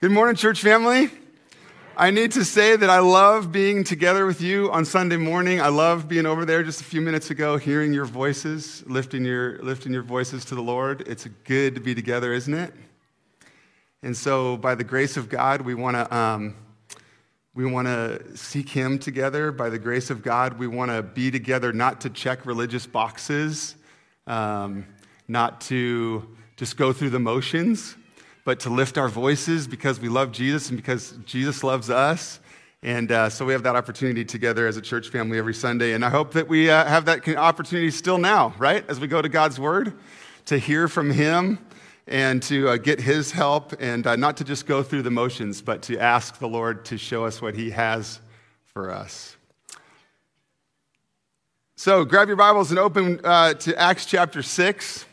Good 0.00 0.12
morning, 0.12 0.36
church 0.36 0.62
family. 0.62 1.10
I 1.96 2.12
need 2.12 2.30
to 2.32 2.44
say 2.44 2.76
that 2.76 2.88
I 2.88 3.00
love 3.00 3.50
being 3.50 3.82
together 3.82 4.26
with 4.26 4.40
you 4.40 4.70
on 4.70 4.84
Sunday 4.84 5.16
morning. 5.16 5.60
I 5.60 5.70
love 5.70 6.06
being 6.06 6.24
over 6.24 6.44
there 6.44 6.62
just 6.62 6.80
a 6.80 6.84
few 6.84 7.00
minutes 7.00 7.32
ago, 7.32 7.56
hearing 7.56 7.92
your 7.92 8.04
voices, 8.04 8.84
lifting 8.86 9.24
your, 9.24 9.60
lifting 9.60 9.92
your 9.92 10.04
voices 10.04 10.44
to 10.44 10.54
the 10.54 10.62
Lord. 10.62 11.00
It's 11.08 11.26
good 11.42 11.74
to 11.74 11.80
be 11.80 11.96
together, 11.96 12.32
isn't 12.32 12.54
it? 12.54 12.72
And 14.04 14.16
so, 14.16 14.56
by 14.56 14.76
the 14.76 14.84
grace 14.84 15.16
of 15.16 15.28
God, 15.28 15.62
we 15.62 15.74
want 15.74 15.96
to 15.96 16.16
um, 16.16 16.54
we 17.56 17.66
want 17.66 17.88
to 17.88 18.36
seek 18.36 18.68
Him 18.68 19.00
together. 19.00 19.50
By 19.50 19.68
the 19.68 19.80
grace 19.80 20.10
of 20.10 20.22
God, 20.22 20.60
we 20.60 20.68
want 20.68 20.92
to 20.92 21.02
be 21.02 21.32
together, 21.32 21.72
not 21.72 22.02
to 22.02 22.10
check 22.10 22.46
religious 22.46 22.86
boxes, 22.86 23.74
um, 24.28 24.86
not 25.26 25.60
to 25.62 26.36
just 26.56 26.76
go 26.76 26.92
through 26.92 27.10
the 27.10 27.18
motions, 27.18 27.96
but 28.48 28.60
to 28.60 28.70
lift 28.70 28.96
our 28.96 29.10
voices 29.10 29.68
because 29.68 30.00
we 30.00 30.08
love 30.08 30.32
Jesus 30.32 30.70
and 30.70 30.78
because 30.78 31.12
Jesus 31.26 31.62
loves 31.62 31.90
us. 31.90 32.40
And 32.82 33.12
uh, 33.12 33.28
so 33.28 33.44
we 33.44 33.52
have 33.52 33.62
that 33.64 33.76
opportunity 33.76 34.24
together 34.24 34.66
as 34.66 34.78
a 34.78 34.80
church 34.80 35.10
family 35.10 35.36
every 35.36 35.52
Sunday. 35.52 35.92
And 35.92 36.02
I 36.02 36.08
hope 36.08 36.32
that 36.32 36.48
we 36.48 36.70
uh, 36.70 36.86
have 36.86 37.04
that 37.04 37.28
opportunity 37.36 37.90
still 37.90 38.16
now, 38.16 38.54
right? 38.56 38.88
As 38.88 39.00
we 39.00 39.06
go 39.06 39.20
to 39.20 39.28
God's 39.28 39.60
Word, 39.60 39.92
to 40.46 40.56
hear 40.56 40.88
from 40.88 41.10
Him 41.10 41.58
and 42.06 42.42
to 42.44 42.70
uh, 42.70 42.76
get 42.78 43.02
His 43.02 43.32
help 43.32 43.74
and 43.80 44.06
uh, 44.06 44.16
not 44.16 44.38
to 44.38 44.44
just 44.44 44.64
go 44.64 44.82
through 44.82 45.02
the 45.02 45.10
motions, 45.10 45.60
but 45.60 45.82
to 45.82 45.98
ask 45.98 46.38
the 46.38 46.48
Lord 46.48 46.86
to 46.86 46.96
show 46.96 47.26
us 47.26 47.42
what 47.42 47.54
He 47.54 47.68
has 47.72 48.18
for 48.64 48.90
us. 48.90 49.36
So 51.76 52.06
grab 52.06 52.28
your 52.28 52.38
Bibles 52.38 52.70
and 52.70 52.78
open 52.78 53.20
uh, 53.22 53.52
to 53.52 53.78
Acts 53.78 54.06
chapter 54.06 54.42
6. 54.42 55.04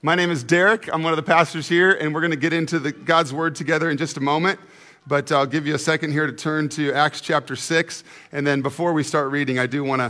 My 0.00 0.14
name 0.14 0.30
is 0.30 0.44
Derek. 0.44 0.88
I'm 0.94 1.02
one 1.02 1.12
of 1.12 1.16
the 1.16 1.24
pastors 1.24 1.68
here, 1.68 1.90
and 1.90 2.14
we're 2.14 2.20
going 2.20 2.30
to 2.30 2.36
get 2.36 2.52
into 2.52 2.78
the, 2.78 2.92
God's 2.92 3.34
Word 3.34 3.56
together 3.56 3.90
in 3.90 3.96
just 3.96 4.16
a 4.16 4.20
moment. 4.20 4.60
But 5.08 5.32
I'll 5.32 5.44
give 5.44 5.66
you 5.66 5.74
a 5.74 5.78
second 5.78 6.12
here 6.12 6.24
to 6.24 6.32
turn 6.32 6.68
to 6.70 6.92
Acts 6.92 7.20
chapter 7.20 7.56
6. 7.56 8.04
And 8.30 8.46
then 8.46 8.62
before 8.62 8.92
we 8.92 9.02
start 9.02 9.32
reading, 9.32 9.58
I 9.58 9.66
do 9.66 9.82
want 9.82 10.00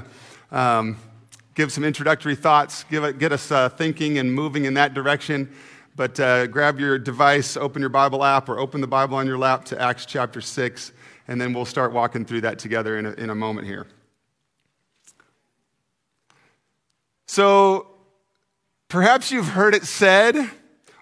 to 0.51 0.59
um, 0.59 0.99
give 1.55 1.73
some 1.73 1.85
introductory 1.85 2.35
thoughts, 2.35 2.85
give 2.91 3.03
it, 3.03 3.19
get 3.19 3.33
us 3.33 3.51
uh, 3.51 3.71
thinking 3.71 4.19
and 4.19 4.31
moving 4.31 4.67
in 4.67 4.75
that 4.75 4.93
direction. 4.93 5.51
But 5.97 6.21
uh, 6.21 6.49
grab 6.49 6.79
your 6.79 6.99
device, 6.99 7.57
open 7.57 7.81
your 7.81 7.89
Bible 7.89 8.23
app, 8.23 8.51
or 8.51 8.59
open 8.59 8.83
the 8.83 8.87
Bible 8.87 9.17
on 9.17 9.27
your 9.27 9.39
lap 9.39 9.65
to 9.67 9.81
Acts 9.81 10.05
chapter 10.05 10.43
6, 10.43 10.93
and 11.29 11.41
then 11.41 11.55
we'll 11.55 11.65
start 11.65 11.95
walking 11.95 12.27
through 12.27 12.43
that 12.43 12.59
together 12.59 12.99
in 12.99 13.07
a, 13.07 13.13
in 13.13 13.31
a 13.31 13.35
moment 13.35 13.67
here. 13.67 13.87
So, 17.25 17.87
Perhaps 18.89 19.31
you've 19.31 19.49
heard 19.49 19.75
it 19.75 19.85
said, 19.85 20.51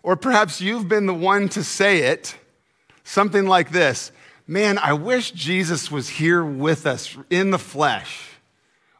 or 0.03 0.17
perhaps 0.17 0.61
you've 0.61 0.89
been 0.89 1.07
the 1.07 1.15
one 1.15 1.49
to 1.51 1.63
say 1.63 1.99
it, 1.99 2.37
something 3.05 3.47
like 3.47 3.71
this 3.71 4.13
Man, 4.49 4.79
I 4.79 4.93
wish 4.93 5.33
Jesus 5.33 5.91
was 5.91 6.09
here 6.09 6.45
with 6.45 6.87
us 6.87 7.17
in 7.31 7.51
the 7.51 7.59
flesh. 7.59 8.29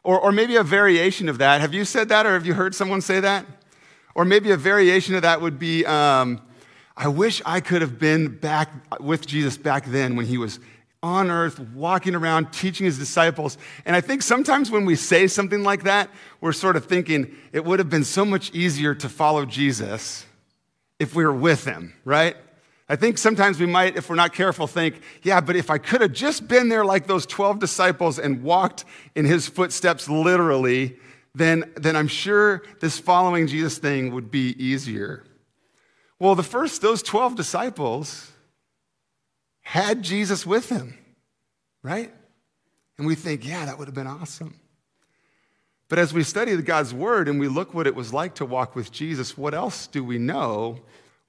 Or, 0.03 0.19
or 0.19 0.31
maybe 0.31 0.55
a 0.55 0.63
variation 0.63 1.29
of 1.29 1.37
that. 1.37 1.61
Have 1.61 1.73
you 1.73 1.85
said 1.85 2.09
that, 2.09 2.25
or 2.25 2.33
have 2.33 2.45
you 2.45 2.53
heard 2.53 2.75
someone 2.75 3.01
say 3.01 3.19
that? 3.21 3.45
Or 4.15 4.25
maybe 4.25 4.51
a 4.51 4.57
variation 4.57 5.15
of 5.15 5.21
that 5.21 5.41
would 5.41 5.59
be 5.59 5.85
um, 5.85 6.41
I 6.95 7.07
wish 7.09 7.41
I 7.45 7.59
could 7.59 7.81
have 7.81 7.99
been 7.99 8.27
back 8.27 8.69
with 8.99 9.27
Jesus 9.27 9.57
back 9.57 9.85
then 9.85 10.15
when 10.15 10.25
he 10.25 10.37
was 10.37 10.59
on 11.03 11.29
earth, 11.29 11.59
walking 11.59 12.15
around, 12.15 12.51
teaching 12.51 12.85
his 12.85 12.97
disciples. 12.97 13.57
And 13.85 13.95
I 13.95 14.01
think 14.01 14.21
sometimes 14.21 14.71
when 14.71 14.85
we 14.85 14.95
say 14.95 15.27
something 15.27 15.63
like 15.63 15.83
that, 15.83 16.09
we're 16.41 16.53
sort 16.53 16.75
of 16.75 16.85
thinking 16.85 17.35
it 17.51 17.63
would 17.65 17.79
have 17.79 17.89
been 17.89 18.03
so 18.03 18.25
much 18.25 18.51
easier 18.53 18.95
to 18.95 19.09
follow 19.09 19.45
Jesus 19.45 20.25
if 20.99 21.15
we 21.15 21.23
were 21.23 21.33
with 21.33 21.65
him, 21.65 21.93
right? 22.03 22.35
I 22.89 22.95
think 22.95 23.17
sometimes 23.17 23.59
we 23.59 23.65
might, 23.65 23.97
if 23.97 24.09
we're 24.09 24.15
not 24.15 24.33
careful, 24.33 24.65
think, 24.65 25.01
yeah, 25.21 25.41
but 25.41 25.55
if 25.55 25.69
I 25.69 25.77
could 25.77 26.01
have 26.01 26.13
just 26.13 26.47
been 26.47 26.69
there 26.69 26.85
like 26.85 27.05
those 27.05 27.25
12 27.25 27.59
disciples 27.59 28.17
and 28.17 28.41
walked 28.43 28.85
in 29.13 29.25
his 29.25 29.47
footsteps 29.47 30.09
literally, 30.09 30.97
then, 31.35 31.71
then 31.75 31.95
I'm 31.95 32.07
sure 32.07 32.63
this 32.79 32.97
following 32.97 33.45
Jesus 33.45 33.77
thing 33.77 34.13
would 34.13 34.31
be 34.31 34.55
easier. 34.63 35.23
Well, 36.17 36.33
the 36.33 36.43
first, 36.43 36.81
those 36.81 37.03
12 37.03 37.35
disciples, 37.35 38.31
had 39.67 40.01
Jesus 40.01 40.45
with 40.45 40.69
him, 40.69 40.97
right? 41.83 42.13
And 42.97 43.05
we 43.05 43.15
think, 43.15 43.45
yeah, 43.45 43.65
that 43.65 43.77
would 43.77 43.89
have 43.89 43.93
been 43.93 44.07
awesome. 44.07 44.57
But 45.89 45.99
as 45.99 46.13
we 46.13 46.23
study 46.23 46.55
God's 46.61 46.93
word 46.93 47.27
and 47.27 47.37
we 47.37 47.49
look 47.49 47.73
what 47.73 47.85
it 47.85 47.93
was 47.93 48.13
like 48.13 48.35
to 48.35 48.45
walk 48.45 48.77
with 48.77 48.93
Jesus, 48.93 49.37
what 49.37 49.53
else 49.53 49.85
do 49.85 50.05
we 50.05 50.17
know 50.17 50.79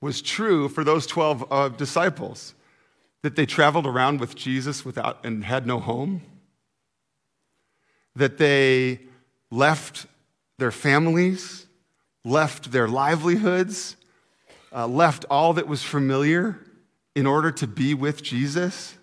was 0.00 0.22
true 0.22 0.68
for 0.68 0.84
those 0.84 1.04
12 1.04 1.46
uh, 1.50 1.68
disciples? 1.70 2.54
That 3.22 3.34
they 3.34 3.44
traveled 3.44 3.88
around 3.88 4.20
with 4.20 4.36
Jesus 4.36 4.84
without 4.84 5.18
and 5.24 5.44
had 5.44 5.66
no 5.66 5.80
home? 5.80 6.22
That 8.14 8.38
they 8.38 9.00
left 9.50 10.06
their 10.58 10.70
families, 10.70 11.66
left 12.24 12.70
their 12.70 12.86
livelihoods, 12.86 13.96
uh, 14.72 14.86
left 14.86 15.24
all 15.28 15.54
that 15.54 15.66
was 15.66 15.82
familiar 15.82 16.60
in 17.18 17.26
order 17.26 17.50
to 17.50 17.66
be 17.66 17.94
with 17.94 18.22
Jesus? 18.22 18.96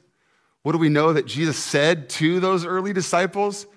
What 0.64 0.72
do 0.72 0.78
we 0.78 0.88
know 0.88 1.12
that 1.12 1.26
Jesus 1.26 1.58
said 1.58 2.10
to 2.12 2.40
those 2.40 2.66
early 2.66 2.94
disciples? 2.94 3.68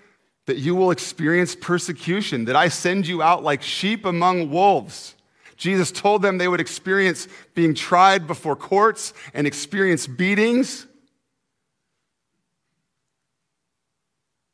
That 0.47 0.59
you 0.59 0.76
will 0.76 0.93
experience 0.93 1.56
persecution, 1.56 2.44
that 2.44 2.54
I 2.54 2.69
send 2.69 3.09
you 3.09 3.21
out 3.21 3.43
like 3.43 3.62
sheep 3.62 4.04
among 4.04 4.50
wolves. 4.50 5.16
Jesus 5.56 5.91
told 5.91 6.22
them 6.22 6.38
they 6.38 6.47
would 6.47 6.60
experience 6.60 7.26
being 7.54 7.75
tried 7.75 8.28
before 8.28 8.54
courts 8.54 9.12
and 9.34 9.44
experience 9.44 10.06
beatings. 10.06 10.87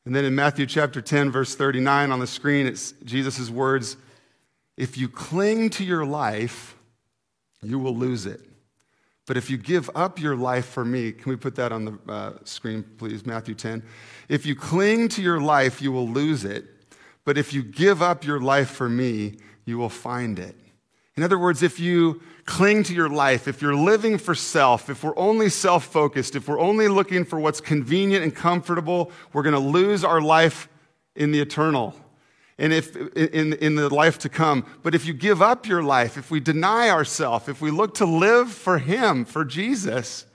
And 0.07 0.17
then 0.17 0.25
in 0.25 0.35
Matthew 0.35 0.65
chapter 0.65 1.03
10, 1.03 1.31
verse 1.31 1.55
39 1.55 2.11
on 2.11 2.21
the 2.21 2.27
screen, 2.27 2.67
it's 2.67 2.93
Jesus' 3.05 3.51
words 3.51 3.99
If 4.79 4.97
you 4.97 5.11
cling 5.11 5.69
to 5.71 5.85
your 5.85 6.07
life, 6.07 6.75
you 7.63 7.79
will 7.79 7.95
lose 7.95 8.25
it. 8.25 8.41
But 9.27 9.37
if 9.37 9.49
you 9.49 9.57
give 9.57 9.91
up 9.95 10.21
your 10.21 10.37
life 10.37 10.67
for 10.67 10.85
me, 10.85 11.13
can 11.13 11.31
we 11.31 11.37
put 11.37 11.55
that 11.57 11.73
on 11.73 11.85
the 11.85 12.13
uh, 12.13 12.33
screen, 12.45 12.85
please? 12.99 13.25
Matthew 13.25 13.55
10. 13.55 13.83
If 14.29 14.45
you 14.45 14.55
cling 14.55 15.09
to 15.11 15.23
your 15.23 15.41
life, 15.41 15.81
you 15.81 15.93
will 15.93 16.09
lose 16.09 16.45
it. 16.45 16.67
But 17.25 17.39
if 17.39 17.53
you 17.55 17.63
give 17.63 18.03
up 18.03 18.25
your 18.25 18.41
life 18.41 18.71
for 18.71 18.89
me, 18.89 19.37
you 19.65 19.79
will 19.79 19.89
find 19.89 20.39
it. 20.39 20.55
In 21.17 21.23
other 21.23 21.39
words, 21.39 21.63
if 21.63 21.81
you 21.81 22.21
cling 22.45 22.83
to 22.83 22.95
your 22.95 23.09
life, 23.09 23.49
if 23.49 23.63
you're 23.63 23.77
living 23.77 24.19
for 24.19 24.35
self, 24.35 24.91
if 24.91 25.03
we're 25.03 25.17
only 25.17 25.49
self 25.49 25.85
focused, 25.85 26.37
if 26.37 26.49
we're 26.49 26.61
only 26.61 26.89
looking 26.89 27.25
for 27.25 27.39
what's 27.39 27.61
convenient 27.61 28.25
and 28.25 28.35
comfortable, 28.35 29.11
we're 29.33 29.43
going 29.43 29.55
to 29.55 29.59
lose 29.59 30.05
our 30.05 30.21
life 30.21 30.69
in 31.17 31.31
the 31.31 31.41
eternal 31.41 31.95
and 32.59 32.73
if 32.73 32.95
in, 32.97 33.53
in 33.55 33.75
the 33.75 33.93
life 33.93 34.19
to 34.21 34.29
come. 34.29 34.65
But 34.83 34.95
if 34.95 35.07
you 35.07 35.13
give 35.13 35.43
up 35.43 35.67
your 35.67 35.83
life, 35.83 36.17
if 36.17 36.31
we 36.31 36.41
deny 36.41 36.89
ourselves, 36.89 37.49
if 37.49 37.61
we 37.61 37.71
look 37.71 37.95
to 37.95 38.07
live 38.07 38.51
for 38.51 38.79
Him, 38.79 39.25
for 39.25 39.45
Jesus, 39.45 40.27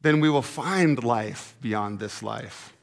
then 0.00 0.20
we 0.20 0.30
will 0.30 0.42
find 0.42 1.02
life 1.02 1.54
beyond 1.60 1.98
this 1.98 2.22
life. 2.22 2.76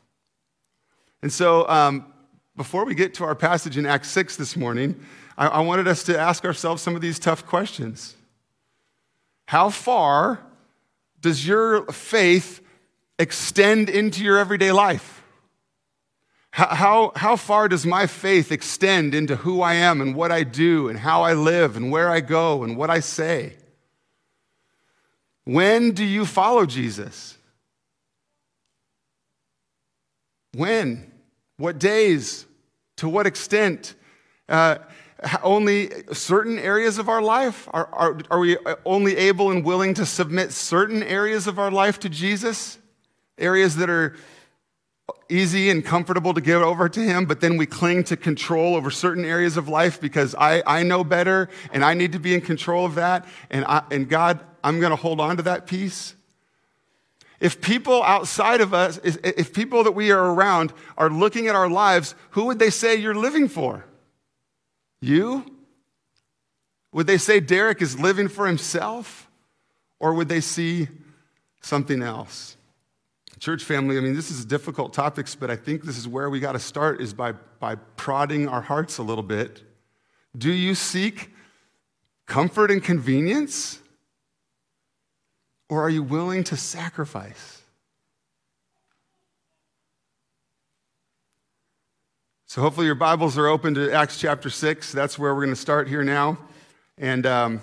And 1.22 1.32
so, 1.32 1.68
um, 1.68 2.12
before 2.56 2.86
we 2.86 2.96
get 2.96 3.14
to 3.16 3.26
our 3.26 3.36
passage 3.36 3.78
in 3.78 3.86
Acts 3.86 4.10
6 4.12 4.38
this 4.38 4.56
morning, 4.56 5.04
I, 5.38 5.48
I 5.48 5.60
wanted 5.60 5.88
us 5.88 6.04
to 6.04 6.18
ask 6.18 6.46
ourselves 6.46 6.82
some 6.82 6.96
of 6.96 7.02
these 7.02 7.20
tough 7.20 7.46
questions. 7.46 8.16
How 9.48 9.70
far 9.70 10.40
does 11.20 11.46
your 11.46 11.86
faith 11.88 12.62
extend 13.20 13.90
into 13.90 14.24
your 14.24 14.38
everyday 14.38 14.72
life? 14.72 15.15
How, 16.56 17.12
how, 17.18 17.36
far 17.36 17.68
does 17.68 17.86
my 17.86 18.08
faith 18.08 18.50
extend 18.50 19.14
into 19.14 19.36
who 19.36 19.62
I 19.62 19.74
am 19.74 20.00
and 20.00 20.16
what 20.16 20.32
I 20.32 20.44
do 20.44 20.88
and 20.88 20.98
how 20.98 21.22
I 21.24 21.34
live 21.34 21.76
and 21.76 21.92
where 21.92 22.10
I 22.10 22.22
go 22.22 22.64
and 22.64 22.78
what 22.78 22.90
I 22.90 23.02
say? 23.02 23.58
When 25.44 25.92
do 25.92 26.06
you 26.06 26.26
follow 26.26 26.66
Jesus? 26.66 27.38
When? 30.54 31.12
What 31.58 31.78
days? 31.78 32.46
To 32.98 33.10
what 33.10 33.28
extent? 33.28 33.94
Uh, 34.48 34.78
only 35.44 35.90
certain 36.14 36.58
areas 36.58 36.98
of 37.00 37.10
our 37.10 37.22
life? 37.22 37.68
Are, 37.74 37.90
are, 37.92 38.18
are 38.32 38.40
we 38.40 38.58
only 38.86 39.18
able 39.18 39.52
and 39.52 39.66
willing 39.66 39.94
to 39.96 40.06
submit 40.06 40.54
certain 40.54 41.04
areas 41.04 41.48
of 41.48 41.60
our 41.60 41.70
life 41.70 42.00
to 42.00 42.08
Jesus? 42.08 42.78
Areas 43.38 43.76
that 43.76 43.90
are 43.90 44.16
easy 45.30 45.70
and 45.70 45.84
comfortable 45.84 46.34
to 46.34 46.42
give 46.42 46.62
over 46.62 46.90
to 46.90 47.00
Him, 47.00 47.26
but 47.26 47.42
then 47.42 47.58
we 47.58 47.66
cling 47.66 48.04
to 48.06 48.18
control 48.18 48.76
over 48.76 48.92
certain 48.92 49.26
areas 49.26 49.58
of 49.58 49.68
life 49.68 50.00
because 50.00 50.36
I, 50.36 50.64
I 50.66 50.84
know 50.84 51.04
better 51.04 51.50
and 51.72 51.84
I 51.84 51.94
need 51.94 52.12
to 52.14 52.20
be 52.20 52.34
in 52.34 52.42
control 52.42 52.86
of 52.86 52.96
that. 52.96 53.26
And, 53.50 53.66
I, 53.66 53.84
and 53.92 54.10
God, 54.10 54.40
I'm 54.64 54.80
going 54.80 54.92
to 54.92 54.96
hold 54.96 55.20
on 55.20 55.38
to 55.38 55.44
that 55.44 55.68
piece. 55.68 56.16
If 57.40 57.62
people 57.62 58.02
outside 58.04 58.62
of 58.62 58.74
us, 58.74 59.00
if 59.04 59.54
people 59.54 59.84
that 59.84 59.92
we 59.92 60.12
are 60.12 60.34
around 60.34 60.74
are 60.98 61.10
looking 61.10 61.48
at 61.48 61.56
our 61.56 61.70
lives, 61.70 62.16
who 62.32 62.46
would 62.46 62.60
they 62.60 62.70
say 62.70 62.96
you're 62.96 63.14
living 63.14 63.48
for? 63.48 63.86
You? 65.02 65.46
Would 66.94 67.08
they 67.08 67.18
say 67.18 67.40
Derek 67.40 67.82
is 67.82 68.00
living 68.00 68.30
for 68.30 68.48
himself? 68.48 69.30
Or 70.00 70.14
would 70.14 70.30
they 70.30 70.42
see 70.42 70.88
something 71.66 72.02
else. 72.02 72.55
Church 73.46 73.64
family, 73.64 73.96
I 73.96 74.00
mean, 74.00 74.16
this 74.16 74.32
is 74.32 74.44
difficult 74.44 74.92
topics, 74.92 75.36
but 75.36 75.52
I 75.52 75.56
think 75.56 75.84
this 75.84 76.00
is 76.00 76.08
where 76.08 76.32
we 76.32 76.40
got 76.40 76.54
to 76.54 76.60
start 76.60 77.00
is 77.00 77.14
by, 77.14 77.34
by 77.60 77.76
prodding 77.76 78.48
our 78.48 78.62
hearts 78.62 78.98
a 78.98 79.04
little 79.04 79.24
bit. 79.24 79.62
Do 80.36 80.52
you 80.52 80.74
seek 80.74 81.30
comfort 82.26 82.72
and 82.72 82.84
convenience? 82.84 83.78
Or 85.70 85.84
are 85.84 85.92
you 85.92 86.02
willing 86.02 86.44
to 86.46 86.58
sacrifice? 86.58 87.62
So, 92.48 92.64
hopefully, 92.64 92.88
your 92.88 92.96
Bibles 92.96 93.38
are 93.38 93.46
open 93.46 93.76
to 93.76 93.94
Acts 93.94 94.20
chapter 94.20 94.50
6. 94.50 94.92
That's 94.92 95.20
where 95.20 95.36
we're 95.36 95.46
going 95.46 95.56
to 95.56 95.62
start 95.62 95.88
here 95.88 96.04
now. 96.04 96.40
And 96.98 97.28
um, 97.28 97.62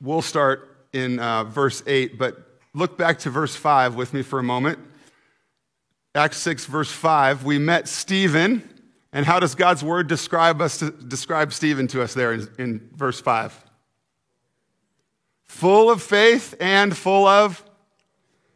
we'll 0.00 0.22
start 0.22 0.86
in 0.92 1.18
uh, 1.18 1.42
verse 1.42 1.82
8, 1.84 2.16
but 2.16 2.53
look 2.74 2.98
back 2.98 3.20
to 3.20 3.30
verse 3.30 3.56
5 3.56 3.94
with 3.94 4.12
me 4.12 4.22
for 4.22 4.38
a 4.38 4.42
moment. 4.42 4.78
Acts 6.14 6.36
6, 6.38 6.66
verse 6.66 6.90
5, 6.92 7.44
we 7.44 7.58
met 7.58 7.88
Stephen. 7.88 8.68
And 9.12 9.24
how 9.24 9.40
does 9.40 9.54
God's 9.54 9.82
word 9.82 10.08
describe 10.08 10.60
us 10.60 10.78
describe 10.78 11.52
Stephen 11.52 11.86
to 11.88 12.02
us 12.02 12.14
there 12.14 12.32
in, 12.32 12.48
in 12.58 12.90
verse 12.94 13.20
5? 13.20 13.64
Full 15.44 15.90
of 15.90 16.02
faith 16.02 16.54
and 16.60 16.96
full 16.96 17.26
of 17.26 17.64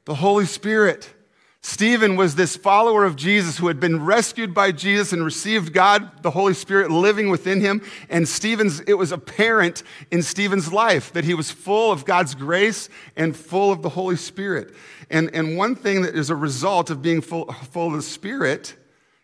the 0.04 0.16
Holy 0.16 0.46
Spirit. 0.46 1.14
Stephen 1.60 2.14
was 2.14 2.36
this 2.36 2.56
follower 2.56 3.04
of 3.04 3.16
Jesus 3.16 3.58
who 3.58 3.66
had 3.66 3.80
been 3.80 4.04
rescued 4.04 4.54
by 4.54 4.70
Jesus 4.70 5.12
and 5.12 5.24
received 5.24 5.72
God, 5.72 6.22
the 6.22 6.30
Holy 6.30 6.54
Spirit, 6.54 6.90
living 6.90 7.30
within 7.30 7.60
him. 7.60 7.82
And 8.08 8.28
Stephen's, 8.28 8.80
it 8.80 8.94
was 8.94 9.10
apparent 9.10 9.82
in 10.12 10.22
Stephen's 10.22 10.72
life 10.72 11.12
that 11.14 11.24
he 11.24 11.34
was 11.34 11.50
full 11.50 11.90
of 11.90 12.04
God's 12.04 12.36
grace 12.36 12.88
and 13.16 13.36
full 13.36 13.72
of 13.72 13.82
the 13.82 13.88
Holy 13.88 14.16
Spirit. 14.16 14.72
And, 15.10 15.34
and 15.34 15.56
one 15.56 15.74
thing 15.74 16.02
that 16.02 16.14
is 16.14 16.30
a 16.30 16.36
result 16.36 16.90
of 16.90 17.02
being 17.02 17.20
full, 17.20 17.52
full 17.70 17.88
of 17.88 17.94
the 17.94 18.02
Spirit 18.02 18.76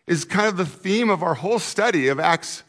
is 0.05 0.25
kind 0.25 0.47
of 0.47 0.57
the 0.57 0.65
theme 0.65 1.09
of 1.09 1.23
our 1.23 1.35
whole 1.35 1.59
study 1.59 2.09
of 2.09 2.19
Acts 2.19 2.63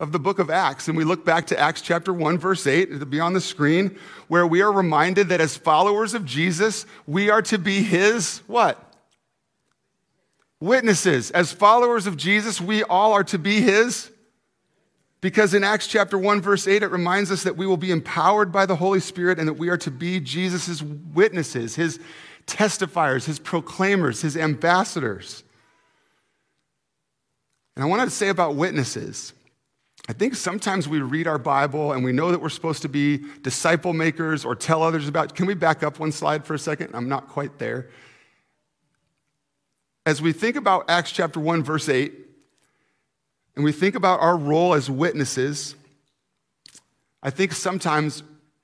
of 0.00 0.12
the 0.12 0.18
book 0.20 0.38
of 0.38 0.48
Acts. 0.48 0.86
And 0.86 0.96
we 0.96 1.02
look 1.02 1.24
back 1.24 1.48
to 1.48 1.58
Acts 1.58 1.82
chapter 1.82 2.12
1, 2.12 2.38
verse 2.38 2.68
8, 2.68 2.90
it'll 2.92 3.04
be 3.04 3.18
on 3.18 3.32
the 3.32 3.40
screen, 3.40 3.98
where 4.28 4.46
we 4.46 4.62
are 4.62 4.70
reminded 4.70 5.30
that 5.30 5.40
as 5.40 5.56
followers 5.56 6.14
of 6.14 6.24
Jesus, 6.24 6.86
we 7.06 7.30
are 7.30 7.42
to 7.42 7.58
be 7.58 7.82
his 7.82 8.42
what? 8.46 8.87
Witnesses. 10.60 11.30
As 11.30 11.52
followers 11.52 12.06
of 12.06 12.16
Jesus, 12.16 12.60
we 12.60 12.82
all 12.82 13.12
are 13.12 13.24
to 13.24 13.38
be 13.38 13.60
his. 13.60 14.10
Because 15.20 15.52
in 15.54 15.64
Acts 15.64 15.86
chapter 15.86 16.16
1, 16.16 16.40
verse 16.40 16.68
8, 16.68 16.82
it 16.82 16.90
reminds 16.90 17.30
us 17.32 17.42
that 17.42 17.56
we 17.56 17.66
will 17.66 17.76
be 17.76 17.90
empowered 17.90 18.52
by 18.52 18.66
the 18.66 18.76
Holy 18.76 19.00
Spirit 19.00 19.38
and 19.38 19.48
that 19.48 19.54
we 19.54 19.68
are 19.68 19.76
to 19.78 19.90
be 19.90 20.20
Jesus' 20.20 20.80
witnesses, 20.80 21.74
his 21.74 21.98
testifiers, 22.46 23.24
his 23.24 23.38
proclaimers, 23.38 24.22
his 24.22 24.36
ambassadors. 24.36 25.42
And 27.74 27.84
I 27.84 27.88
wanted 27.88 28.06
to 28.06 28.10
say 28.10 28.28
about 28.28 28.54
witnesses. 28.54 29.32
I 30.08 30.12
think 30.12 30.36
sometimes 30.36 30.88
we 30.88 31.00
read 31.00 31.26
our 31.26 31.38
Bible 31.38 31.92
and 31.92 32.02
we 32.02 32.12
know 32.12 32.30
that 32.30 32.40
we're 32.40 32.48
supposed 32.48 32.82
to 32.82 32.88
be 32.88 33.24
disciple 33.42 33.92
makers 33.92 34.44
or 34.44 34.54
tell 34.54 34.82
others 34.82 35.06
about. 35.06 35.34
Can 35.34 35.46
we 35.46 35.54
back 35.54 35.82
up 35.82 35.98
one 35.98 36.12
slide 36.12 36.44
for 36.44 36.54
a 36.54 36.58
second? 36.58 36.90
I'm 36.94 37.08
not 37.08 37.28
quite 37.28 37.58
there 37.58 37.88
as 40.08 40.22
we 40.22 40.32
think 40.32 40.56
about 40.56 40.88
Acts 40.88 41.12
chapter 41.12 41.38
1, 41.38 41.62
verse 41.62 41.86
8, 41.86 42.14
and 43.56 43.62
we 43.62 43.72
think 43.72 43.94
about 43.94 44.20
our 44.20 44.38
role 44.38 44.72
as 44.72 44.88
witnesses, 44.88 45.74
I 47.22 47.28
think 47.28 47.52
sometimes 47.52 48.22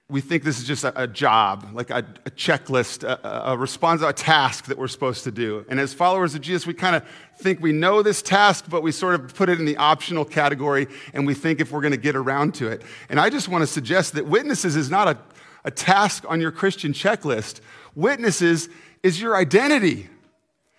we 0.09 0.23
think 0.23 0.43
this 0.43 0.59
is 0.59 0.67
just 0.67 0.85
a, 0.85 1.03
a 1.03 1.07
job, 1.07 1.69
like 1.75 1.91
a, 1.91 1.99
a 2.25 2.31
checklist, 2.31 3.05
a, 3.05 3.51
a 3.51 3.59
response, 3.59 4.01
a 4.01 4.15
task 4.15 4.65
that 4.67 4.79
we're 4.79 4.89
supposed 4.89 5.25
to 5.25 5.31
do. 5.31 5.67
And 5.69 5.79
as 5.79 5.93
followers 5.93 6.35
of 6.35 6.41
Jesus, 6.41 6.67
we 6.67 6.73
kind 6.73 6.97
of 6.97 7.05
think 7.37 7.61
we 7.61 7.73
know 7.73 8.03
this 8.03 8.23
task, 8.23 8.65
but 8.71 8.83
we 8.83 8.91
sort 8.91 9.15
of 9.15 9.35
put 9.35 9.51
it 9.51 9.61
in 9.61 9.67
the 9.67 9.77
optional 9.77 10.25
category, 10.25 10.87
and 11.13 11.27
we 11.27 11.35
think 11.35 11.61
if 11.61 11.73
we're 11.73 11.83
going 11.83 11.91
to 11.91 11.99
get 11.99 12.17
around 12.17 12.55
to 12.55 12.69
it. 12.69 12.81
And 13.11 13.21
I 13.21 13.29
just 13.29 13.51
want 13.51 13.61
to 13.61 13.67
suggest 13.67 14.15
that 14.15 14.25
witnesses 14.25 14.77
is 14.77 14.89
not 14.89 15.09
a, 15.09 15.19
a 15.63 15.71
task 15.71 16.25
on 16.27 16.41
your 16.41 16.53
Christian 16.53 16.95
checklist. 16.95 17.61
Witnesses 17.95 18.71
is 19.03 19.21
your 19.21 19.37
identity. 19.37 20.09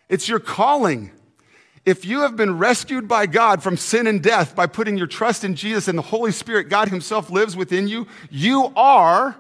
It's 0.10 0.30
your 0.30 0.40
calling. 0.40 1.12
If 1.86 2.04
you 2.04 2.22
have 2.22 2.36
been 2.36 2.58
rescued 2.58 3.08
by 3.08 3.28
God 3.28 3.62
from 3.62 3.78
sin 3.78 4.08
and 4.08 4.22
death 4.22 4.56
by 4.56 4.66
putting 4.66 4.98
your 4.98 5.08
trust 5.08 5.44
in 5.44 5.56
Jesus 5.56 5.88
and 5.88 5.98
the 5.98 6.04
Holy 6.04 6.32
Spirit, 6.32 6.70
God 6.70 6.90
Himself 6.90 7.30
lives 7.30 7.56
within 7.56 7.88
you, 7.88 8.08
you 8.32 8.72
are 8.76 9.36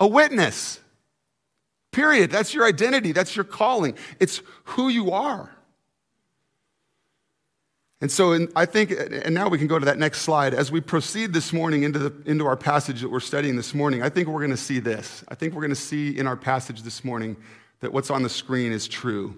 a 0.00 0.06
witness. 0.06 0.80
Period. 1.90 2.30
That's 2.30 2.54
your 2.54 2.66
identity. 2.66 3.12
That's 3.12 3.36
your 3.36 3.44
calling. 3.44 3.96
It's 4.18 4.40
who 4.64 4.88
you 4.88 5.10
are. 5.10 5.54
And 8.00 8.10
so 8.10 8.32
in, 8.32 8.48
I 8.56 8.64
think, 8.64 8.90
and 8.90 9.34
now 9.34 9.48
we 9.48 9.58
can 9.58 9.68
go 9.68 9.78
to 9.78 9.84
that 9.84 9.98
next 9.98 10.22
slide. 10.22 10.54
As 10.54 10.72
we 10.72 10.80
proceed 10.80 11.32
this 11.32 11.52
morning 11.52 11.84
into, 11.84 11.98
the, 11.98 12.30
into 12.30 12.46
our 12.46 12.56
passage 12.56 13.02
that 13.02 13.10
we're 13.10 13.20
studying 13.20 13.54
this 13.54 13.74
morning, 13.74 14.02
I 14.02 14.08
think 14.08 14.26
we're 14.26 14.40
going 14.40 14.50
to 14.50 14.56
see 14.56 14.80
this. 14.80 15.22
I 15.28 15.34
think 15.34 15.54
we're 15.54 15.60
going 15.60 15.70
to 15.70 15.76
see 15.76 16.18
in 16.18 16.26
our 16.26 16.36
passage 16.36 16.82
this 16.82 17.04
morning 17.04 17.36
that 17.80 17.92
what's 17.92 18.10
on 18.10 18.22
the 18.22 18.28
screen 18.28 18.72
is 18.72 18.88
true 18.88 19.36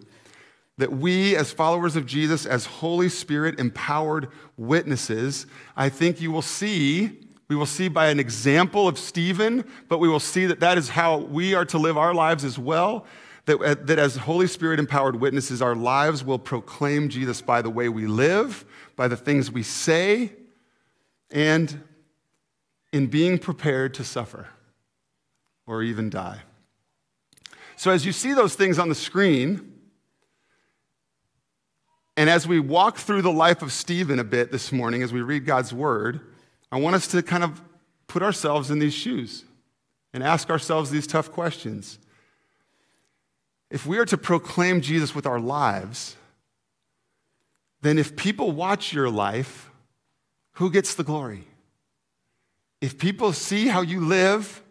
that 0.79 0.93
we, 0.93 1.37
as 1.37 1.53
followers 1.53 1.95
of 1.97 2.07
Jesus, 2.07 2.47
as 2.47 2.67
Holy 2.67 3.09
Spirit 3.09 3.61
empowered 3.61 4.29
witnesses, 4.57 5.47
I 5.77 5.89
think 5.89 6.21
you 6.21 6.33
will 6.33 6.43
see, 6.43 7.21
we 7.49 7.55
will 7.55 7.67
see 7.67 7.89
by 7.89 8.09
an 8.09 8.19
example 8.19 8.89
of 8.89 8.99
Stephen, 8.99 9.65
but 9.89 9.99
we 9.99 10.09
will 10.09 10.21
see 10.21 10.47
that 10.47 10.61
that 10.61 10.77
is 10.77 10.89
how 10.89 11.19
we 11.19 11.55
are 11.55 11.65
to 11.67 11.79
live 11.79 11.97
our 11.97 12.13
lives 12.13 12.45
as 12.45 12.59
well. 12.59 13.07
That, 13.47 13.61
uh, 13.61 13.75
that 13.83 13.99
as 13.99 14.17
Holy 14.17 14.47
Spirit 14.47 14.81
empowered 14.81 15.17
witnesses, 15.17 15.61
our 15.61 15.77
lives 15.77 16.25
will 16.25 16.39
proclaim 16.39 17.11
Jesus 17.11 17.43
by 17.43 17.61
the 17.61 17.71
way 17.71 17.91
we 17.91 18.07
live, 18.07 18.65
by 18.97 19.07
the 19.07 19.19
things 19.19 19.51
we 19.51 19.63
say, 19.63 20.33
and 21.31 21.83
in 22.91 23.07
being 23.09 23.39
prepared 23.39 23.93
to 23.95 24.05
suffer 24.05 24.49
or 25.67 25.83
even 25.83 26.09
die. 26.09 26.41
So, 27.77 27.91
as 27.91 28.07
you 28.07 28.13
see 28.13 28.33
those 28.33 28.55
things 28.55 28.79
on 28.79 28.89
the 28.89 28.95
screen, 28.95 29.74
and 32.17 32.31
as 32.31 32.47
we 32.47 32.61
walk 32.61 32.99
through 32.99 33.23
the 33.23 33.33
life 33.33 33.63
of 33.63 33.73
Stephen 33.73 34.19
a 34.19 34.25
bit 34.25 34.53
this 34.53 34.71
morning, 34.71 35.03
as 35.03 35.13
we 35.13 35.21
read 35.21 35.45
God's 35.45 35.73
word, 35.73 36.21
I 36.71 36.79
want 36.79 36.97
us 36.97 37.09
to 37.09 37.23
kind 37.23 37.43
of 37.43 37.61
put 38.07 38.23
ourselves 38.23 38.71
in 38.71 38.79
these 38.79 38.95
shoes 38.95 39.45
and 40.13 40.23
ask 40.23 40.49
ourselves 40.51 40.91
these 40.91 41.07
tough 41.07 41.33
questions. 41.33 41.99
If 43.71 43.87
we 43.87 43.99
are 43.99 44.05
to 44.07 44.17
proclaim 44.17 44.81
Jesus 44.81 45.15
with 45.15 45.27
our 45.27 45.41
lives, 45.41 46.17
then 47.83 47.99
if 47.99 48.15
people 48.15 48.53
watch 48.53 48.93
your 48.93 49.11
life, 49.11 49.71
who 50.53 50.71
gets 50.71 50.95
the 50.95 51.03
glory? 51.03 51.49
If 52.81 52.99
people 52.99 53.33
see 53.33 53.67
how 53.67 53.81
you 53.81 54.01
live, 54.01 54.63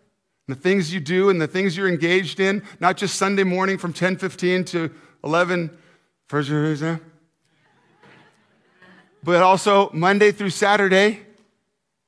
the 0.48 0.56
things 0.56 0.94
you 0.94 1.00
do 1.00 1.30
and 1.30 1.42
the 1.42 1.48
things 1.48 1.76
you're 1.76 1.88
engaged 1.88 2.40
in, 2.40 2.64
not 2.80 2.96
just 2.96 3.16
Sunday 3.16 3.44
morning 3.44 3.78
from 3.78 3.92
10:15 3.92 4.66
to 4.68 4.92
11, 5.24 5.78
first 6.28 6.50
but 9.24 9.42
also 9.42 9.90
Monday 9.94 10.32
through 10.32 10.50
Saturday. 10.50 11.22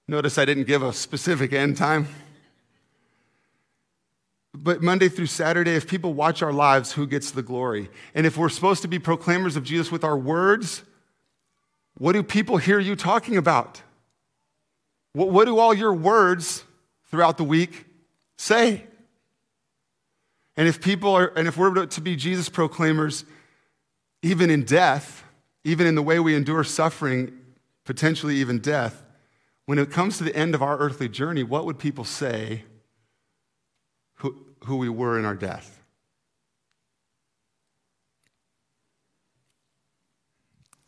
Notice 0.07 0.38
I 0.38 0.45
didn't 0.45 0.65
give 0.65 0.84
a 0.84 0.93
specific 0.93 1.53
end 1.53 1.77
time. 1.77 2.07
But 4.53 4.81
Monday 4.81 5.10
through 5.10 5.25
Saturday, 5.27 5.75
if 5.75 5.88
people 5.88 6.13
watch 6.13 6.41
our 6.41 6.53
lives, 6.53 6.93
who 6.93 7.07
gets 7.07 7.31
the 7.31 7.41
glory? 7.41 7.89
And 8.13 8.25
if 8.25 8.38
we're 8.38 8.50
supposed 8.50 8.81
to 8.84 8.88
be 8.88 9.00
proclaimers 9.00 9.55
of 9.55 9.63
Jesus 9.63 9.91
with 9.91 10.03
our 10.03 10.17
words, 10.17 10.84
what 11.98 12.13
do 12.13 12.24
people 12.24 12.57
hear 12.57 12.79
you 12.79 12.95
talking 12.95 13.38
about? 13.38 13.81
What, 15.13 15.29
what 15.29 15.45
do 15.45 15.60
all 15.60 15.74
your 15.74 15.93
words 15.93 16.63
throughout 17.10 17.38
the 17.38 17.43
week 17.43 17.86
say? 18.38 18.84
And 20.57 20.67
if 20.67 20.81
people 20.81 21.13
are, 21.13 21.27
and 21.36 21.48
if 21.48 21.57
we're 21.57 21.86
to 21.86 22.01
be 22.01 22.15
Jesus 22.15 22.48
proclaimers, 22.48 23.25
even 24.22 24.50
in 24.50 24.63
death, 24.63 25.25
even 25.65 25.88
in 25.88 25.95
the 25.95 26.01
way 26.03 26.19
we 26.19 26.36
endure 26.36 26.63
suffering, 26.63 27.34
potentially 27.84 28.36
even 28.36 28.60
death, 28.60 29.03
when 29.65 29.79
it 29.79 29.89
comes 29.89 30.19
to 30.19 30.24
the 30.24 30.36
end 30.36 30.53
of 30.53 30.62
our 30.62 30.77
earthly 30.77 31.10
journey, 31.10 31.41
what 31.41 31.65
would 31.65 31.79
people 31.79 32.05
say 32.05 32.63
who, 34.17 34.45
who 34.65 34.77
we 34.77 34.88
were 34.88 35.17
in 35.17 35.25
our 35.25 35.34
death? 35.34 35.81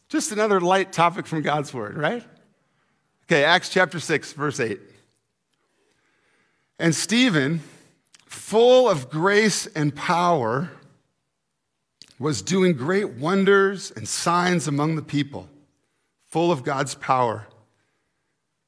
Just 0.09 0.31
another 0.31 0.61
light 0.61 0.93
topic 0.93 1.25
from 1.25 1.41
God's 1.41 1.73
Word, 1.73 1.97
right? 1.97 2.23
Okay, 3.25 3.43
Acts 3.43 3.69
chapter 3.69 3.99
6, 3.99 4.33
verse 4.33 4.59
8. 4.59 4.79
And 6.77 6.93
Stephen, 6.93 7.61
full 8.27 8.87
of 8.87 9.09
grace 9.09 9.65
and 9.65 9.93
power, 9.93 10.69
was 12.19 12.41
doing 12.41 12.73
great 12.73 13.11
wonders 13.11 13.91
and 13.91 14.07
signs 14.07 14.67
among 14.67 14.95
the 14.95 15.01
people, 15.01 15.49
full 16.25 16.51
of 16.51 16.63
God's 16.63 16.95
power. 16.95 17.47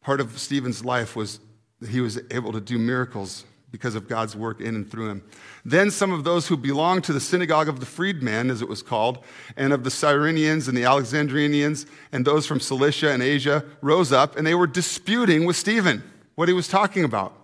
Part 0.01 0.22
of 0.22 0.38
Stephen's 0.38 0.86
life 0.86 1.15
was 1.15 1.39
that 1.79 1.89
he 1.89 2.01
was 2.01 2.20
able 2.32 2.51
to 2.51 2.62
do 2.62 2.77
miracles 2.77 3.46
because 3.72 3.96
of 3.96 4.08
God's 4.08 4.36
work 4.36 4.62
in 4.62 4.75
and 4.75 4.89
through 4.89 5.10
him. 5.10 5.24
Then 5.63 5.91
some 5.91 6.12
of 6.12 6.24
those 6.24 6.48
who 6.48 6.58
belonged 6.58 7.03
to 7.03 7.13
the 7.13 7.20
synagogue 7.20 7.70
of 7.70 7.79
the 7.79 7.86
freedman, 7.86 8.50
as 8.50 8.62
it 8.62 8.68
was 8.68 8.82
called, 8.82 9.24
and 9.56 9.74
of 9.74 9.84
the 9.84 9.91
Cyrenians 9.91 10.68
and 10.68 10.75
the 10.75 10.86
Alexandrians, 10.86 11.86
and 12.12 12.25
those 12.25 12.48
from 12.48 12.60
Cilicia 12.60 13.12
and 13.12 13.22
Asia, 13.22 13.63
rose 13.82 14.12
up, 14.12 14.38
and 14.38 14.46
they 14.46 14.56
were 14.56 14.68
disputing 14.68 15.46
with 15.46 15.56
Stephen 15.56 16.03
what 16.36 16.48
he 16.48 16.53
was 16.53 16.68
talking 16.68 17.03
about. 17.03 17.36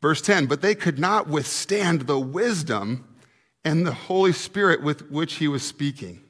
Verse 0.00 0.22
10 0.22 0.46
But 0.46 0.62
they 0.62 0.74
could 0.74 0.98
not 0.98 1.28
withstand 1.28 2.02
the 2.02 2.18
wisdom 2.18 3.06
and 3.64 3.86
the 3.86 3.92
Holy 3.92 4.32
Spirit 4.32 4.82
with 4.82 5.10
which 5.10 5.34
he 5.34 5.48
was 5.48 5.62
speaking. 5.62 6.22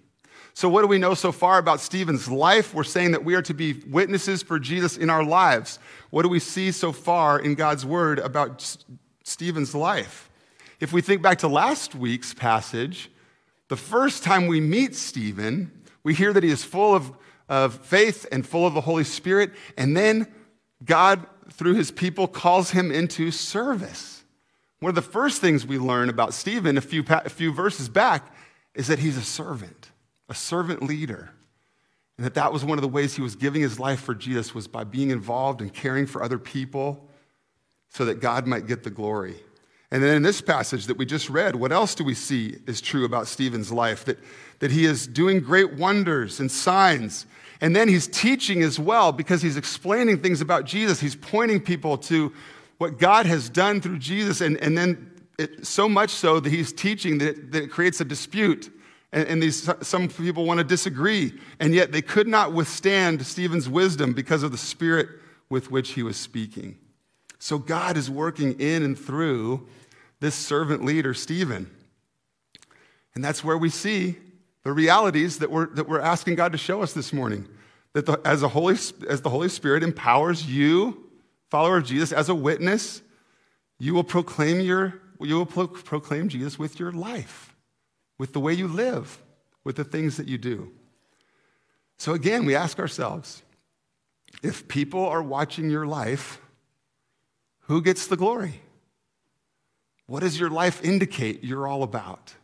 So, 0.52 0.68
what 0.68 0.82
do 0.82 0.88
we 0.88 0.98
know 0.98 1.14
so 1.14 1.32
far 1.32 1.58
about 1.58 1.80
Stephen's 1.80 2.28
life? 2.28 2.74
We're 2.74 2.84
saying 2.84 3.12
that 3.12 3.24
we 3.24 3.34
are 3.34 3.42
to 3.42 3.54
be 3.54 3.82
witnesses 3.88 4.42
for 4.42 4.58
Jesus 4.58 4.96
in 4.96 5.08
our 5.08 5.24
lives. 5.24 5.78
What 6.10 6.22
do 6.22 6.28
we 6.28 6.40
see 6.40 6.72
so 6.72 6.92
far 6.92 7.38
in 7.38 7.54
God's 7.54 7.86
word 7.86 8.18
about 8.18 8.76
Stephen's 9.22 9.74
life? 9.74 10.28
If 10.80 10.92
we 10.92 11.02
think 11.02 11.22
back 11.22 11.38
to 11.38 11.48
last 11.48 11.94
week's 11.94 12.34
passage, 12.34 13.10
the 13.68 13.76
first 13.76 14.24
time 14.24 14.48
we 14.48 14.60
meet 14.60 14.96
Stephen, 14.96 15.70
we 16.02 16.14
hear 16.14 16.32
that 16.32 16.42
he 16.42 16.50
is 16.50 16.64
full 16.64 16.94
of, 16.94 17.12
of 17.48 17.74
faith 17.84 18.26
and 18.32 18.46
full 18.46 18.66
of 18.66 18.74
the 18.74 18.80
Holy 18.80 19.04
Spirit, 19.04 19.52
and 19.76 19.96
then 19.96 20.26
God, 20.84 21.26
through 21.52 21.74
his 21.74 21.90
people, 21.90 22.26
calls 22.26 22.72
him 22.72 22.90
into 22.90 23.30
service. 23.30 24.09
One 24.80 24.88
of 24.88 24.94
the 24.94 25.02
first 25.02 25.42
things 25.42 25.66
we 25.66 25.78
learn 25.78 26.08
about 26.08 26.32
Stephen 26.32 26.78
a 26.78 26.80
few, 26.80 27.04
a 27.08 27.28
few 27.28 27.52
verses 27.52 27.88
back 27.88 28.34
is 28.74 28.86
that 28.86 28.98
he's 28.98 29.18
a 29.18 29.22
servant, 29.22 29.90
a 30.28 30.34
servant 30.34 30.82
leader. 30.82 31.30
And 32.16 32.24
that 32.24 32.34
that 32.34 32.52
was 32.52 32.64
one 32.64 32.78
of 32.78 32.82
the 32.82 32.88
ways 32.88 33.14
he 33.14 33.22
was 33.22 33.36
giving 33.36 33.60
his 33.62 33.78
life 33.78 34.00
for 34.00 34.14
Jesus 34.14 34.54
was 34.54 34.66
by 34.66 34.84
being 34.84 35.10
involved 35.10 35.60
and 35.60 35.72
caring 35.72 36.06
for 36.06 36.22
other 36.22 36.38
people 36.38 37.08
so 37.90 38.06
that 38.06 38.20
God 38.20 38.46
might 38.46 38.66
get 38.66 38.82
the 38.82 38.90
glory. 38.90 39.36
And 39.90 40.02
then 40.02 40.16
in 40.16 40.22
this 40.22 40.40
passage 40.40 40.86
that 40.86 40.96
we 40.96 41.04
just 41.04 41.28
read, 41.28 41.56
what 41.56 41.72
else 41.72 41.94
do 41.94 42.04
we 42.04 42.14
see 42.14 42.56
is 42.66 42.80
true 42.80 43.04
about 43.04 43.26
Stephen's 43.26 43.72
life? 43.72 44.04
That, 44.04 44.18
that 44.60 44.70
he 44.70 44.84
is 44.84 45.06
doing 45.06 45.40
great 45.40 45.74
wonders 45.74 46.40
and 46.40 46.50
signs. 46.50 47.26
And 47.60 47.74
then 47.74 47.88
he's 47.88 48.06
teaching 48.06 48.62
as 48.62 48.78
well 48.78 49.12
because 49.12 49.42
he's 49.42 49.56
explaining 49.56 50.22
things 50.22 50.40
about 50.40 50.64
Jesus. 50.64 51.00
He's 51.00 51.16
pointing 51.16 51.60
people 51.60 51.98
to 51.98 52.32
what 52.80 52.98
God 52.98 53.26
has 53.26 53.50
done 53.50 53.80
through 53.80 53.98
Jesus. 53.98 54.40
And, 54.40 54.56
and 54.56 54.76
then 54.76 55.10
it, 55.38 55.66
so 55.66 55.88
much 55.88 56.10
so 56.10 56.40
that 56.40 56.48
he's 56.48 56.72
teaching 56.72 57.18
that, 57.18 57.52
that 57.52 57.64
it 57.64 57.70
creates 57.70 58.00
a 58.00 58.04
dispute 58.04 58.70
and, 59.12 59.28
and 59.28 59.42
these, 59.42 59.68
some 59.82 60.08
people 60.08 60.44
want 60.44 60.58
to 60.58 60.64
disagree, 60.64 61.32
and 61.58 61.74
yet 61.74 61.92
they 61.92 62.02
could 62.02 62.28
not 62.28 62.52
withstand 62.52 63.24
Stephen's 63.26 63.68
wisdom 63.68 64.12
because 64.12 64.42
of 64.42 64.52
the 64.52 64.58
spirit 64.58 65.08
with 65.48 65.70
which 65.70 65.90
he 65.90 66.02
was 66.02 66.16
speaking. 66.16 66.78
So 67.38 67.58
God 67.58 67.96
is 67.96 68.08
working 68.08 68.60
in 68.60 68.82
and 68.82 68.98
through 68.98 69.66
this 70.20 70.34
servant 70.34 70.84
leader, 70.84 71.14
Stephen. 71.14 71.70
And 73.14 73.24
that's 73.24 73.42
where 73.42 73.58
we 73.58 73.70
see 73.70 74.16
the 74.62 74.72
realities 74.72 75.38
that 75.38 75.50
we're, 75.50 75.66
that 75.74 75.88
we're 75.88 76.00
asking 76.00 76.36
God 76.36 76.52
to 76.52 76.58
show 76.58 76.82
us 76.82 76.92
this 76.92 77.12
morning. 77.12 77.48
That 77.94 78.06
the, 78.06 78.20
as, 78.24 78.44
a 78.44 78.48
Holy, 78.48 78.74
as 79.08 79.22
the 79.22 79.30
Holy 79.30 79.48
Spirit 79.48 79.82
empowers 79.82 80.46
you, 80.46 81.09
follower 81.50 81.78
of 81.78 81.84
Jesus, 81.84 82.12
as 82.12 82.28
a 82.28 82.34
witness, 82.34 83.02
you 83.78 83.94
will 83.94 84.04
proclaim, 84.04 84.60
your, 84.60 85.00
you 85.20 85.36
will 85.36 85.46
pro- 85.46 85.68
proclaim 85.68 86.28
Jesus 86.28 86.58
with 86.58 86.78
your 86.78 86.92
life 86.92 87.50
with 88.20 88.34
the 88.34 88.40
way 88.40 88.52
you 88.52 88.68
live, 88.68 89.18
with 89.64 89.76
the 89.76 89.84
things 89.84 90.18
that 90.18 90.28
you 90.28 90.36
do. 90.36 90.70
So 91.96 92.12
again, 92.12 92.44
we 92.44 92.54
ask 92.54 92.78
ourselves 92.78 93.42
if 94.42 94.68
people 94.68 95.06
are 95.06 95.22
watching 95.22 95.70
your 95.70 95.86
life, 95.86 96.38
who 97.60 97.80
gets 97.80 98.06
the 98.06 98.18
glory? 98.18 98.60
What 100.06 100.20
does 100.20 100.38
your 100.38 100.50
life 100.50 100.84
indicate 100.84 101.42
you're 101.42 101.66
all 101.66 101.82
about? 101.82 102.34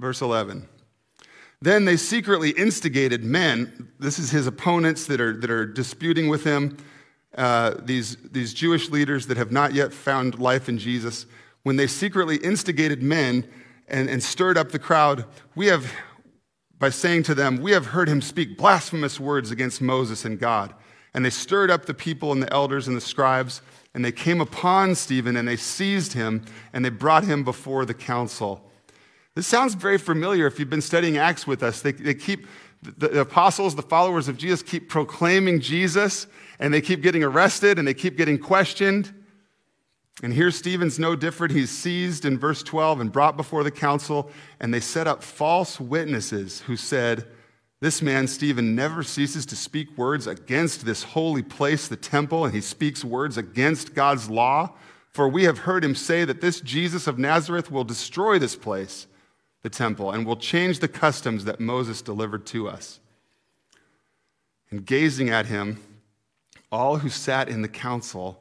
Verse 0.00 0.20
11. 0.20 0.66
Then 1.62 1.84
they 1.84 1.96
secretly 1.96 2.50
instigated 2.50 3.24
men, 3.24 3.92
this 3.98 4.18
is 4.18 4.30
his 4.30 4.46
opponents 4.46 5.06
that 5.06 5.20
are, 5.20 5.32
that 5.32 5.50
are 5.50 5.66
disputing 5.66 6.28
with 6.28 6.44
him, 6.44 6.76
uh, 7.36 7.74
these, 7.82 8.16
these 8.30 8.54
Jewish 8.54 8.90
leaders 8.90 9.26
that 9.26 9.36
have 9.36 9.52
not 9.52 9.74
yet 9.74 9.92
found 9.92 10.38
life 10.38 10.68
in 10.68 10.78
Jesus 10.78 11.26
when 11.66 11.74
they 11.74 11.88
secretly 11.88 12.36
instigated 12.36 13.02
men 13.02 13.44
and, 13.88 14.08
and 14.08 14.22
stirred 14.22 14.56
up 14.56 14.70
the 14.70 14.78
crowd, 14.78 15.24
we 15.56 15.66
have, 15.66 15.92
by 16.78 16.90
saying 16.90 17.24
to 17.24 17.34
them, 17.34 17.60
We 17.60 17.72
have 17.72 17.86
heard 17.86 18.08
him 18.08 18.22
speak 18.22 18.56
blasphemous 18.56 19.18
words 19.18 19.50
against 19.50 19.82
Moses 19.82 20.24
and 20.24 20.38
God. 20.38 20.72
And 21.12 21.24
they 21.24 21.30
stirred 21.30 21.72
up 21.72 21.86
the 21.86 21.92
people 21.92 22.30
and 22.30 22.40
the 22.40 22.52
elders 22.52 22.86
and 22.86 22.96
the 22.96 23.00
scribes, 23.00 23.62
and 23.94 24.04
they 24.04 24.12
came 24.12 24.40
upon 24.40 24.94
Stephen 24.94 25.36
and 25.36 25.48
they 25.48 25.56
seized 25.56 26.12
him 26.12 26.44
and 26.72 26.84
they 26.84 26.88
brought 26.88 27.24
him 27.24 27.42
before 27.42 27.84
the 27.84 27.94
council. 27.94 28.65
This 29.36 29.46
sounds 29.46 29.74
very 29.74 29.98
familiar 29.98 30.46
if 30.46 30.58
you've 30.58 30.70
been 30.70 30.80
studying 30.80 31.18
Acts 31.18 31.46
with 31.46 31.62
us. 31.62 31.82
They, 31.82 31.92
they 31.92 32.14
keep, 32.14 32.46
the, 32.82 33.08
the 33.08 33.20
apostles, 33.20 33.74
the 33.74 33.82
followers 33.82 34.28
of 34.28 34.38
Jesus, 34.38 34.62
keep 34.62 34.88
proclaiming 34.88 35.60
Jesus, 35.60 36.26
and 36.58 36.72
they 36.72 36.80
keep 36.80 37.02
getting 37.02 37.22
arrested 37.22 37.78
and 37.78 37.86
they 37.86 37.92
keep 37.92 38.16
getting 38.16 38.38
questioned. 38.38 39.12
And 40.22 40.32
here 40.32 40.50
Stephen's 40.50 40.98
no 40.98 41.14
different. 41.14 41.52
He's 41.52 41.70
seized 41.70 42.24
in 42.24 42.38
verse 42.38 42.62
12 42.62 43.00
and 43.00 43.12
brought 43.12 43.36
before 43.36 43.62
the 43.62 43.70
council, 43.70 44.30
and 44.58 44.72
they 44.72 44.80
set 44.80 45.06
up 45.06 45.22
false 45.22 45.78
witnesses 45.78 46.62
who 46.62 46.74
said, 46.74 47.26
This 47.82 48.00
man, 48.00 48.28
Stephen, 48.28 48.74
never 48.74 49.02
ceases 49.02 49.44
to 49.46 49.56
speak 49.56 49.98
words 49.98 50.26
against 50.26 50.86
this 50.86 51.02
holy 51.02 51.42
place, 51.42 51.88
the 51.88 51.96
temple, 51.96 52.46
and 52.46 52.54
he 52.54 52.62
speaks 52.62 53.04
words 53.04 53.36
against 53.36 53.94
God's 53.94 54.30
law. 54.30 54.72
For 55.10 55.28
we 55.28 55.44
have 55.44 55.58
heard 55.58 55.84
him 55.84 55.94
say 55.94 56.24
that 56.24 56.40
this 56.40 56.62
Jesus 56.62 57.06
of 57.06 57.18
Nazareth 57.18 57.70
will 57.70 57.84
destroy 57.84 58.38
this 58.38 58.56
place, 58.56 59.06
the 59.66 59.70
temple, 59.70 60.12
and 60.12 60.24
will 60.24 60.36
change 60.36 60.78
the 60.78 60.86
customs 60.86 61.44
that 61.44 61.58
Moses 61.58 62.00
delivered 62.00 62.46
to 62.46 62.68
us. 62.68 63.00
And 64.70 64.86
gazing 64.86 65.28
at 65.28 65.46
him, 65.46 65.82
all 66.70 66.98
who 66.98 67.08
sat 67.08 67.48
in 67.48 67.62
the 67.62 67.68
council, 67.68 68.40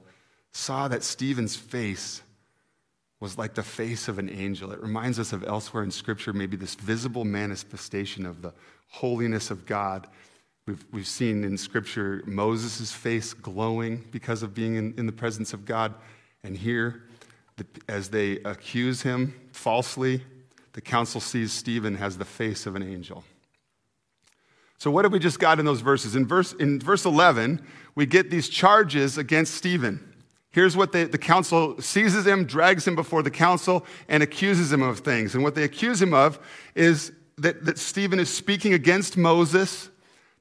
saw 0.52 0.88
that 0.88 1.02
Stephen's 1.02 1.56
face 1.56 2.22
was 3.20 3.40
like 3.40 3.56
the 3.56 3.64
face 3.64 4.08
of 4.08 4.20
an 4.20 4.30
angel. 4.30 4.72
It 4.72 4.80
reminds 4.80 5.18
us 5.18 5.34
of 5.34 5.44
elsewhere 5.44 5.84
in 5.84 5.90
Scripture, 5.90 6.32
maybe 6.32 6.58
this 6.58 6.76
visible 6.76 7.26
manifestation 7.26 8.28
of 8.28 8.44
the 8.44 8.54
holiness 8.90 9.50
of 9.50 9.66
God. 9.66 10.06
We've, 10.68 10.86
we've 10.92 11.08
seen 11.08 11.44
in 11.44 11.58
Scripture 11.58 12.22
Moses' 12.28 12.92
face 12.92 13.34
glowing 13.34 14.06
because 14.12 14.44
of 14.44 14.54
being 14.54 14.76
in, 14.76 14.94
in 14.96 15.08
the 15.08 15.12
presence 15.12 15.54
of 15.54 15.66
God. 15.66 15.96
And 16.44 16.56
here, 16.56 17.02
the, 17.58 17.66
as 17.90 18.10
they 18.10 18.34
accuse 18.44 19.02
him 19.02 19.34
falsely, 19.54 20.22
the 20.76 20.82
council 20.82 21.22
sees 21.22 21.54
Stephen 21.54 21.96
has 21.96 22.18
the 22.18 22.26
face 22.26 22.66
of 22.66 22.76
an 22.76 22.84
angel. 22.84 23.24
So, 24.78 24.92
what 24.92 25.06
have 25.06 25.14
we 25.14 25.20
just 25.20 25.40
got 25.40 25.58
in 25.58 25.66
those 25.66 25.80
verses? 25.80 26.18
In 26.18 26.28
verse, 26.28 26.52
in 26.52 26.82
verse 26.82 27.06
11, 27.06 27.66
we 27.96 28.06
get 28.06 28.30
these 28.30 28.50
charges 28.50 29.18
against 29.18 29.56
Stephen. 29.56 30.14
Here's 30.52 30.76
what 30.76 30.92
they, 30.92 31.06
the 31.06 31.18
council 31.18 31.82
seizes 31.82 32.28
him, 32.28 32.44
drags 32.44 32.86
him 32.86 32.94
before 32.94 33.24
the 33.24 33.32
council, 33.32 33.86
and 34.10 34.22
accuses 34.22 34.74
him 34.74 34.82
of 34.82 35.00
things. 35.00 35.34
And 35.34 35.46
what 35.46 35.56
they 35.56 35.64
accuse 35.64 36.02
him 36.02 36.14
of 36.14 36.40
is 36.76 37.14
that, 37.38 37.64
that 37.64 37.78
Stephen 37.78 38.20
is 38.20 38.30
speaking 38.30 38.74
against 38.74 39.16
Moses, 39.16 39.90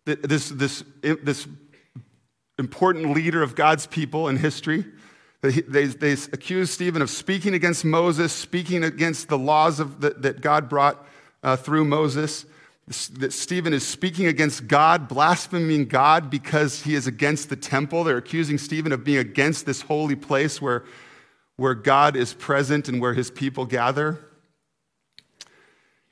this, 0.05 0.49
this, 0.49 0.83
this 1.01 1.47
important 2.59 3.11
leader 3.15 3.41
of 3.41 3.55
God's 3.55 3.87
people 3.87 4.29
in 4.29 4.37
history. 4.37 4.85
They, 5.53 5.87
they, 5.87 6.13
accuse 6.13 6.71
Stephen 6.71 7.03
of 7.03 7.11
speaking 7.11 7.53
against 7.53 7.85
Moses, 7.85 8.33
speaking 8.33 8.83
against 8.83 9.29
the 9.29 9.37
laws 9.37 9.79
of, 9.79 10.01
that, 10.01 10.23
that 10.23 10.41
God 10.41 10.71
brought 10.71 11.07
uh, 11.43 11.57
through 11.57 11.85
Moses 11.85 12.47
that 12.87 13.33
Stephen 13.33 13.73
is 13.73 13.87
speaking 13.87 14.27
against 14.27 14.69
God, 14.69 15.09
blaspheming 15.09 15.87
God 15.87 16.29
because 16.29 16.83
he 16.83 16.95
is 16.95 17.07
against 17.07 17.49
the 17.49 17.57
temple. 17.57 18.05
They're 18.05 18.19
accusing 18.19 18.59
Stephen 18.59 18.93
of 18.93 19.05
being 19.05 19.19
against 19.19 19.65
this 19.65 19.83
holy 19.83 20.17
place 20.17 20.61
where, 20.61 20.85
where 21.57 21.75
God 21.75 22.15
is 22.15 22.35
present 22.35 22.89
and 22.89 23.01
where 23.01 23.15
his 23.15 23.31
people 23.31 23.65
gather. 23.65 24.19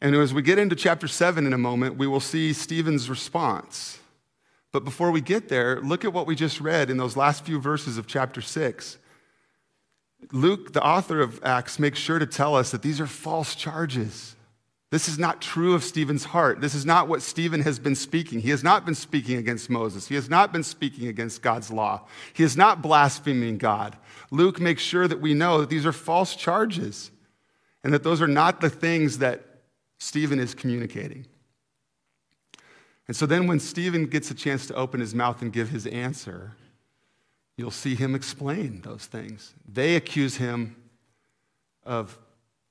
And 0.00 0.16
as 0.16 0.32
we 0.32 0.40
get 0.40 0.58
into 0.58 0.74
chapter 0.74 1.06
7 1.06 1.46
in 1.46 1.52
a 1.52 1.58
moment, 1.58 1.96
we 1.96 2.06
will 2.06 2.20
see 2.20 2.54
Stephen's 2.54 3.10
response. 3.10 3.98
But 4.72 4.84
before 4.84 5.10
we 5.10 5.20
get 5.20 5.50
there, 5.50 5.80
look 5.82 6.04
at 6.04 6.14
what 6.14 6.26
we 6.26 6.34
just 6.34 6.58
read 6.58 6.88
in 6.88 6.96
those 6.96 7.16
last 7.16 7.44
few 7.44 7.60
verses 7.60 7.98
of 7.98 8.06
chapter 8.06 8.40
6. 8.40 8.96
Luke, 10.30 10.72
the 10.72 10.84
author 10.84 11.20
of 11.20 11.40
Acts, 11.42 11.78
makes 11.78 11.98
sure 11.98 12.18
to 12.18 12.26
tell 12.26 12.54
us 12.54 12.70
that 12.70 12.82
these 12.82 13.00
are 13.00 13.06
false 13.06 13.54
charges. 13.54 14.36
This 14.90 15.08
is 15.08 15.18
not 15.18 15.40
true 15.40 15.74
of 15.74 15.82
Stephen's 15.82 16.24
heart. 16.24 16.60
This 16.60 16.74
is 16.74 16.84
not 16.84 17.08
what 17.08 17.22
Stephen 17.22 17.62
has 17.62 17.78
been 17.78 17.94
speaking. 17.94 18.40
He 18.40 18.50
has 18.50 18.62
not 18.62 18.84
been 18.84 18.94
speaking 18.94 19.38
against 19.38 19.70
Moses. 19.70 20.06
He 20.06 20.14
has 20.14 20.28
not 20.28 20.52
been 20.52 20.62
speaking 20.62 21.08
against 21.08 21.40
God's 21.40 21.70
law. 21.70 22.06
He 22.34 22.42
is 22.42 22.58
not 22.58 22.82
blaspheming 22.82 23.56
God. 23.56 23.96
Luke 24.30 24.60
makes 24.60 24.82
sure 24.82 25.08
that 25.08 25.20
we 25.20 25.32
know 25.32 25.60
that 25.60 25.70
these 25.70 25.86
are 25.86 25.92
false 25.92 26.36
charges 26.36 27.10
and 27.82 27.92
that 27.94 28.02
those 28.02 28.20
are 28.20 28.28
not 28.28 28.60
the 28.60 28.68
things 28.68 29.18
that 29.18 29.42
Stephen 29.98 30.38
is 30.38 30.54
communicating. 30.54 31.26
And 33.08 33.16
so 33.16 33.24
then 33.24 33.46
when 33.46 33.60
Stephen 33.60 34.06
gets 34.06 34.30
a 34.30 34.34
chance 34.34 34.66
to 34.66 34.74
open 34.74 35.00
his 35.00 35.14
mouth 35.14 35.42
and 35.42 35.52
give 35.52 35.70
his 35.70 35.86
answer, 35.86 36.52
you'll 37.62 37.70
see 37.70 37.94
him 37.94 38.16
explain 38.16 38.80
those 38.80 39.06
things. 39.06 39.54
They 39.72 39.94
accuse 39.94 40.34
him 40.34 40.74
of, 41.84 42.18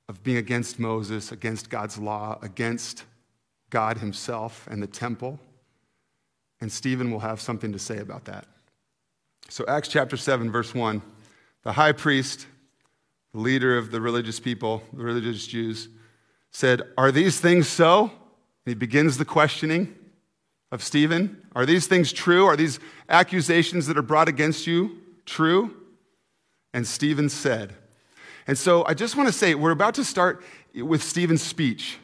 of 0.06 0.22
being 0.22 0.36
against 0.36 0.78
Moses, 0.78 1.32
against 1.32 1.70
God's 1.70 1.96
law, 1.96 2.38
against 2.42 3.04
God 3.70 3.96
himself 3.96 4.68
and 4.70 4.82
the 4.82 4.86
temple. 4.86 5.40
And 6.60 6.70
Stephen 6.70 7.10
will 7.10 7.20
have 7.20 7.40
something 7.40 7.72
to 7.72 7.78
say 7.78 8.00
about 8.00 8.26
that. 8.26 8.46
So, 9.48 9.64
Acts 9.66 9.88
chapter 9.88 10.18
7, 10.18 10.52
verse 10.52 10.74
1 10.74 11.00
the 11.62 11.72
high 11.72 11.92
priest, 11.92 12.46
the 13.32 13.40
leader 13.40 13.78
of 13.78 13.92
the 13.92 14.00
religious 14.02 14.40
people, 14.40 14.82
the 14.92 15.04
religious 15.04 15.46
Jews, 15.46 15.88
said, 16.50 16.82
Are 16.98 17.10
these 17.10 17.40
things 17.40 17.66
so? 17.66 18.02
And 18.02 18.10
he 18.66 18.74
begins 18.74 19.16
the 19.16 19.24
questioning 19.24 19.96
of 20.72 20.82
Stephen. 20.82 21.40
Are 21.54 21.66
these 21.66 21.86
things 21.86 22.12
true? 22.12 22.46
Are 22.46 22.56
these 22.56 22.80
accusations 23.08 23.86
that 23.86 23.96
are 23.96 24.02
brought 24.02 24.28
against 24.28 24.66
you 24.66 24.98
true? 25.26 25.76
And 26.74 26.86
Stephen 26.86 27.28
said, 27.28 27.74
and 28.46 28.58
so 28.58 28.84
I 28.86 28.94
just 28.94 29.14
want 29.14 29.28
to 29.28 29.32
say, 29.32 29.54
we're 29.54 29.70
about 29.70 29.94
to 29.94 30.04
start 30.04 30.42
with 30.74 31.02
Stephen's 31.02 31.42
speech. 31.42 31.98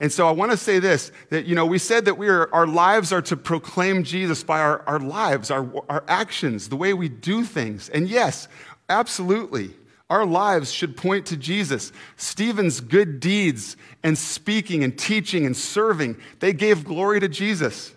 And 0.00 0.10
so 0.10 0.26
I 0.26 0.30
want 0.30 0.50
to 0.50 0.56
say 0.56 0.78
this 0.78 1.12
that, 1.30 1.44
you 1.44 1.54
know, 1.54 1.66
we 1.66 1.78
said 1.78 2.06
that 2.06 2.16
we 2.16 2.28
are, 2.28 2.52
our 2.54 2.66
lives 2.66 3.12
are 3.12 3.22
to 3.22 3.36
proclaim 3.36 4.02
Jesus 4.02 4.42
by 4.42 4.60
our, 4.60 4.82
our 4.86 4.98
lives, 4.98 5.50
our, 5.50 5.70
our 5.88 6.04
actions, 6.08 6.68
the 6.68 6.76
way 6.76 6.94
we 6.94 7.08
do 7.08 7.44
things. 7.44 7.88
And 7.90 8.08
yes, 8.08 8.48
absolutely, 8.88 9.74
our 10.12 10.26
lives 10.26 10.70
should 10.70 10.94
point 10.94 11.24
to 11.24 11.38
Jesus. 11.38 11.90
Stephen's 12.16 12.82
good 12.82 13.18
deeds 13.18 13.78
and 14.02 14.18
speaking 14.18 14.84
and 14.84 14.98
teaching 14.98 15.46
and 15.46 15.56
serving, 15.56 16.18
they 16.40 16.52
gave 16.52 16.84
glory 16.84 17.18
to 17.18 17.28
Jesus. 17.28 17.94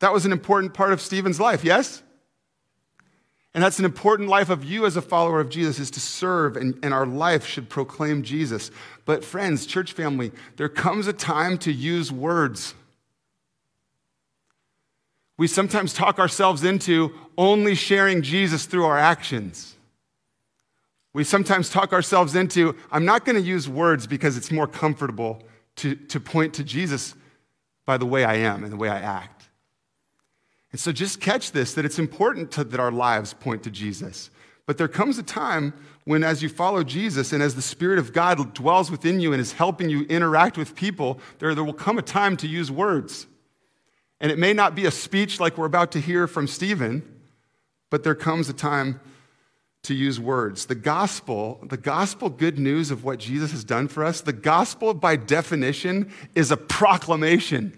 That 0.00 0.12
was 0.12 0.26
an 0.26 0.32
important 0.32 0.74
part 0.74 0.92
of 0.92 1.00
Stephen's 1.00 1.40
life, 1.40 1.64
yes? 1.64 2.02
And 3.54 3.64
that's 3.64 3.78
an 3.78 3.86
important 3.86 4.28
life 4.28 4.50
of 4.50 4.62
you 4.62 4.84
as 4.84 4.98
a 4.98 5.00
follower 5.00 5.40
of 5.40 5.48
Jesus 5.48 5.78
is 5.78 5.90
to 5.92 6.00
serve, 6.00 6.54
and, 6.54 6.78
and 6.82 6.92
our 6.92 7.06
life 7.06 7.46
should 7.46 7.70
proclaim 7.70 8.22
Jesus. 8.22 8.70
But, 9.06 9.24
friends, 9.24 9.64
church 9.64 9.94
family, 9.94 10.32
there 10.56 10.68
comes 10.68 11.06
a 11.06 11.14
time 11.14 11.56
to 11.60 11.72
use 11.72 12.12
words. 12.12 12.74
We 15.38 15.46
sometimes 15.46 15.94
talk 15.94 16.18
ourselves 16.18 16.62
into 16.62 17.14
only 17.38 17.74
sharing 17.74 18.20
Jesus 18.20 18.66
through 18.66 18.84
our 18.84 18.98
actions. 18.98 19.77
We 21.14 21.24
sometimes 21.24 21.70
talk 21.70 21.92
ourselves 21.92 22.34
into, 22.34 22.76
I'm 22.90 23.04
not 23.04 23.24
going 23.24 23.36
to 23.36 23.42
use 23.42 23.68
words 23.68 24.06
because 24.06 24.36
it's 24.36 24.50
more 24.50 24.66
comfortable 24.66 25.42
to, 25.76 25.94
to 25.94 26.20
point 26.20 26.54
to 26.54 26.64
Jesus 26.64 27.14
by 27.86 27.96
the 27.96 28.06
way 28.06 28.24
I 28.24 28.34
am 28.34 28.62
and 28.62 28.72
the 28.72 28.76
way 28.76 28.88
I 28.88 29.00
act. 29.00 29.48
And 30.70 30.80
so 30.80 30.92
just 30.92 31.20
catch 31.20 31.52
this 31.52 31.74
that 31.74 31.84
it's 31.84 31.98
important 31.98 32.50
to, 32.52 32.64
that 32.64 32.78
our 32.78 32.92
lives 32.92 33.32
point 33.32 33.62
to 33.62 33.70
Jesus. 33.70 34.30
But 34.66 34.76
there 34.76 34.88
comes 34.88 35.16
a 35.16 35.22
time 35.22 35.72
when, 36.04 36.22
as 36.22 36.42
you 36.42 36.50
follow 36.50 36.84
Jesus 36.84 37.32
and 37.32 37.42
as 37.42 37.54
the 37.54 37.62
Spirit 37.62 37.98
of 37.98 38.12
God 38.12 38.52
dwells 38.52 38.90
within 38.90 39.18
you 39.18 39.32
and 39.32 39.40
is 39.40 39.52
helping 39.52 39.88
you 39.88 40.02
interact 40.04 40.58
with 40.58 40.74
people, 40.74 41.20
there, 41.38 41.54
there 41.54 41.64
will 41.64 41.72
come 41.72 41.98
a 41.98 42.02
time 42.02 42.36
to 42.38 42.46
use 42.46 42.70
words. 42.70 43.26
And 44.20 44.30
it 44.30 44.38
may 44.38 44.52
not 44.52 44.74
be 44.74 44.84
a 44.84 44.90
speech 44.90 45.40
like 45.40 45.56
we're 45.56 45.64
about 45.64 45.92
to 45.92 46.00
hear 46.00 46.26
from 46.26 46.46
Stephen, 46.46 47.02
but 47.88 48.04
there 48.04 48.14
comes 48.14 48.50
a 48.50 48.52
time 48.52 49.00
to 49.88 49.94
use 49.94 50.20
words. 50.20 50.66
The 50.66 50.74
gospel, 50.74 51.58
the 51.66 51.78
gospel 51.78 52.28
good 52.28 52.58
news 52.58 52.90
of 52.90 53.04
what 53.04 53.18
Jesus 53.18 53.52
has 53.52 53.64
done 53.64 53.88
for 53.88 54.04
us, 54.04 54.20
the 54.20 54.34
gospel 54.34 54.92
by 54.92 55.16
definition 55.16 56.12
is 56.34 56.50
a 56.50 56.58
proclamation. 56.58 57.72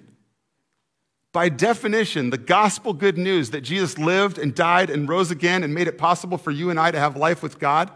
By 1.33 1.49
definition, 1.49 2.31
the 2.31 2.39
gospel 2.39 2.95
good 2.95 3.17
news 3.17 3.51
that 3.51 3.61
Jesus 3.61 3.97
lived 3.97 4.39
and 4.39 4.53
died 4.53 4.91
and 4.91 5.09
rose 5.09 5.31
again 5.31 5.63
and 5.63 5.73
made 5.73 5.87
it 5.87 5.99
possible 5.99 6.37
for 6.37 6.51
you 6.51 6.69
and 6.69 6.81
I 6.81 6.91
to 6.91 6.99
have 6.99 7.17
life 7.17 7.45
with 7.45 7.61
God, 7.61 7.93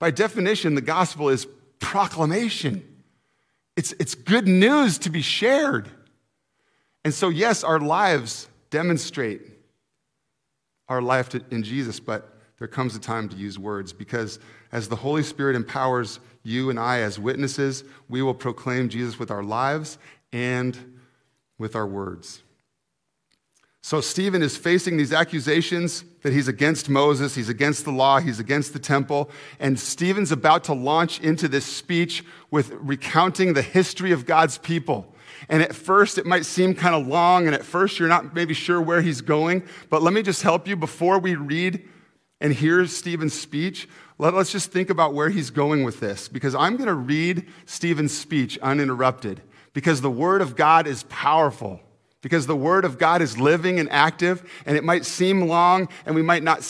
by 0.00 0.10
definition, 0.10 0.74
the 0.74 0.80
gospel 0.80 1.28
is 1.28 1.46
proclamation. 1.78 2.82
It's, 3.76 3.92
it's 4.00 4.16
good 4.16 4.48
news 4.48 4.98
to 4.98 5.10
be 5.10 5.22
shared. 5.22 5.88
And 7.04 7.14
so, 7.14 7.28
yes, 7.28 7.62
our 7.62 7.78
lives 7.78 8.48
demonstrate 8.70 9.42
our 10.88 11.00
life 11.00 11.32
in 11.52 11.62
Jesus, 11.62 12.00
but 12.00 12.35
there 12.58 12.68
comes 12.68 12.96
a 12.96 13.00
time 13.00 13.28
to 13.28 13.36
use 13.36 13.58
words 13.58 13.92
because 13.92 14.38
as 14.72 14.88
the 14.88 14.96
Holy 14.96 15.22
Spirit 15.22 15.56
empowers 15.56 16.20
you 16.42 16.70
and 16.70 16.78
I 16.78 17.00
as 17.00 17.18
witnesses, 17.18 17.84
we 18.08 18.22
will 18.22 18.34
proclaim 18.34 18.88
Jesus 18.88 19.18
with 19.18 19.30
our 19.30 19.42
lives 19.42 19.98
and 20.32 20.98
with 21.58 21.74
our 21.74 21.86
words. 21.86 22.42
So, 23.82 24.00
Stephen 24.00 24.42
is 24.42 24.56
facing 24.56 24.96
these 24.96 25.12
accusations 25.12 26.04
that 26.22 26.32
he's 26.32 26.48
against 26.48 26.88
Moses, 26.88 27.36
he's 27.36 27.48
against 27.48 27.84
the 27.84 27.92
law, 27.92 28.18
he's 28.18 28.40
against 28.40 28.72
the 28.72 28.80
temple. 28.80 29.30
And 29.60 29.78
Stephen's 29.78 30.32
about 30.32 30.64
to 30.64 30.72
launch 30.72 31.20
into 31.20 31.46
this 31.46 31.64
speech 31.64 32.24
with 32.50 32.72
recounting 32.72 33.52
the 33.52 33.62
history 33.62 34.10
of 34.10 34.26
God's 34.26 34.58
people. 34.58 35.14
And 35.48 35.62
at 35.62 35.72
first, 35.72 36.18
it 36.18 36.26
might 36.26 36.46
seem 36.46 36.74
kind 36.74 36.96
of 36.96 37.06
long, 37.06 37.46
and 37.46 37.54
at 37.54 37.64
first, 37.64 38.00
you're 38.00 38.08
not 38.08 38.34
maybe 38.34 38.54
sure 38.54 38.80
where 38.80 39.02
he's 39.02 39.20
going. 39.20 39.62
But 39.88 40.02
let 40.02 40.12
me 40.12 40.22
just 40.22 40.42
help 40.42 40.66
you 40.66 40.74
before 40.74 41.20
we 41.20 41.36
read 41.36 41.88
and 42.40 42.52
hear 42.52 42.86
Stephen's 42.86 43.34
speech, 43.34 43.88
let, 44.18 44.34
us 44.34 44.50
just 44.50 44.72
think 44.72 44.90
about 44.90 45.14
where 45.14 45.28
he's 45.28 45.50
going 45.50 45.84
with 45.84 46.00
this, 46.00 46.28
because 46.28 46.54
I'm 46.54 46.76
going 46.76 46.88
to 46.88 46.94
read 46.94 47.46
Stephen's 47.64 48.16
speech 48.16 48.58
uninterrupted, 48.58 49.42
because 49.72 50.00
the 50.00 50.10
Word 50.10 50.42
of 50.42 50.56
God 50.56 50.86
is 50.86 51.02
powerful, 51.04 51.80
because 52.22 52.46
the 52.46 52.56
Word 52.56 52.84
of 52.84 52.98
God 52.98 53.22
is 53.22 53.38
living 53.38 53.78
and 53.78 53.90
active, 53.90 54.50
and 54.66 54.76
it 54.76 54.84
might 54.84 55.04
seem 55.04 55.42
long, 55.42 55.88
and 56.04 56.14
we 56.14 56.22
might 56.22 56.42
not 56.42 56.60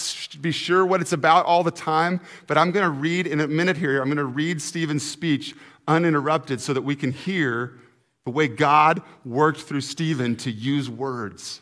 be 0.41 0.53
sure 0.53 0.85
what 0.85 1.01
it's 1.01 1.13
about 1.13 1.47
all 1.47 1.63
the 1.63 1.71
time, 1.71 2.21
but 2.47 2.59
I'm 2.59 2.71
going 2.71 2.85
to 2.85 2.91
read 2.91 3.27
in 3.27 3.41
a 3.41 3.49
minute 3.49 3.77
here, 3.77 4.01
I'm 4.01 4.09
going 4.09 4.17
to 4.19 4.25
read 4.25 4.61
Stephen's 4.63 5.09
speech 5.09 5.55
uninterrupted 5.89 6.61
so 6.61 6.73
that 6.73 6.83
we 6.83 6.97
can 6.97 7.13
hear 7.13 7.79
the 8.25 8.31
way 8.31 8.49
God 8.49 9.03
worked 9.25 9.61
through 9.61 9.83
Stephen 9.83 10.37
to 10.37 10.51
use 10.51 10.91
words. 10.91 11.61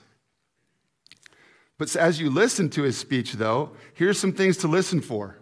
But 1.78 1.94
as 1.96 2.20
you 2.20 2.30
listen 2.30 2.70
to 2.70 2.82
his 2.82 2.96
speech, 2.96 3.32
though, 3.34 3.72
here's 3.94 4.18
some 4.18 4.32
things 4.32 4.56
to 4.58 4.68
listen 4.68 5.00
for. 5.00 5.38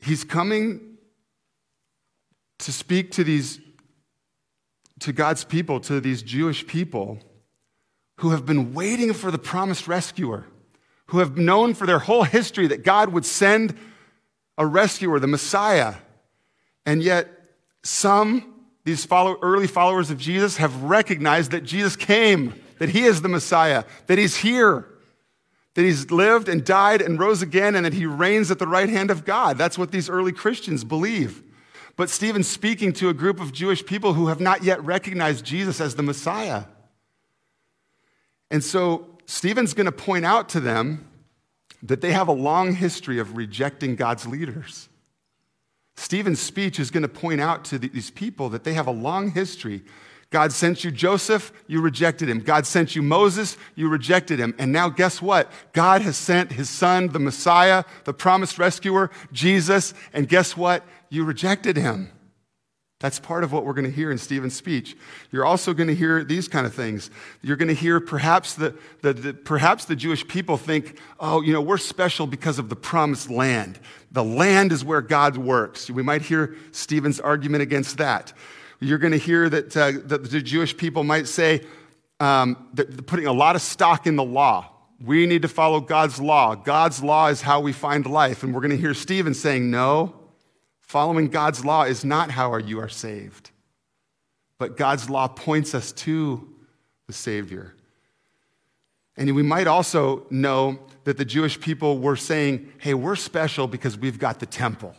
He's 0.00 0.24
coming 0.24 0.98
to 2.58 2.72
speak 2.72 3.12
to 3.12 3.24
these 3.24 3.60
to 5.00 5.12
God's 5.12 5.42
people, 5.44 5.80
to 5.80 6.00
these 6.00 6.22
Jewish 6.22 6.64
people 6.66 7.18
who 8.18 8.30
have 8.30 8.46
been 8.46 8.72
waiting 8.72 9.12
for 9.12 9.32
the 9.32 9.38
promised 9.38 9.88
rescuer, 9.88 10.46
who 11.06 11.18
have 11.18 11.36
known 11.36 11.74
for 11.74 11.86
their 11.86 11.98
whole 11.98 12.22
history 12.22 12.68
that 12.68 12.84
God 12.84 13.08
would 13.08 13.26
send 13.26 13.76
a 14.56 14.64
rescuer, 14.64 15.18
the 15.18 15.26
Messiah. 15.26 15.94
And 16.86 17.02
yet, 17.02 17.28
some, 17.82 18.66
these 18.84 19.04
follow, 19.04 19.38
early 19.42 19.66
followers 19.66 20.10
of 20.10 20.18
Jesus, 20.18 20.58
have 20.58 20.84
recognized 20.84 21.50
that 21.50 21.64
Jesus 21.64 21.96
came 21.96 22.54
that 22.78 22.90
he 22.90 23.02
is 23.04 23.22
the 23.22 23.28
Messiah, 23.28 23.84
that 24.06 24.18
he's 24.18 24.36
here, 24.36 24.86
that 25.74 25.82
he's 25.82 26.10
lived 26.10 26.48
and 26.48 26.64
died 26.64 27.00
and 27.00 27.18
rose 27.18 27.42
again, 27.42 27.74
and 27.74 27.86
that 27.86 27.94
he 27.94 28.06
reigns 28.06 28.50
at 28.50 28.58
the 28.58 28.66
right 28.66 28.88
hand 28.88 29.10
of 29.10 29.24
God. 29.24 29.58
That's 29.58 29.78
what 29.78 29.90
these 29.90 30.08
early 30.08 30.32
Christians 30.32 30.84
believe. 30.84 31.42
But 31.96 32.10
Stephen's 32.10 32.48
speaking 32.48 32.92
to 32.94 33.08
a 33.08 33.14
group 33.14 33.40
of 33.40 33.52
Jewish 33.52 33.84
people 33.84 34.14
who 34.14 34.28
have 34.28 34.40
not 34.40 34.64
yet 34.64 34.82
recognized 34.84 35.44
Jesus 35.44 35.80
as 35.80 35.94
the 35.94 36.02
Messiah. 36.02 36.64
And 38.50 38.62
so 38.62 39.18
Stephen's 39.26 39.74
going 39.74 39.86
to 39.86 39.92
point 39.92 40.24
out 40.24 40.48
to 40.50 40.60
them 40.60 41.08
that 41.82 42.00
they 42.00 42.12
have 42.12 42.28
a 42.28 42.32
long 42.32 42.74
history 42.74 43.18
of 43.18 43.36
rejecting 43.36 43.96
God's 43.96 44.26
leaders. 44.26 44.88
Stephen's 45.96 46.40
speech 46.40 46.78
is 46.78 46.90
going 46.90 47.02
to 47.02 47.08
point 47.08 47.40
out 47.40 47.64
to 47.66 47.78
these 47.78 48.10
people 48.10 48.48
that 48.50 48.64
they 48.64 48.74
have 48.74 48.86
a 48.86 48.92
long 48.92 49.30
history 49.30 49.82
God 50.32 50.50
sent 50.50 50.82
you 50.82 50.90
Joseph, 50.90 51.52
you 51.68 51.80
rejected 51.80 52.28
him. 52.28 52.40
God 52.40 52.66
sent 52.66 52.96
you 52.96 53.02
Moses, 53.02 53.56
you 53.76 53.88
rejected 53.88 54.40
him. 54.40 54.54
And 54.58 54.72
now, 54.72 54.88
guess 54.88 55.22
what? 55.22 55.52
God 55.72 56.02
has 56.02 56.16
sent 56.16 56.52
his 56.52 56.68
son, 56.68 57.08
the 57.08 57.20
Messiah, 57.20 57.84
the 58.04 58.14
promised 58.14 58.58
rescuer, 58.58 59.10
Jesus, 59.30 59.94
and 60.12 60.28
guess 60.28 60.56
what? 60.56 60.84
You 61.10 61.24
rejected 61.24 61.76
him. 61.76 62.10
That's 62.98 63.18
part 63.18 63.42
of 63.42 63.52
what 63.52 63.66
we're 63.66 63.74
going 63.74 63.84
to 63.84 63.90
hear 63.90 64.12
in 64.12 64.16
Stephen's 64.16 64.54
speech. 64.54 64.96
You're 65.32 65.44
also 65.44 65.74
going 65.74 65.88
to 65.88 65.94
hear 65.94 66.22
these 66.22 66.46
kind 66.46 66.66
of 66.66 66.72
things. 66.72 67.10
You're 67.42 67.56
going 67.56 67.68
to 67.68 67.74
hear 67.74 67.98
perhaps 67.98 68.54
the, 68.54 68.74
the, 69.02 69.12
the, 69.12 69.34
perhaps 69.34 69.84
the 69.84 69.96
Jewish 69.96 70.26
people 70.26 70.56
think, 70.56 70.98
oh, 71.18 71.42
you 71.42 71.52
know, 71.52 71.60
we're 71.60 71.78
special 71.78 72.28
because 72.28 72.60
of 72.60 72.68
the 72.68 72.76
promised 72.76 73.28
land. 73.28 73.80
The 74.12 74.22
land 74.22 74.70
is 74.70 74.84
where 74.84 75.02
God 75.02 75.36
works. 75.36 75.90
We 75.90 76.04
might 76.04 76.22
hear 76.22 76.56
Stephen's 76.70 77.18
argument 77.18 77.62
against 77.62 77.98
that. 77.98 78.32
You're 78.82 78.98
going 78.98 79.12
to 79.12 79.18
hear 79.18 79.48
that, 79.48 79.76
uh, 79.76 79.92
the 80.04 80.40
Jewish 80.40 80.76
people 80.76 81.04
might 81.04 81.28
say 81.28 81.64
um, 82.18 82.68
that 82.74 82.90
they're 82.90 83.02
putting 83.02 83.26
a 83.26 83.32
lot 83.32 83.54
of 83.54 83.62
stock 83.62 84.06
in 84.06 84.16
the 84.16 84.24
law. 84.24 84.68
We 85.00 85.26
need 85.26 85.42
to 85.42 85.48
follow 85.48 85.80
God's 85.80 86.20
law. 86.20 86.56
God's 86.56 87.02
law 87.02 87.28
is 87.28 87.42
how 87.42 87.60
we 87.60 87.72
find 87.72 88.06
life. 88.06 88.42
And 88.42 88.52
we're 88.52 88.60
going 88.60 88.72
to 88.72 88.76
hear 88.76 88.94
Stephen 88.94 89.34
saying, 89.34 89.70
no, 89.70 90.14
following 90.80 91.28
God's 91.28 91.64
law 91.64 91.84
is 91.84 92.04
not 92.04 92.30
how 92.32 92.56
you 92.56 92.80
are 92.80 92.88
saved. 92.88 93.50
But 94.58 94.76
God's 94.76 95.08
law 95.08 95.28
points 95.28 95.74
us 95.74 95.92
to 95.92 96.48
the 97.06 97.12
Savior. 97.12 97.74
And 99.16 99.34
we 99.34 99.42
might 99.42 99.66
also 99.66 100.26
know 100.30 100.78
that 101.04 101.18
the 101.18 101.24
Jewish 101.24 101.60
people 101.60 101.98
were 101.98 102.16
saying, 102.16 102.72
hey, 102.78 102.94
we're 102.94 103.16
special 103.16 103.68
because 103.68 103.96
we've 103.96 104.18
got 104.18 104.40
the 104.40 104.46
temple. 104.46 104.94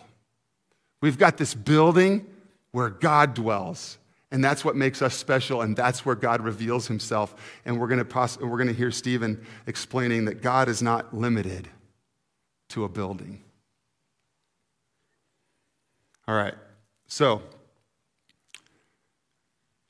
We've 1.02 1.17
got 1.17 1.38
this 1.38 1.54
building 1.54 2.26
where 2.73 2.89
God 2.89 3.33
dwells. 3.33 3.97
And 4.31 4.43
that's 4.43 4.65
what 4.65 4.75
makes 4.75 5.03
us 5.03 5.15
special, 5.15 5.62
and 5.62 5.75
that's 5.75 6.05
where 6.05 6.15
God 6.15 6.41
reveals 6.41 6.88
himself. 6.88 7.59
And 7.65 7.79
we're 7.79 7.88
going 7.88 7.99
going 8.57 8.67
to 8.67 8.73
hear 8.73 8.89
Stephen 8.89 9.45
explaining 9.67 10.25
that 10.25 10.41
God 10.41 10.67
is 10.67 10.81
not 10.81 11.15
limited 11.15 11.69
to 12.69 12.83
a 12.83 12.89
building. 12.89 13.43
All 16.27 16.36
right, 16.36 16.55
so 17.05 17.43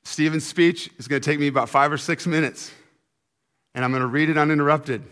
Stephen's 0.02 0.44
speech 0.44 0.90
is 0.98 1.08
going 1.08 1.22
to 1.22 1.30
take 1.30 1.40
me 1.40 1.48
about 1.48 1.70
five 1.70 1.90
or 1.90 1.96
six 1.96 2.26
minutes, 2.26 2.70
and 3.74 3.82
I'm 3.82 3.92
going 3.92 4.02
to 4.02 4.06
read 4.06 4.28
it 4.28 4.36
uninterrupted. 4.36 5.02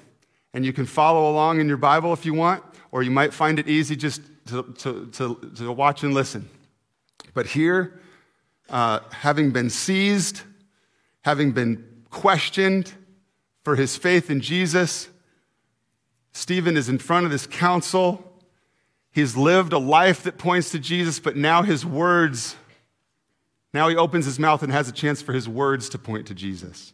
And 0.52 0.66
you 0.66 0.74
can 0.74 0.84
follow 0.84 1.30
along 1.30 1.58
in 1.60 1.68
your 1.68 1.78
Bible 1.78 2.12
if 2.12 2.26
you 2.26 2.34
want, 2.34 2.62
or 2.90 3.02
you 3.02 3.10
might 3.10 3.32
find 3.32 3.58
it 3.58 3.66
easy 3.66 3.96
just 3.96 4.20
to, 4.48 4.62
to, 4.80 5.06
to, 5.06 5.52
to 5.56 5.72
watch 5.72 6.02
and 6.02 6.12
listen. 6.12 6.50
But 7.34 7.46
here, 7.46 8.00
uh, 8.68 9.00
having 9.10 9.50
been 9.50 9.70
seized, 9.70 10.42
having 11.22 11.52
been 11.52 11.84
questioned 12.10 12.92
for 13.64 13.76
his 13.76 13.96
faith 13.96 14.30
in 14.30 14.40
Jesus, 14.40 15.08
Stephen 16.32 16.76
is 16.76 16.88
in 16.88 16.98
front 16.98 17.26
of 17.26 17.32
this 17.32 17.46
council. 17.46 18.40
He's 19.12 19.36
lived 19.36 19.72
a 19.72 19.78
life 19.78 20.22
that 20.22 20.38
points 20.38 20.70
to 20.70 20.78
Jesus, 20.78 21.20
but 21.20 21.36
now 21.36 21.62
his 21.62 21.84
words, 21.84 22.56
now 23.74 23.88
he 23.88 23.96
opens 23.96 24.24
his 24.24 24.38
mouth 24.38 24.62
and 24.62 24.72
has 24.72 24.88
a 24.88 24.92
chance 24.92 25.20
for 25.20 25.32
his 25.32 25.48
words 25.48 25.88
to 25.90 25.98
point 25.98 26.26
to 26.26 26.34
Jesus. 26.34 26.92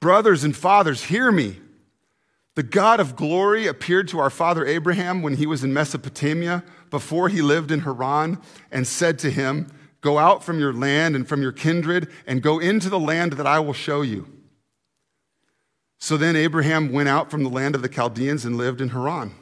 Brothers 0.00 0.44
and 0.44 0.54
fathers, 0.54 1.04
hear 1.04 1.32
me. 1.32 1.56
The 2.54 2.62
God 2.62 3.00
of 3.00 3.16
glory 3.16 3.66
appeared 3.66 4.08
to 4.08 4.18
our 4.18 4.30
father 4.30 4.64
Abraham 4.64 5.22
when 5.22 5.36
he 5.36 5.46
was 5.46 5.62
in 5.64 5.72
Mesopotamia 5.72 6.64
before 6.90 7.28
he 7.28 7.42
lived 7.42 7.70
in 7.70 7.80
Haran 7.80 8.38
and 8.70 8.86
said 8.86 9.18
to 9.20 9.30
him, 9.30 9.68
Go 10.00 10.18
out 10.18 10.44
from 10.44 10.60
your 10.60 10.72
land 10.72 11.16
and 11.16 11.28
from 11.28 11.42
your 11.42 11.52
kindred 11.52 12.08
and 12.26 12.42
go 12.42 12.58
into 12.58 12.88
the 12.88 12.98
land 12.98 13.32
that 13.34 13.46
I 13.46 13.58
will 13.58 13.72
show 13.72 14.02
you. 14.02 14.28
So 15.98 16.16
then 16.16 16.36
Abraham 16.36 16.92
went 16.92 17.08
out 17.08 17.30
from 17.30 17.42
the 17.42 17.50
land 17.50 17.74
of 17.74 17.82
the 17.82 17.88
Chaldeans 17.88 18.44
and 18.44 18.56
lived 18.56 18.80
in 18.80 18.90
Haran. 18.90 19.34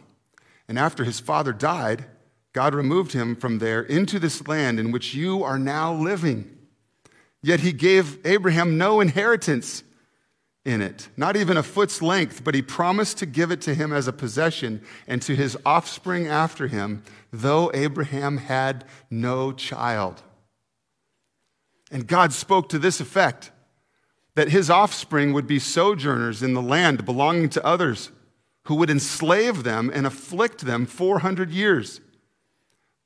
And 0.69 0.79
after 0.79 1.05
his 1.05 1.21
father 1.21 1.53
died, 1.53 2.07
God 2.53 2.75
removed 2.75 3.13
him 3.13 3.35
from 3.35 3.59
there 3.59 3.83
into 3.83 4.19
this 4.19 4.47
land 4.47 4.79
in 4.79 4.93
which 4.93 5.15
you 5.15 5.43
are 5.43 5.59
now 5.59 5.93
living. 5.93 6.57
Yet 7.43 7.61
he 7.61 7.73
gave 7.73 8.25
Abraham 8.25 8.79
no 8.79 9.01
inheritance 9.01 9.83
in 10.65 10.81
it, 10.81 11.09
not 11.17 11.37
even 11.37 11.57
a 11.57 11.63
foot's 11.63 12.01
length, 12.01 12.43
but 12.43 12.55
he 12.55 12.63
promised 12.63 13.19
to 13.19 13.27
give 13.27 13.51
it 13.51 13.61
to 13.63 13.75
him 13.75 13.93
as 13.93 14.09
a 14.09 14.13
possession 14.13 14.83
and 15.07 15.21
to 15.23 15.37
his 15.37 15.59
offspring 15.67 16.27
after 16.27 16.69
him, 16.69 17.03
though 17.31 17.71
Abraham 17.75 18.39
had 18.39 18.85
no 19.11 19.53
child. 19.53 20.23
And 21.91 22.07
God 22.07 22.33
spoke 22.33 22.71
to 22.71 22.79
this 22.79 22.99
effect 22.99 23.51
that 24.35 24.49
his 24.49 24.71
offspring 24.71 25.33
would 25.33 25.47
be 25.47 25.59
sojourners 25.59 26.43
in 26.43 26.55
the 26.55 26.63
land 26.63 27.05
belonging 27.05 27.49
to 27.51 27.65
others, 27.65 28.11
who 28.65 28.75
would 28.77 28.91
enslave 28.91 29.63
them 29.63 29.91
and 29.93 30.07
afflict 30.07 30.63
them 30.63 30.87
400 30.87 31.51
years. 31.51 32.01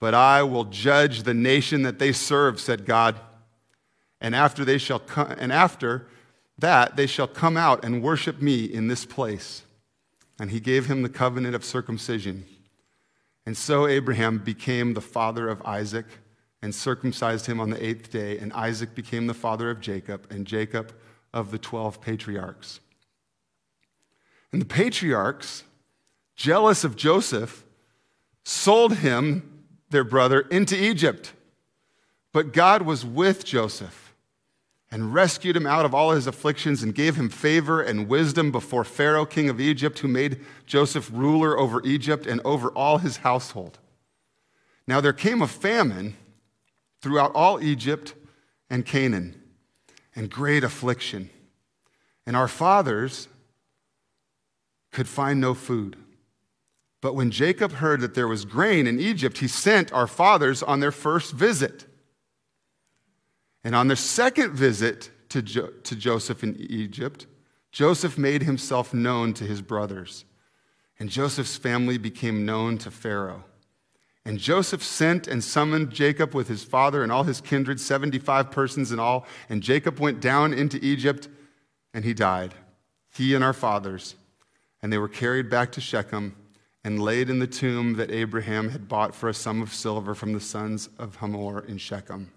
But 0.00 0.14
I 0.14 0.44
will 0.44 0.64
judge 0.64 1.24
the 1.24 1.34
nation 1.34 1.82
that 1.82 1.98
they 1.98 2.12
serve, 2.12 2.60
said 2.60 2.86
God. 2.86 3.18
And 4.20 4.34
after 4.34 4.64
they 4.64 4.78
shall 4.78 5.00
come, 5.00 5.34
and 5.36 5.52
after 5.52 6.06
that 6.58 6.96
they 6.96 7.06
shall 7.06 7.28
come 7.28 7.56
out 7.56 7.84
and 7.84 8.02
worship 8.02 8.42
me 8.42 8.64
in 8.64 8.88
this 8.88 9.04
place. 9.04 9.62
And 10.40 10.50
he 10.50 10.60
gave 10.60 10.86
him 10.86 11.02
the 11.02 11.08
covenant 11.08 11.54
of 11.54 11.64
circumcision. 11.64 12.44
And 13.46 13.56
so 13.56 13.86
Abraham 13.86 14.38
became 14.38 14.94
the 14.94 15.00
father 15.00 15.48
of 15.48 15.62
Isaac 15.62 16.06
and 16.60 16.74
circumcised 16.74 17.46
him 17.46 17.60
on 17.60 17.70
the 17.70 17.84
eighth 17.84 18.10
day. 18.10 18.38
And 18.38 18.52
Isaac 18.52 18.94
became 18.94 19.26
the 19.26 19.34
father 19.34 19.70
of 19.70 19.80
Jacob, 19.80 20.26
and 20.30 20.46
Jacob 20.46 20.92
of 21.32 21.50
the 21.50 21.58
12 21.58 22.00
patriarchs. 22.00 22.80
And 24.52 24.60
the 24.60 24.66
patriarchs, 24.66 25.64
jealous 26.34 26.84
of 26.84 26.96
Joseph, 26.96 27.64
sold 28.44 28.96
him, 28.96 29.64
their 29.90 30.04
brother, 30.04 30.40
into 30.40 30.76
Egypt. 30.80 31.32
But 32.32 32.52
God 32.52 32.82
was 32.82 33.04
with 33.04 33.44
Joseph 33.44 34.07
and 34.90 35.12
rescued 35.12 35.56
him 35.56 35.66
out 35.66 35.84
of 35.84 35.94
all 35.94 36.12
his 36.12 36.26
afflictions 36.26 36.82
and 36.82 36.94
gave 36.94 37.16
him 37.16 37.28
favor 37.28 37.82
and 37.82 38.08
wisdom 38.08 38.50
before 38.50 38.84
Pharaoh, 38.84 39.26
king 39.26 39.48
of 39.48 39.60
Egypt, 39.60 39.98
who 39.98 40.08
made 40.08 40.40
Joseph 40.66 41.10
ruler 41.12 41.58
over 41.58 41.82
Egypt 41.84 42.26
and 42.26 42.40
over 42.44 42.70
all 42.70 42.98
his 42.98 43.18
household. 43.18 43.78
Now 44.86 45.00
there 45.00 45.12
came 45.12 45.42
a 45.42 45.46
famine 45.46 46.16
throughout 47.02 47.32
all 47.34 47.62
Egypt 47.62 48.14
and 48.70 48.84
Canaan, 48.84 49.40
and 50.14 50.30
great 50.30 50.64
affliction. 50.64 51.30
And 52.26 52.36
our 52.36 52.48
fathers 52.48 53.28
could 54.90 55.08
find 55.08 55.40
no 55.40 55.54
food. 55.54 55.96
But 57.00 57.14
when 57.14 57.30
Jacob 57.30 57.72
heard 57.72 58.00
that 58.00 58.14
there 58.14 58.28
was 58.28 58.44
grain 58.44 58.86
in 58.86 58.98
Egypt, 58.98 59.38
he 59.38 59.48
sent 59.48 59.92
our 59.92 60.06
fathers 60.06 60.62
on 60.62 60.80
their 60.80 60.92
first 60.92 61.32
visit. 61.32 61.84
And 63.68 63.76
on 63.76 63.86
their 63.86 63.96
second 63.96 64.54
visit 64.54 65.10
to, 65.28 65.42
jo- 65.42 65.68
to 65.82 65.94
Joseph 65.94 66.42
in 66.42 66.56
Egypt, 66.70 67.26
Joseph 67.70 68.16
made 68.16 68.44
himself 68.44 68.94
known 68.94 69.34
to 69.34 69.44
his 69.44 69.60
brothers. 69.60 70.24
And 70.98 71.10
Joseph's 71.10 71.58
family 71.58 71.98
became 71.98 72.46
known 72.46 72.78
to 72.78 72.90
Pharaoh. 72.90 73.44
And 74.24 74.38
Joseph 74.38 74.82
sent 74.82 75.28
and 75.28 75.44
summoned 75.44 75.90
Jacob 75.90 76.34
with 76.34 76.48
his 76.48 76.64
father 76.64 77.02
and 77.02 77.12
all 77.12 77.24
his 77.24 77.42
kindred, 77.42 77.78
75 77.78 78.50
persons 78.50 78.90
in 78.90 78.98
all. 78.98 79.26
And 79.50 79.62
Jacob 79.62 80.00
went 80.00 80.22
down 80.22 80.54
into 80.54 80.82
Egypt, 80.82 81.28
and 81.92 82.06
he 82.06 82.14
died, 82.14 82.54
he 83.12 83.34
and 83.34 83.44
our 83.44 83.52
fathers. 83.52 84.14
And 84.80 84.90
they 84.90 84.96
were 84.96 85.08
carried 85.08 85.50
back 85.50 85.72
to 85.72 85.82
Shechem 85.82 86.34
and 86.84 87.02
laid 87.02 87.28
in 87.28 87.38
the 87.38 87.46
tomb 87.46 87.96
that 87.96 88.10
Abraham 88.10 88.70
had 88.70 88.88
bought 88.88 89.14
for 89.14 89.28
a 89.28 89.34
sum 89.34 89.60
of 89.60 89.74
silver 89.74 90.14
from 90.14 90.32
the 90.32 90.40
sons 90.40 90.88
of 90.98 91.16
Hamor 91.16 91.66
in 91.68 91.76
Shechem. 91.76 92.30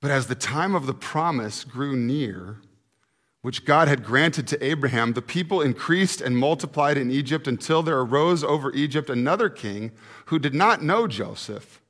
But 0.00 0.10
as 0.10 0.26
the 0.26 0.34
time 0.34 0.74
of 0.74 0.86
the 0.86 0.94
promise 0.94 1.64
grew 1.64 1.94
near, 1.94 2.58
which 3.42 3.64
God 3.64 3.88
had 3.88 4.04
granted 4.04 4.46
to 4.48 4.64
Abraham, 4.64 5.12
the 5.12 5.22
people 5.22 5.60
increased 5.62 6.20
and 6.20 6.36
multiplied 6.36 6.98
in 6.98 7.10
Egypt 7.10 7.46
until 7.46 7.82
there 7.82 8.00
arose 8.00 8.44
over 8.44 8.72
Egypt 8.72 9.08
another 9.08 9.48
king 9.48 9.92
who 10.26 10.38
did 10.38 10.54
not 10.54 10.82
know 10.82 11.06
Joseph. 11.06 11.80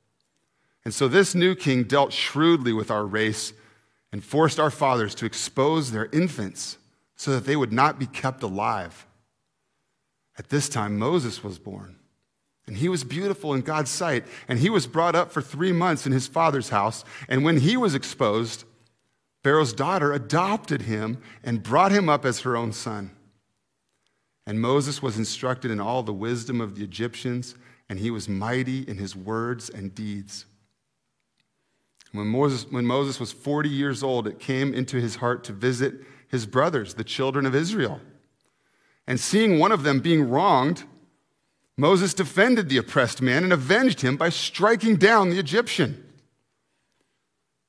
And 0.83 0.93
so 0.93 1.07
this 1.07 1.35
new 1.35 1.55
king 1.55 1.83
dealt 1.83 2.13
shrewdly 2.13 2.73
with 2.73 2.89
our 2.89 3.05
race 3.05 3.53
and 4.11 4.23
forced 4.23 4.59
our 4.59 4.71
fathers 4.71 5.15
to 5.15 5.25
expose 5.25 5.91
their 5.91 6.09
infants 6.11 6.77
so 7.15 7.31
that 7.31 7.45
they 7.45 7.55
would 7.55 7.71
not 7.71 7.99
be 7.99 8.07
kept 8.07 8.43
alive. 8.43 9.05
At 10.37 10.49
this 10.49 10.67
time, 10.67 10.97
Moses 10.97 11.43
was 11.43 11.59
born. 11.59 11.97
And 12.67 12.77
he 12.77 12.89
was 12.89 13.03
beautiful 13.03 13.53
in 13.53 13.61
God's 13.61 13.91
sight. 13.91 14.25
And 14.47 14.59
he 14.59 14.69
was 14.69 14.87
brought 14.87 15.15
up 15.15 15.31
for 15.31 15.41
three 15.41 15.71
months 15.71 16.05
in 16.05 16.11
his 16.11 16.27
father's 16.27 16.69
house. 16.69 17.03
And 17.27 17.43
when 17.43 17.57
he 17.57 17.75
was 17.75 17.95
exposed, 17.95 18.65
Pharaoh's 19.43 19.73
daughter 19.73 20.13
adopted 20.13 20.83
him 20.83 21.17
and 21.43 21.63
brought 21.63 21.91
him 21.91 22.07
up 22.07 22.25
as 22.25 22.41
her 22.41 22.55
own 22.55 22.71
son. 22.71 23.11
And 24.45 24.61
Moses 24.61 25.01
was 25.01 25.17
instructed 25.17 25.71
in 25.71 25.79
all 25.79 26.03
the 26.03 26.13
wisdom 26.13 26.61
of 26.61 26.75
the 26.75 26.83
Egyptians, 26.83 27.55
and 27.89 27.99
he 27.99 28.11
was 28.11 28.27
mighty 28.27 28.81
in 28.81 28.97
his 28.97 29.15
words 29.15 29.69
and 29.69 29.93
deeds. 29.93 30.45
When 32.11 32.27
Moses, 32.27 32.69
when 32.69 32.85
Moses 32.85 33.19
was 33.19 33.31
40 33.31 33.69
years 33.69 34.03
old, 34.03 34.27
it 34.27 34.39
came 34.39 34.73
into 34.73 34.97
his 34.97 35.17
heart 35.17 35.43
to 35.45 35.53
visit 35.53 35.95
his 36.27 36.45
brothers, 36.45 36.95
the 36.95 37.03
children 37.03 37.45
of 37.45 37.55
Israel. 37.55 38.01
And 39.07 39.19
seeing 39.19 39.59
one 39.59 39.71
of 39.71 39.83
them 39.83 39.99
being 39.99 40.29
wronged, 40.29 40.83
Moses 41.81 42.13
defended 42.13 42.69
the 42.69 42.77
oppressed 42.77 43.23
man 43.23 43.43
and 43.43 43.51
avenged 43.51 44.01
him 44.01 44.15
by 44.15 44.29
striking 44.29 44.97
down 44.97 45.31
the 45.31 45.39
Egyptian. 45.39 46.05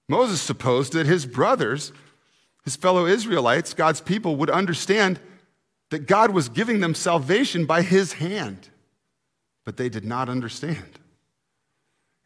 Moses 0.07 0.39
supposed 0.39 0.93
that 0.93 1.07
his 1.07 1.25
brothers, 1.25 1.95
his 2.63 2.77
fellow 2.77 3.07
Israelites, 3.07 3.73
God's 3.73 4.03
people, 4.03 4.37
would 4.37 4.51
understand 4.51 5.19
that 5.89 6.07
God 6.07 6.31
was 6.31 6.51
giving 6.51 6.81
them 6.81 6.95
salvation 6.95 7.65
by 7.65 7.81
his 7.81 8.13
hand. 8.13 8.69
But 9.65 9.79
they 9.79 9.89
did 9.89 10.05
not 10.05 10.29
understand. 10.29 10.99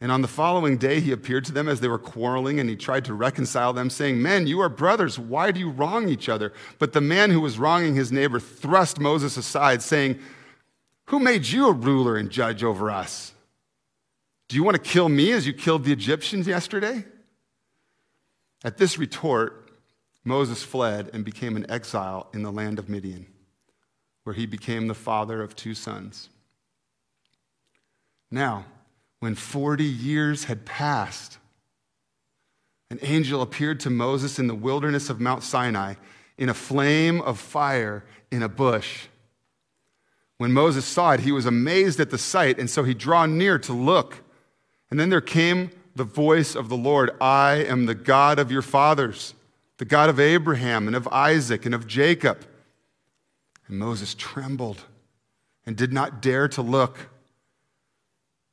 And 0.01 0.11
on 0.11 0.23
the 0.23 0.29
following 0.29 0.79
day, 0.79 0.99
he 0.99 1.13
appeared 1.13 1.45
to 1.45 1.53
them 1.53 1.69
as 1.69 1.79
they 1.79 1.87
were 1.87 2.01
quarreling, 2.01 2.59
and 2.59 2.69
he 2.69 2.75
tried 2.75 3.05
to 3.05 3.15
reconcile 3.15 3.73
them, 3.73 3.91
saying, 3.91 4.21
Men, 4.21 4.49
you 4.49 4.59
are 4.59 4.69
brothers. 4.69 5.21
Why 5.21 5.53
do 5.53 5.61
you 5.61 5.71
wrong 5.71 6.09
each 6.09 6.29
other? 6.29 6.53
But 6.81 6.95
the 6.95 7.01
man 7.01 7.31
who 7.31 7.41
was 7.41 7.61
wronging 7.61 7.95
his 7.95 8.11
neighbor 8.11 8.41
thrust 8.41 8.99
Moses 8.99 9.37
aside, 9.37 9.83
saying, 9.83 10.19
who 11.07 11.19
made 11.19 11.47
you 11.47 11.69
a 11.69 11.73
ruler 11.73 12.17
and 12.17 12.31
judge 12.31 12.63
over 12.63 12.91
us? 12.91 13.33
Do 14.49 14.57
you 14.57 14.63
want 14.63 14.77
to 14.77 14.83
kill 14.83 15.09
me 15.09 15.33
as 15.33 15.47
you 15.47 15.53
killed 15.53 15.85
the 15.85 15.93
Egyptians 15.93 16.47
yesterday? 16.47 17.05
At 18.65 18.79
this 18.79 18.99
retort, 18.99 19.71
Moses 20.25 20.63
fled 20.63 21.11
and 21.13 21.25
became 21.25 21.57
an 21.57 21.71
exile 21.71 22.29
in 22.33 22.43
the 22.43 22.53
land 22.53 22.79
of 22.79 22.89
Midian, 22.89 23.27
where 24.25 24.35
he 24.35 24.47
became 24.47 24.87
the 24.87 24.95
father 24.95 25.43
of 25.43 25.55
two 25.55 25.75
sons. 25.75 26.29
Now, 28.31 28.65
when 29.21 29.35
40 29.35 29.85
years 29.85 30.45
had 30.45 30.65
passed, 30.65 31.39
an 32.91 32.99
angel 33.03 33.43
appeared 33.43 33.81
to 33.81 33.91
Moses 33.91 34.39
in 34.39 34.47
the 34.47 34.55
wilderness 34.55 35.11
of 35.11 35.21
Mount 35.21 35.43
Sinai 35.43 35.95
in 36.39 36.49
a 36.49 36.55
flame 36.55 37.21
of 37.23 37.39
fire 37.39 38.05
in 38.31 38.43
a 38.43 38.49
bush. 38.49 39.07
When 40.39 40.53
Moses 40.53 40.85
saw 40.85 41.13
it, 41.13 41.21
he 41.21 41.33
was 41.33 41.47
amazed 41.47 41.99
at 41.99 42.11
the 42.11 42.19
sight, 42.19 42.59
and 42.59 42.69
so 42.69 42.85
he 42.85 42.95
drew 42.95 43.27
near 43.27 43.59
to 43.61 43.73
look. 43.73 44.23
And 44.91 45.01
then 45.01 45.09
there 45.09 45.21
came 45.21 45.71
the 45.95 46.05
voice 46.05 46.55
of 46.55 46.69
the 46.69 46.77
Lord 46.77 47.11
I 47.21 47.65
am 47.65 47.87
the 47.87 47.95
God 47.95 48.39
of 48.39 48.53
your 48.53 48.63
fathers, 48.63 49.35
the 49.79 49.85
God 49.85 50.11
of 50.11 50.21
Abraham 50.21 50.87
and 50.87 50.95
of 50.95 51.09
Isaac 51.09 51.65
and 51.65 51.75
of 51.75 51.87
Jacob. 51.87 52.45
And 53.67 53.79
Moses 53.79 54.15
trembled 54.15 54.85
and 55.65 55.77
did 55.77 55.93
not 55.93 56.21
dare 56.21 56.49
to 56.49 56.63
look. 56.63 57.09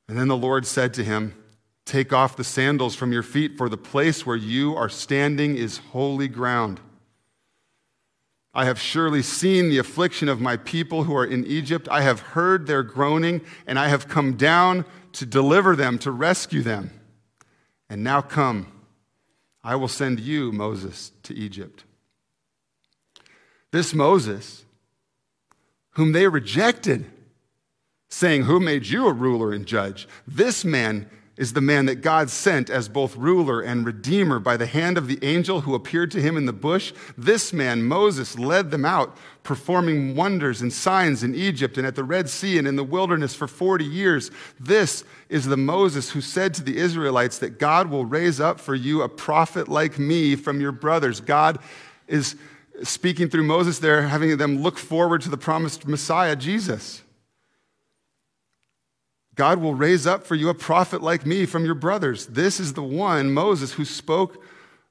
And 0.07 0.17
then 0.17 0.27
the 0.27 0.37
Lord 0.37 0.65
said 0.65 0.93
to 0.95 1.03
him, 1.03 1.35
Take 1.85 2.13
off 2.13 2.37
the 2.37 2.45
sandals 2.45 2.95
from 2.95 3.11
your 3.11 3.23
feet, 3.23 3.57
for 3.57 3.67
the 3.67 3.77
place 3.77 4.25
where 4.25 4.37
you 4.37 4.73
are 4.75 4.89
standing 4.89 5.57
is 5.57 5.79
holy 5.91 6.29
ground. 6.29 6.79
I 8.53 8.65
have 8.65 8.79
surely 8.79 9.23
seen 9.23 9.69
the 9.69 9.79
affliction 9.79 10.29
of 10.29 10.39
my 10.39 10.57
people 10.57 11.05
who 11.05 11.15
are 11.15 11.25
in 11.25 11.45
Egypt. 11.45 11.87
I 11.89 12.01
have 12.01 12.19
heard 12.19 12.67
their 12.67 12.83
groaning, 12.83 13.41
and 13.65 13.79
I 13.79 13.87
have 13.87 14.07
come 14.07 14.37
down 14.37 14.85
to 15.13 15.25
deliver 15.25 15.75
them, 15.75 15.97
to 15.99 16.11
rescue 16.11 16.61
them. 16.61 16.91
And 17.89 18.03
now 18.03 18.21
come, 18.21 18.71
I 19.63 19.75
will 19.75 19.87
send 19.87 20.19
you, 20.19 20.51
Moses, 20.51 21.11
to 21.23 21.33
Egypt. 21.33 21.83
This 23.71 23.93
Moses, 23.93 24.65
whom 25.91 26.11
they 26.11 26.27
rejected, 26.27 27.05
saying, 28.09 28.43
Who 28.43 28.59
made 28.59 28.85
you 28.85 29.07
a 29.07 29.13
ruler 29.13 29.51
and 29.51 29.65
judge? 29.65 30.07
This 30.27 30.63
man 30.63 31.09
is 31.35 31.53
the 31.53 31.61
man 31.61 31.87
that 31.87 32.01
God 32.01 32.29
sent 32.29 32.69
as 32.69 32.87
both 32.87 33.15
ruler 33.15 33.59
and 33.59 33.85
redeemer 33.85 34.37
by 34.37 34.55
the 34.55 34.67
hand 34.67 34.99
of 34.99 35.07
the 35.07 35.17
angel 35.23 35.61
who 35.61 35.73
appeared 35.73 36.11
to 36.11 36.21
him 36.21 36.37
in 36.37 36.45
the 36.45 36.53
bush. 36.53 36.93
This 37.17 37.51
man, 37.51 37.83
Moses, 37.83 38.37
led 38.37 38.69
them 38.69 38.85
out, 38.85 39.17
performing 39.41 40.15
wonders 40.15 40.61
and 40.61 40.71
signs 40.71 41.23
in 41.23 41.33
Egypt 41.33 41.77
and 41.77 41.87
at 41.87 41.95
the 41.95 42.03
Red 42.03 42.29
Sea 42.29 42.59
and 42.59 42.67
in 42.67 42.75
the 42.75 42.83
wilderness 42.83 43.33
for 43.33 43.47
40 43.47 43.83
years. 43.83 44.29
This 44.59 45.03
is 45.27 45.45
the 45.45 45.57
Moses 45.57 46.11
who 46.11 46.21
said 46.21 46.53
to 46.53 46.63
the 46.63 46.77
Israelites 46.77 47.39
that 47.39 47.57
God 47.57 47.89
will 47.89 48.05
raise 48.05 48.39
up 48.39 48.59
for 48.59 48.75
you 48.75 49.01
a 49.01 49.09
prophet 49.09 49.67
like 49.67 49.97
me 49.97 50.35
from 50.35 50.61
your 50.61 50.71
brothers. 50.71 51.19
God 51.19 51.57
is 52.07 52.35
speaking 52.83 53.27
through 53.27 53.43
Moses 53.43 53.79
there, 53.79 54.03
having 54.03 54.37
them 54.37 54.61
look 54.61 54.77
forward 54.77 55.21
to 55.21 55.29
the 55.29 55.37
promised 55.37 55.87
Messiah, 55.87 56.35
Jesus. 56.35 57.01
God 59.35 59.59
will 59.59 59.73
raise 59.73 60.05
up 60.05 60.25
for 60.25 60.35
you 60.35 60.49
a 60.49 60.53
prophet 60.53 61.01
like 61.01 61.25
me 61.25 61.45
from 61.45 61.65
your 61.65 61.75
brothers. 61.75 62.27
This 62.27 62.59
is 62.59 62.73
the 62.73 62.83
one, 62.83 63.33
Moses, 63.33 63.73
who 63.73 63.85
spoke, 63.85 64.43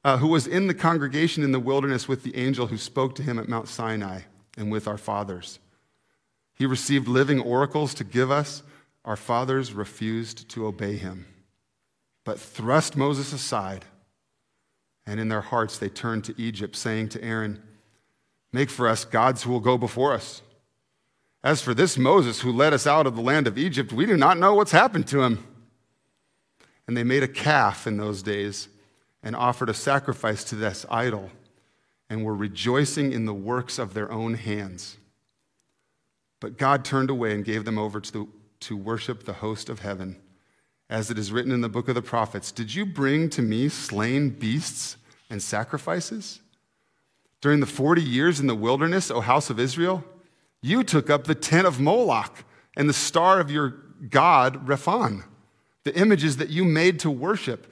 uh, 0.05 0.19
who 0.19 0.29
was 0.29 0.47
in 0.47 0.67
the 0.67 0.75
congregation 0.75 1.45
in 1.45 1.53
the 1.53 1.61
wilderness 1.61 2.09
with 2.09 2.25
the 2.25 2.37
angel 2.37 2.67
who 2.67 2.77
spoke 2.77 3.15
to 3.17 3.23
him 3.23 3.39
at 3.39 3.49
Mount 3.49 3.69
Sinai 3.69 4.23
and 4.57 4.71
with 4.73 4.89
our 4.89 4.99
fathers. 4.99 5.61
He 6.55 6.67
received 6.67 7.09
living 7.09 7.41
oracles 7.41 7.95
to 7.95 8.05
give 8.05 8.31
us. 8.31 8.63
Our 9.05 9.17
fathers 9.17 9.73
refused 9.73 10.49
to 10.51 10.67
obey 10.67 10.97
him, 10.97 11.27
but 12.25 12.39
thrust 12.39 12.97
Moses 12.97 13.33
aside. 13.33 13.85
And 15.07 15.19
in 15.19 15.29
their 15.29 15.41
hearts 15.41 15.79
they 15.79 15.89
turned 15.89 16.25
to 16.25 16.35
Egypt, 16.37 16.77
saying 16.77 17.09
to 17.11 17.25
Aaron, 17.25 17.61
Make 18.53 18.71
for 18.71 18.87
us 18.87 19.05
gods 19.05 19.43
who 19.43 19.51
will 19.51 19.61
go 19.61 19.79
before 19.79 20.13
us. 20.13 20.43
As 21.45 21.61
for 21.61 21.75
this 21.75 21.99
Moses 21.99 22.41
who 22.41 22.53
led 22.53 22.73
us 22.73 22.87
out 22.87 23.07
of 23.07 23.17
the 23.17 23.23
land 23.23 23.47
of 23.47 23.59
Egypt, 23.59 23.93
we 23.93 24.07
do 24.07 24.17
not 24.17 24.39
know 24.39 24.55
what's 24.55 24.71
happened 24.71 25.09
to 25.09 25.23
him. 25.23 25.45
And 26.87 26.97
they 26.97 27.05
made 27.05 27.23
a 27.23 27.29
calf 27.29 27.87
in 27.87 27.97
those 27.97 28.23
days 28.23 28.69
and 29.23 29.35
offered 29.35 29.69
a 29.69 29.75
sacrifice 29.75 30.45
to 30.45 30.55
this 30.55 30.87
idol 30.91 31.31
and 32.09 32.25
were 32.25 32.35
rejoicing 32.35 33.13
in 33.13 33.25
the 33.25 33.35
works 33.35 33.79
of 33.79 33.95
their 33.95 34.11
own 34.11 34.35
hands. 34.35 34.99
But 36.41 36.59
God 36.59 36.85
turned 36.85 37.11
away 37.11 37.35
and 37.35 37.45
gave 37.45 37.65
them 37.65 37.79
over 37.79 38.01
to, 38.01 38.29
to 38.61 38.77
worship 38.77 39.25
the 39.25 39.35
host 39.35 39.69
of 39.69 39.81
heaven. 39.81 40.21
As 40.91 41.11
it 41.11 41.19
is 41.19 41.33
written 41.33 41.53
in 41.53 41.61
the 41.61 41.69
book 41.69 41.89
of 41.89 41.95
the 41.95 42.03
prophets 42.03 42.53
Did 42.53 42.75
you 42.75 42.85
bring 42.85 43.31
to 43.31 43.43
me 43.43 43.69
slain 43.69 44.31
beasts 44.31 44.97
and 45.31 45.43
sacrifices? 45.43 46.41
During 47.41 47.61
the 47.61 47.67
40 47.67 48.03
years 48.03 48.39
in 48.41 48.47
the 48.47 48.55
wilderness, 48.55 49.11
O 49.11 49.21
house 49.21 49.51
of 49.51 49.59
Israel, 49.59 50.05
you 50.63 50.85
took 50.85 51.11
up 51.11 51.25
the 51.25 51.35
tent 51.35 51.67
of 51.67 51.81
Moloch 51.81 52.45
and 52.77 52.89
the 52.89 52.95
star 52.95 53.41
of 53.41 53.51
your 53.51 53.75
god, 54.09 54.67
Rephan, 54.67 55.25
the 55.85 55.95
images 55.99 56.37
that 56.39 56.49
you 56.49 56.65
made 56.65 57.01
to 57.01 57.11
worship, 57.11 57.67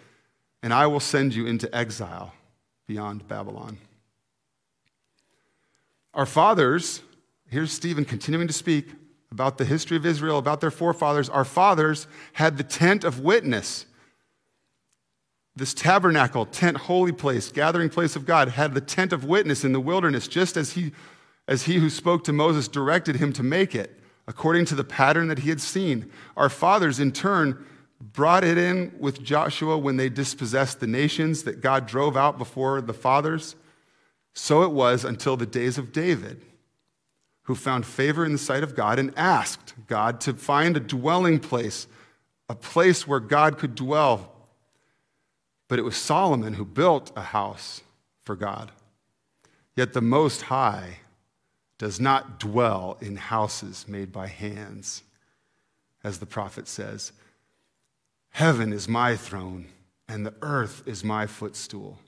and 0.62 0.74
I 0.74 0.86
will 0.88 1.00
send 1.00 1.34
you 1.34 1.46
into 1.46 1.74
exile 1.74 2.34
beyond 2.86 3.26
Babylon. 3.28 3.78
Our 6.12 6.26
fathers, 6.26 7.02
here's 7.48 7.72
Stephen 7.72 8.04
continuing 8.04 8.48
to 8.48 8.52
speak 8.52 8.88
about 9.30 9.58
the 9.58 9.64
history 9.64 9.96
of 9.96 10.04
Israel, 10.04 10.38
about 10.38 10.60
their 10.60 10.72
forefathers. 10.72 11.28
Our 11.28 11.44
fathers 11.44 12.08
had 12.32 12.58
the 12.58 12.64
tent 12.64 13.04
of 13.04 13.20
witness. 13.20 13.86
This 15.54 15.72
tabernacle, 15.72 16.46
tent, 16.46 16.76
holy 16.76 17.12
place, 17.12 17.52
gathering 17.52 17.90
place 17.90 18.16
of 18.16 18.26
God, 18.26 18.48
had 18.48 18.74
the 18.74 18.80
tent 18.80 19.12
of 19.12 19.24
witness 19.24 19.64
in 19.64 19.72
the 19.72 19.80
wilderness, 19.80 20.26
just 20.26 20.56
as 20.56 20.72
he 20.72 20.90
as 21.50 21.64
he 21.64 21.78
who 21.78 21.90
spoke 21.90 22.22
to 22.24 22.32
Moses 22.32 22.68
directed 22.68 23.16
him 23.16 23.32
to 23.32 23.42
make 23.42 23.74
it, 23.74 23.98
according 24.28 24.64
to 24.66 24.76
the 24.76 24.84
pattern 24.84 25.26
that 25.26 25.40
he 25.40 25.48
had 25.48 25.60
seen. 25.60 26.08
Our 26.36 26.48
fathers, 26.48 27.00
in 27.00 27.10
turn, 27.10 27.66
brought 28.00 28.44
it 28.44 28.56
in 28.56 28.94
with 29.00 29.22
Joshua 29.22 29.76
when 29.76 29.96
they 29.96 30.08
dispossessed 30.08 30.78
the 30.78 30.86
nations 30.86 31.42
that 31.42 31.60
God 31.60 31.86
drove 31.86 32.16
out 32.16 32.38
before 32.38 32.80
the 32.80 32.94
fathers. 32.94 33.56
So 34.32 34.62
it 34.62 34.70
was 34.70 35.04
until 35.04 35.36
the 35.36 35.44
days 35.44 35.76
of 35.76 35.92
David, 35.92 36.40
who 37.42 37.56
found 37.56 37.84
favor 37.84 38.24
in 38.24 38.30
the 38.30 38.38
sight 38.38 38.62
of 38.62 38.76
God 38.76 39.00
and 39.00 39.12
asked 39.18 39.74
God 39.88 40.20
to 40.20 40.34
find 40.34 40.76
a 40.76 40.80
dwelling 40.80 41.40
place, 41.40 41.88
a 42.48 42.54
place 42.54 43.08
where 43.08 43.18
God 43.18 43.58
could 43.58 43.74
dwell. 43.74 44.32
But 45.66 45.80
it 45.80 45.84
was 45.84 45.96
Solomon 45.96 46.54
who 46.54 46.64
built 46.64 47.10
a 47.16 47.22
house 47.22 47.80
for 48.22 48.36
God. 48.36 48.70
Yet 49.74 49.94
the 49.94 50.00
Most 50.00 50.42
High 50.42 50.98
does 51.80 51.98
not 51.98 52.38
dwell 52.38 52.98
in 53.00 53.16
houses 53.16 53.88
made 53.88 54.12
by 54.12 54.26
hands, 54.26 55.02
as 56.04 56.18
the 56.18 56.26
prophet 56.26 56.68
says. 56.68 57.10
Heaven 58.28 58.70
is 58.70 58.86
my 58.86 59.16
throne, 59.16 59.64
and 60.06 60.26
the 60.26 60.34
earth 60.42 60.82
is 60.84 61.02
my 61.02 61.26
footstool. 61.26 61.98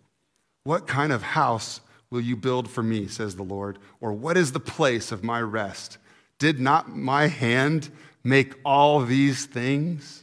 What 0.64 0.86
kind 0.86 1.10
of 1.10 1.22
house 1.22 1.80
will 2.10 2.20
you 2.20 2.36
build 2.36 2.68
for 2.68 2.82
me, 2.82 3.06
says 3.06 3.34
the 3.34 3.42
Lord? 3.42 3.78
Or 3.98 4.12
what 4.12 4.36
is 4.36 4.52
the 4.52 4.60
place 4.60 5.10
of 5.10 5.24
my 5.24 5.40
rest? 5.40 5.96
Did 6.38 6.60
not 6.60 6.94
my 6.94 7.28
hand 7.28 7.88
make 8.22 8.56
all 8.66 9.00
these 9.00 9.46
things? 9.46 10.22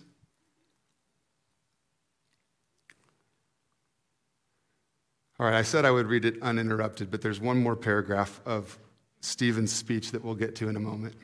All 5.39 5.47
right, 5.47 5.55
I 5.55 5.63
said 5.63 5.85
I 5.85 5.91
would 5.91 6.05
read 6.05 6.25
it 6.25 6.39
uninterrupted, 6.39 7.09
but 7.09 7.23
there's 7.23 7.41
one 7.41 7.57
more 7.63 7.75
paragraph 7.75 8.41
of 8.45 8.77
Stephen's 9.21 9.71
speech 9.71 10.11
that 10.11 10.23
we'll 10.23 10.35
get 10.35 10.55
to 10.57 10.69
in 10.69 10.75
a 10.75 10.79
moment. 10.79 11.15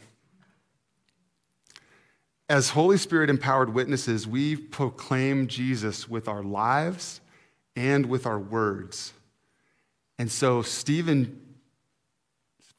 As 2.47 2.69
Holy 2.69 2.97
Spirit 2.97 3.29
empowered 3.29 3.73
witnesses, 3.73 4.27
we 4.27 4.55
proclaim 4.55 5.47
Jesus 5.47 6.07
with 6.07 6.27
our 6.27 6.43
lives 6.43 7.21
and 7.75 8.05
with 8.05 8.25
our 8.25 8.39
words. 8.39 9.13
And 10.19 10.31
so, 10.31 10.61
Stephen, 10.61 11.41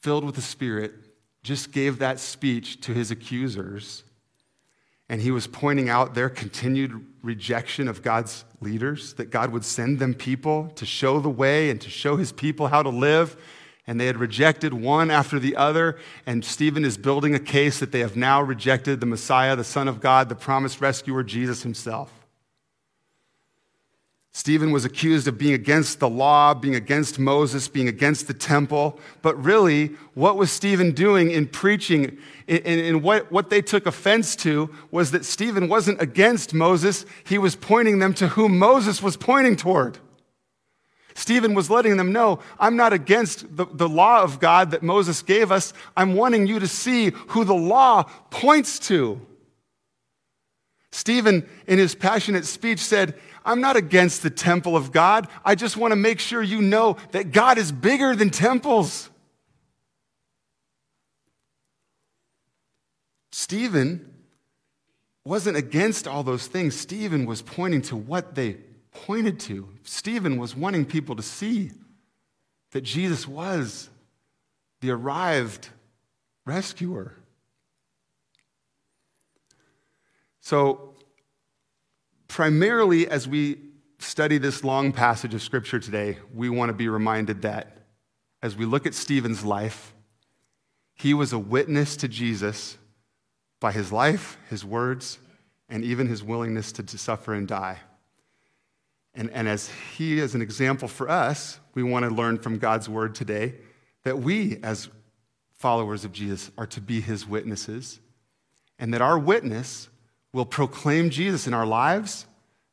filled 0.00 0.24
with 0.24 0.36
the 0.36 0.42
Spirit, 0.42 0.94
just 1.42 1.72
gave 1.72 1.98
that 1.98 2.20
speech 2.20 2.80
to 2.82 2.92
his 2.92 3.10
accusers. 3.10 4.04
And 5.08 5.20
he 5.20 5.30
was 5.30 5.46
pointing 5.46 5.88
out 5.88 6.14
their 6.14 6.28
continued 6.28 7.04
rejection 7.22 7.88
of 7.88 8.02
God's 8.02 8.44
leaders, 8.60 9.14
that 9.14 9.30
God 9.30 9.50
would 9.50 9.64
send 9.64 9.98
them 9.98 10.14
people 10.14 10.68
to 10.76 10.86
show 10.86 11.20
the 11.20 11.28
way 11.28 11.70
and 11.70 11.80
to 11.80 11.90
show 11.90 12.16
his 12.16 12.32
people 12.32 12.68
how 12.68 12.82
to 12.82 12.88
live 12.88 13.36
and 13.86 14.00
they 14.00 14.06
had 14.06 14.16
rejected 14.18 14.74
one 14.74 15.10
after 15.10 15.38
the 15.38 15.56
other. 15.56 15.96
And 16.26 16.44
Stephen 16.44 16.84
is 16.84 16.96
building 16.96 17.34
a 17.34 17.38
case 17.38 17.78
that 17.78 17.92
they 17.92 18.00
have 18.00 18.16
now 18.16 18.42
rejected 18.42 19.00
the 19.00 19.06
Messiah, 19.06 19.54
the 19.54 19.64
Son 19.64 19.88
of 19.88 20.00
God, 20.00 20.28
the 20.28 20.34
promised 20.34 20.80
rescuer, 20.80 21.22
Jesus 21.22 21.62
himself. 21.62 22.12
Stephen 24.32 24.70
was 24.70 24.84
accused 24.84 25.26
of 25.26 25.38
being 25.38 25.54
against 25.54 25.98
the 25.98 26.10
law, 26.10 26.52
being 26.52 26.74
against 26.74 27.18
Moses, 27.18 27.68
being 27.68 27.88
against 27.88 28.26
the 28.26 28.34
temple. 28.34 29.00
But 29.22 29.42
really, 29.42 29.96
what 30.12 30.36
was 30.36 30.52
Stephen 30.52 30.92
doing 30.92 31.30
in 31.30 31.46
preaching? 31.46 32.18
And 32.46 33.02
what, 33.02 33.32
what 33.32 33.48
they 33.48 33.62
took 33.62 33.86
offense 33.86 34.36
to 34.36 34.68
was 34.90 35.12
that 35.12 35.24
Stephen 35.24 35.70
wasn't 35.70 36.02
against 36.02 36.52
Moses, 36.52 37.06
he 37.24 37.38
was 37.38 37.56
pointing 37.56 37.98
them 37.98 38.12
to 38.12 38.28
whom 38.28 38.58
Moses 38.58 39.02
was 39.02 39.16
pointing 39.16 39.56
toward. 39.56 40.00
Stephen 41.16 41.54
was 41.54 41.70
letting 41.70 41.96
them 41.96 42.12
know, 42.12 42.40
I'm 42.60 42.76
not 42.76 42.92
against 42.92 43.56
the, 43.56 43.64
the 43.64 43.88
law 43.88 44.22
of 44.22 44.38
God 44.38 44.72
that 44.72 44.82
Moses 44.82 45.22
gave 45.22 45.50
us. 45.50 45.72
I'm 45.96 46.12
wanting 46.12 46.46
you 46.46 46.58
to 46.58 46.68
see 46.68 47.10
who 47.28 47.44
the 47.44 47.54
law 47.54 48.02
points 48.28 48.78
to. 48.80 49.18
Stephen, 50.92 51.48
in 51.66 51.78
his 51.78 51.94
passionate 51.94 52.44
speech, 52.44 52.80
said, 52.80 53.14
I'm 53.46 53.62
not 53.62 53.76
against 53.76 54.22
the 54.22 54.28
temple 54.28 54.76
of 54.76 54.92
God. 54.92 55.26
I 55.42 55.54
just 55.54 55.78
want 55.78 55.92
to 55.92 55.96
make 55.96 56.20
sure 56.20 56.42
you 56.42 56.60
know 56.60 56.98
that 57.12 57.32
God 57.32 57.56
is 57.56 57.72
bigger 57.72 58.14
than 58.14 58.28
temples. 58.28 59.08
Stephen 63.32 64.14
wasn't 65.24 65.56
against 65.56 66.06
all 66.06 66.22
those 66.22 66.46
things. 66.46 66.76
Stephen 66.76 67.24
was 67.24 67.40
pointing 67.40 67.80
to 67.82 67.96
what 67.96 68.34
they 68.34 68.58
pointed 69.04 69.38
to. 69.40 69.68
Stephen 69.82 70.38
was 70.38 70.56
wanting 70.56 70.84
people 70.84 71.16
to 71.16 71.22
see 71.22 71.70
that 72.72 72.82
Jesus 72.82 73.26
was 73.26 73.88
the 74.80 74.90
arrived 74.90 75.68
rescuer. 76.44 77.14
So, 80.40 80.94
primarily, 82.28 83.08
as 83.08 83.26
we 83.26 83.58
study 83.98 84.38
this 84.38 84.62
long 84.62 84.92
passage 84.92 85.34
of 85.34 85.42
Scripture 85.42 85.80
today, 85.80 86.18
we 86.34 86.48
want 86.48 86.68
to 86.68 86.74
be 86.74 86.88
reminded 86.88 87.42
that 87.42 87.76
as 88.42 88.56
we 88.56 88.64
look 88.64 88.86
at 88.86 88.94
Stephen's 88.94 89.44
life, 89.44 89.94
he 90.94 91.14
was 91.14 91.32
a 91.32 91.38
witness 91.38 91.96
to 91.96 92.08
Jesus 92.08 92.78
by 93.60 93.72
his 93.72 93.90
life, 93.90 94.38
his 94.48 94.64
words, 94.64 95.18
and 95.68 95.82
even 95.84 96.06
his 96.06 96.22
willingness 96.22 96.72
to, 96.72 96.98
suffer 96.98 97.34
and 97.34 97.48
die. 97.48 97.80
And, 99.16 99.30
and 99.30 99.48
as 99.48 99.70
he 99.96 100.20
is 100.20 100.34
an 100.34 100.42
example 100.42 100.88
for 100.88 101.08
us, 101.08 101.58
we 101.74 101.82
want 101.82 102.04
to 102.04 102.10
learn 102.10 102.38
from 102.38 102.58
God's 102.58 102.88
word 102.88 103.14
today 103.14 103.54
that 104.04 104.18
we, 104.18 104.58
as 104.62 104.90
followers 105.54 106.04
of 106.04 106.12
Jesus, 106.12 106.50
are 106.58 106.66
to 106.66 106.80
be 106.82 107.00
his 107.00 107.26
witnesses, 107.26 107.98
and 108.78 108.92
that 108.92 109.00
our 109.00 109.18
witness 109.18 109.88
will 110.32 110.44
proclaim 110.44 111.08
Jesus 111.08 111.46
in 111.46 111.54
our 111.54 111.66
lives, 111.66 112.26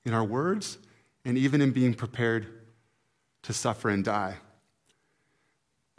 in 0.04 0.14
our 0.14 0.24
words, 0.24 0.78
and 1.24 1.38
even 1.38 1.62
in 1.62 1.72
being 1.72 1.94
prepared 1.94 2.46
to 3.44 3.54
suffer 3.54 3.90
and 3.90 4.04
die. 4.04 4.36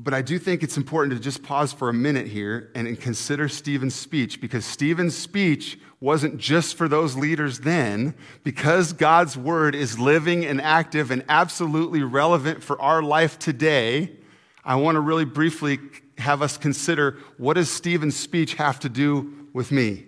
But 0.00 0.12
I 0.12 0.22
do 0.22 0.38
think 0.38 0.62
it's 0.62 0.76
important 0.76 1.14
to 1.14 1.20
just 1.20 1.42
pause 1.42 1.72
for 1.72 1.88
a 1.88 1.94
minute 1.94 2.26
here 2.26 2.70
and 2.74 3.00
consider 3.00 3.48
Stephen's 3.48 3.94
speech 3.94 4.40
because 4.40 4.64
Stephen's 4.64 5.16
speech 5.16 5.78
wasn't 6.00 6.36
just 6.36 6.76
for 6.76 6.88
those 6.88 7.14
leaders 7.14 7.60
then. 7.60 8.14
Because 8.42 8.92
God's 8.92 9.36
word 9.36 9.74
is 9.74 9.98
living 9.98 10.44
and 10.44 10.60
active 10.60 11.12
and 11.12 11.24
absolutely 11.28 12.02
relevant 12.02 12.62
for 12.62 12.80
our 12.80 13.02
life 13.02 13.38
today, 13.38 14.10
I 14.64 14.76
want 14.76 14.96
to 14.96 15.00
really 15.00 15.24
briefly 15.24 15.78
have 16.18 16.42
us 16.42 16.58
consider 16.58 17.18
what 17.38 17.54
does 17.54 17.70
Stephen's 17.70 18.16
speech 18.16 18.54
have 18.54 18.80
to 18.80 18.88
do 18.88 19.48
with 19.52 19.70
me? 19.70 20.06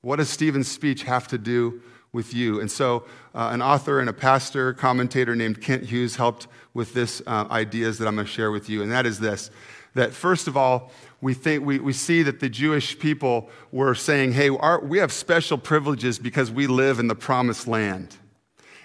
What 0.00 0.16
does 0.16 0.30
Stephen's 0.30 0.68
speech 0.68 1.02
have 1.02 1.28
to 1.28 1.38
do 1.38 1.82
with 2.12 2.34
you? 2.34 2.60
And 2.60 2.70
so, 2.70 3.04
uh, 3.34 3.50
an 3.52 3.62
author 3.62 4.00
and 4.00 4.08
a 4.08 4.12
pastor, 4.12 4.72
commentator 4.72 5.34
named 5.34 5.60
Kent 5.60 5.84
Hughes 5.84 6.16
helped 6.16 6.46
with 6.74 6.94
this 6.94 7.22
uh, 7.26 7.46
ideas 7.50 7.98
that 7.98 8.08
I'm 8.08 8.14
going 8.14 8.26
to 8.26 8.32
share 8.32 8.50
with 8.50 8.68
you, 8.68 8.82
and 8.82 8.92
that 8.92 9.06
is 9.06 9.18
this 9.18 9.50
that 9.94 10.12
first 10.12 10.48
of 10.48 10.56
all, 10.56 10.90
we, 11.20 11.34
think, 11.34 11.64
we, 11.64 11.78
we 11.78 11.92
see 11.92 12.22
that 12.22 12.40
the 12.40 12.48
Jewish 12.48 12.98
people 12.98 13.50
were 13.70 13.94
saying, 13.94 14.32
hey, 14.32 14.48
our, 14.48 14.80
we 14.80 14.98
have 14.98 15.12
special 15.12 15.58
privileges 15.58 16.18
because 16.18 16.50
we 16.50 16.66
live 16.66 16.98
in 16.98 17.08
the 17.08 17.14
promised 17.14 17.66
land. 17.66 18.16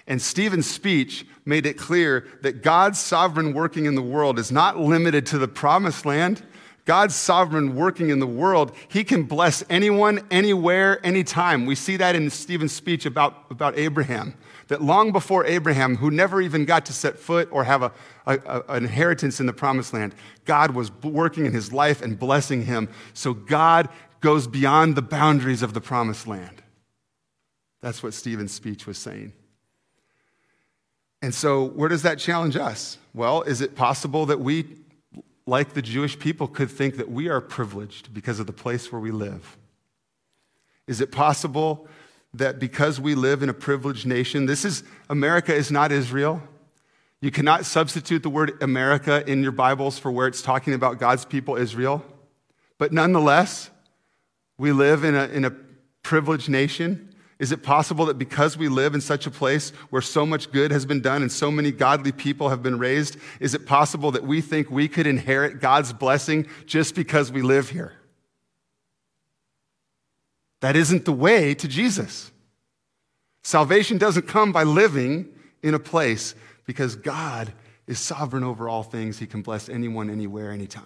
And 0.06 0.22
Stephen's 0.22 0.68
speech 0.68 1.26
made 1.44 1.66
it 1.66 1.76
clear 1.76 2.26
that 2.42 2.62
God's 2.62 2.98
sovereign 2.98 3.52
working 3.52 3.86
in 3.86 3.94
the 3.94 4.02
world 4.02 4.38
is 4.38 4.52
not 4.52 4.78
limited 4.78 5.26
to 5.26 5.38
the 5.38 5.48
promised 5.48 6.06
land. 6.06 6.42
God's 6.88 7.14
sovereign 7.14 7.74
working 7.74 8.08
in 8.08 8.18
the 8.18 8.26
world, 8.26 8.72
he 8.88 9.04
can 9.04 9.24
bless 9.24 9.62
anyone, 9.68 10.26
anywhere, 10.30 11.04
anytime. 11.04 11.66
We 11.66 11.74
see 11.74 11.98
that 11.98 12.16
in 12.16 12.30
Stephen's 12.30 12.72
speech 12.72 13.04
about, 13.04 13.44
about 13.50 13.76
Abraham 13.76 14.32
that 14.68 14.80
long 14.80 15.12
before 15.12 15.44
Abraham, 15.44 15.96
who 15.96 16.10
never 16.10 16.40
even 16.40 16.64
got 16.64 16.86
to 16.86 16.94
set 16.94 17.18
foot 17.18 17.46
or 17.52 17.64
have 17.64 17.82
a, 17.82 17.92
a, 18.24 18.62
an 18.68 18.84
inheritance 18.84 19.38
in 19.38 19.44
the 19.44 19.52
promised 19.52 19.92
land, 19.92 20.14
God 20.46 20.70
was 20.70 20.90
working 21.02 21.44
in 21.44 21.52
his 21.52 21.74
life 21.74 22.00
and 22.00 22.18
blessing 22.18 22.64
him. 22.64 22.88
So 23.12 23.34
God 23.34 23.90
goes 24.22 24.46
beyond 24.46 24.96
the 24.96 25.02
boundaries 25.02 25.60
of 25.60 25.74
the 25.74 25.82
promised 25.82 26.26
land. 26.26 26.62
That's 27.82 28.02
what 28.02 28.14
Stephen's 28.14 28.52
speech 28.52 28.86
was 28.86 28.96
saying. 28.96 29.34
And 31.20 31.34
so, 31.34 31.64
where 31.64 31.90
does 31.90 32.02
that 32.02 32.18
challenge 32.18 32.56
us? 32.56 32.96
Well, 33.12 33.42
is 33.42 33.60
it 33.60 33.74
possible 33.74 34.24
that 34.26 34.40
we, 34.40 34.64
like 35.48 35.72
the 35.72 35.80
Jewish 35.80 36.18
people, 36.18 36.46
could 36.46 36.70
think 36.70 36.98
that 36.98 37.10
we 37.10 37.28
are 37.28 37.40
privileged 37.40 38.12
because 38.12 38.38
of 38.38 38.46
the 38.46 38.52
place 38.52 38.92
where 38.92 39.00
we 39.00 39.10
live? 39.10 39.56
Is 40.86 41.00
it 41.00 41.10
possible 41.10 41.88
that 42.34 42.58
because 42.58 43.00
we 43.00 43.14
live 43.14 43.42
in 43.42 43.48
a 43.48 43.54
privileged 43.54 44.06
nation, 44.06 44.44
this 44.44 44.66
is 44.66 44.82
America 45.08 45.54
is 45.54 45.70
not 45.70 45.90
Israel. 45.90 46.42
You 47.22 47.30
cannot 47.30 47.64
substitute 47.64 48.22
the 48.22 48.28
word 48.28 48.62
America 48.62 49.24
in 49.26 49.42
your 49.42 49.52
Bibles 49.52 49.98
for 49.98 50.12
where 50.12 50.26
it's 50.26 50.42
talking 50.42 50.74
about 50.74 50.98
God's 50.98 51.24
people, 51.24 51.56
Israel. 51.56 52.04
But 52.76 52.92
nonetheless, 52.92 53.70
we 54.58 54.72
live 54.72 55.02
in 55.02 55.14
a, 55.14 55.24
in 55.28 55.46
a 55.46 55.52
privileged 56.02 56.50
nation. 56.50 57.07
Is 57.38 57.52
it 57.52 57.62
possible 57.62 58.06
that 58.06 58.18
because 58.18 58.58
we 58.58 58.68
live 58.68 58.94
in 58.94 59.00
such 59.00 59.26
a 59.26 59.30
place 59.30 59.70
where 59.90 60.02
so 60.02 60.26
much 60.26 60.50
good 60.50 60.72
has 60.72 60.84
been 60.84 61.00
done 61.00 61.22
and 61.22 61.30
so 61.30 61.50
many 61.50 61.70
godly 61.70 62.10
people 62.10 62.48
have 62.48 62.62
been 62.62 62.78
raised, 62.78 63.16
is 63.38 63.54
it 63.54 63.64
possible 63.64 64.10
that 64.10 64.24
we 64.24 64.40
think 64.40 64.70
we 64.70 64.88
could 64.88 65.06
inherit 65.06 65.60
God's 65.60 65.92
blessing 65.92 66.48
just 66.66 66.96
because 66.96 67.30
we 67.30 67.42
live 67.42 67.70
here? 67.70 67.92
That 70.60 70.74
isn't 70.74 71.04
the 71.04 71.12
way 71.12 71.54
to 71.54 71.68
Jesus. 71.68 72.32
Salvation 73.44 73.98
doesn't 73.98 74.26
come 74.26 74.50
by 74.50 74.64
living 74.64 75.28
in 75.62 75.74
a 75.74 75.78
place 75.78 76.34
because 76.66 76.96
God 76.96 77.52
is 77.86 78.00
sovereign 78.00 78.42
over 78.42 78.68
all 78.68 78.82
things. 78.82 79.18
He 79.18 79.26
can 79.26 79.42
bless 79.42 79.68
anyone, 79.68 80.10
anywhere, 80.10 80.50
anytime. 80.50 80.84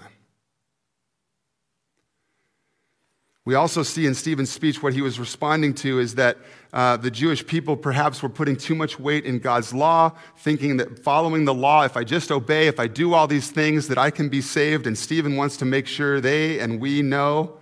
We 3.44 3.56
also 3.56 3.82
see 3.82 4.06
in 4.06 4.14
Stephen's 4.14 4.52
speech 4.52 4.82
what 4.82 4.92
he 4.92 5.02
was 5.02 5.18
responding 5.18 5.74
to 5.74 5.98
is 5.98 6.14
that 6.14 6.38
uh, 6.72 6.96
the 6.96 7.10
Jewish 7.10 7.44
people 7.44 7.76
perhaps 7.76 8.22
were 8.22 8.28
putting 8.28 8.56
too 8.56 8.76
much 8.76 9.00
weight 9.00 9.24
in 9.24 9.40
God's 9.40 9.74
law, 9.74 10.12
thinking 10.38 10.76
that 10.76 11.00
following 11.00 11.44
the 11.44 11.52
law, 11.52 11.82
if 11.82 11.96
I 11.96 12.04
just 12.04 12.30
obey, 12.30 12.68
if 12.68 12.78
I 12.78 12.86
do 12.86 13.14
all 13.14 13.26
these 13.26 13.50
things, 13.50 13.88
that 13.88 13.98
I 13.98 14.10
can 14.10 14.28
be 14.28 14.40
saved. 14.40 14.86
And 14.86 14.96
Stephen 14.96 15.36
wants 15.36 15.56
to 15.56 15.64
make 15.64 15.88
sure 15.88 16.20
they 16.20 16.60
and 16.60 16.80
we 16.80 17.02
know 17.02 17.58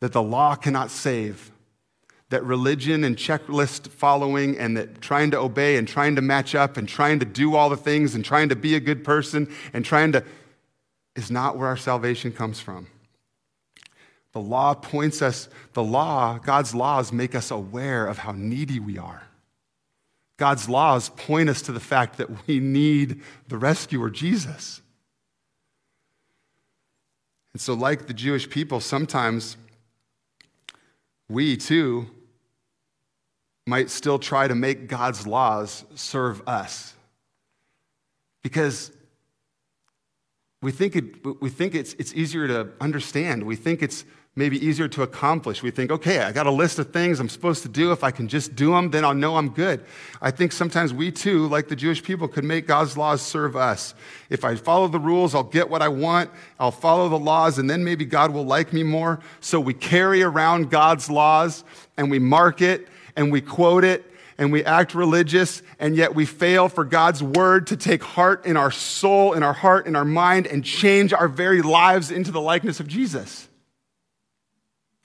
that 0.00 0.12
the 0.12 0.22
law 0.22 0.56
cannot 0.56 0.90
save, 0.90 1.52
that 2.30 2.42
religion 2.42 3.04
and 3.04 3.16
checklist 3.16 3.88
following 3.88 4.58
and 4.58 4.76
that 4.76 5.00
trying 5.00 5.30
to 5.30 5.38
obey 5.38 5.76
and 5.76 5.86
trying 5.86 6.16
to 6.16 6.22
match 6.22 6.56
up 6.56 6.76
and 6.76 6.88
trying 6.88 7.20
to 7.20 7.24
do 7.24 7.54
all 7.54 7.70
the 7.70 7.76
things 7.76 8.16
and 8.16 8.24
trying 8.24 8.48
to 8.48 8.56
be 8.56 8.74
a 8.74 8.80
good 8.80 9.04
person 9.04 9.48
and 9.72 9.84
trying 9.84 10.10
to 10.10 10.24
is 11.14 11.30
not 11.30 11.56
where 11.56 11.68
our 11.68 11.76
salvation 11.76 12.32
comes 12.32 12.60
from. 12.60 12.88
The 14.38 14.44
law 14.44 14.72
points 14.72 15.20
us, 15.20 15.48
the 15.72 15.82
law, 15.82 16.38
God's 16.38 16.72
laws 16.72 17.10
make 17.10 17.34
us 17.34 17.50
aware 17.50 18.06
of 18.06 18.18
how 18.18 18.30
needy 18.30 18.78
we 18.78 18.96
are. 18.96 19.24
God's 20.36 20.68
laws 20.68 21.08
point 21.08 21.48
us 21.48 21.60
to 21.62 21.72
the 21.72 21.80
fact 21.80 22.18
that 22.18 22.46
we 22.46 22.60
need 22.60 23.20
the 23.48 23.58
rescuer, 23.58 24.10
Jesus. 24.10 24.80
And 27.52 27.60
so, 27.60 27.74
like 27.74 28.06
the 28.06 28.14
Jewish 28.14 28.48
people, 28.48 28.78
sometimes 28.78 29.56
we 31.28 31.56
too 31.56 32.08
might 33.66 33.90
still 33.90 34.20
try 34.20 34.46
to 34.46 34.54
make 34.54 34.86
God's 34.86 35.26
laws 35.26 35.84
serve 35.96 36.46
us. 36.46 36.94
Because 38.44 38.92
we 40.60 40.72
think, 40.72 40.96
it, 40.96 41.40
we 41.40 41.50
think 41.50 41.74
it's, 41.74 41.94
it's 41.94 42.12
easier 42.14 42.48
to 42.48 42.68
understand. 42.80 43.44
We 43.44 43.54
think 43.54 43.82
it's 43.82 44.04
maybe 44.38 44.64
easier 44.64 44.86
to 44.88 45.02
accomplish. 45.02 45.62
We 45.62 45.72
think, 45.72 45.90
okay, 45.90 46.20
I 46.20 46.30
got 46.30 46.46
a 46.46 46.50
list 46.50 46.78
of 46.78 46.92
things 46.92 47.18
I'm 47.18 47.28
supposed 47.28 47.62
to 47.64 47.68
do. 47.68 47.90
If 47.90 48.04
I 48.04 48.12
can 48.12 48.28
just 48.28 48.54
do 48.54 48.70
them, 48.70 48.90
then 48.90 49.04
I'll 49.04 49.12
know 49.12 49.36
I'm 49.36 49.48
good. 49.48 49.84
I 50.22 50.30
think 50.30 50.52
sometimes 50.52 50.94
we 50.94 51.10
too, 51.10 51.48
like 51.48 51.66
the 51.68 51.76
Jewish 51.76 52.02
people, 52.02 52.28
could 52.28 52.44
make 52.44 52.66
God's 52.66 52.96
laws 52.96 53.20
serve 53.20 53.56
us. 53.56 53.94
If 54.30 54.44
I 54.44 54.54
follow 54.54 54.86
the 54.86 55.00
rules, 55.00 55.34
I'll 55.34 55.42
get 55.42 55.68
what 55.68 55.82
I 55.82 55.88
want. 55.88 56.30
I'll 56.58 56.70
follow 56.70 57.08
the 57.08 57.18
laws, 57.18 57.58
and 57.58 57.68
then 57.68 57.84
maybe 57.84 58.04
God 58.04 58.32
will 58.32 58.46
like 58.46 58.72
me 58.72 58.84
more. 58.84 59.18
So 59.40 59.58
we 59.58 59.74
carry 59.74 60.22
around 60.22 60.70
God's 60.70 61.10
laws 61.10 61.64
and 61.96 62.10
we 62.10 62.20
mark 62.20 62.62
it 62.62 62.86
and 63.16 63.32
we 63.32 63.40
quote 63.40 63.82
it 63.82 64.04
and 64.38 64.52
we 64.52 64.64
act 64.64 64.94
religious, 64.94 65.62
and 65.80 65.96
yet 65.96 66.14
we 66.14 66.24
fail 66.24 66.68
for 66.68 66.84
God's 66.84 67.20
word 67.20 67.66
to 67.66 67.76
take 67.76 68.04
heart 68.04 68.46
in 68.46 68.56
our 68.56 68.70
soul, 68.70 69.32
in 69.32 69.42
our 69.42 69.52
heart, 69.52 69.88
in 69.88 69.96
our 69.96 70.04
mind, 70.04 70.46
and 70.46 70.64
change 70.64 71.12
our 71.12 71.26
very 71.26 71.60
lives 71.60 72.12
into 72.12 72.30
the 72.30 72.40
likeness 72.40 72.78
of 72.78 72.86
Jesus. 72.86 73.47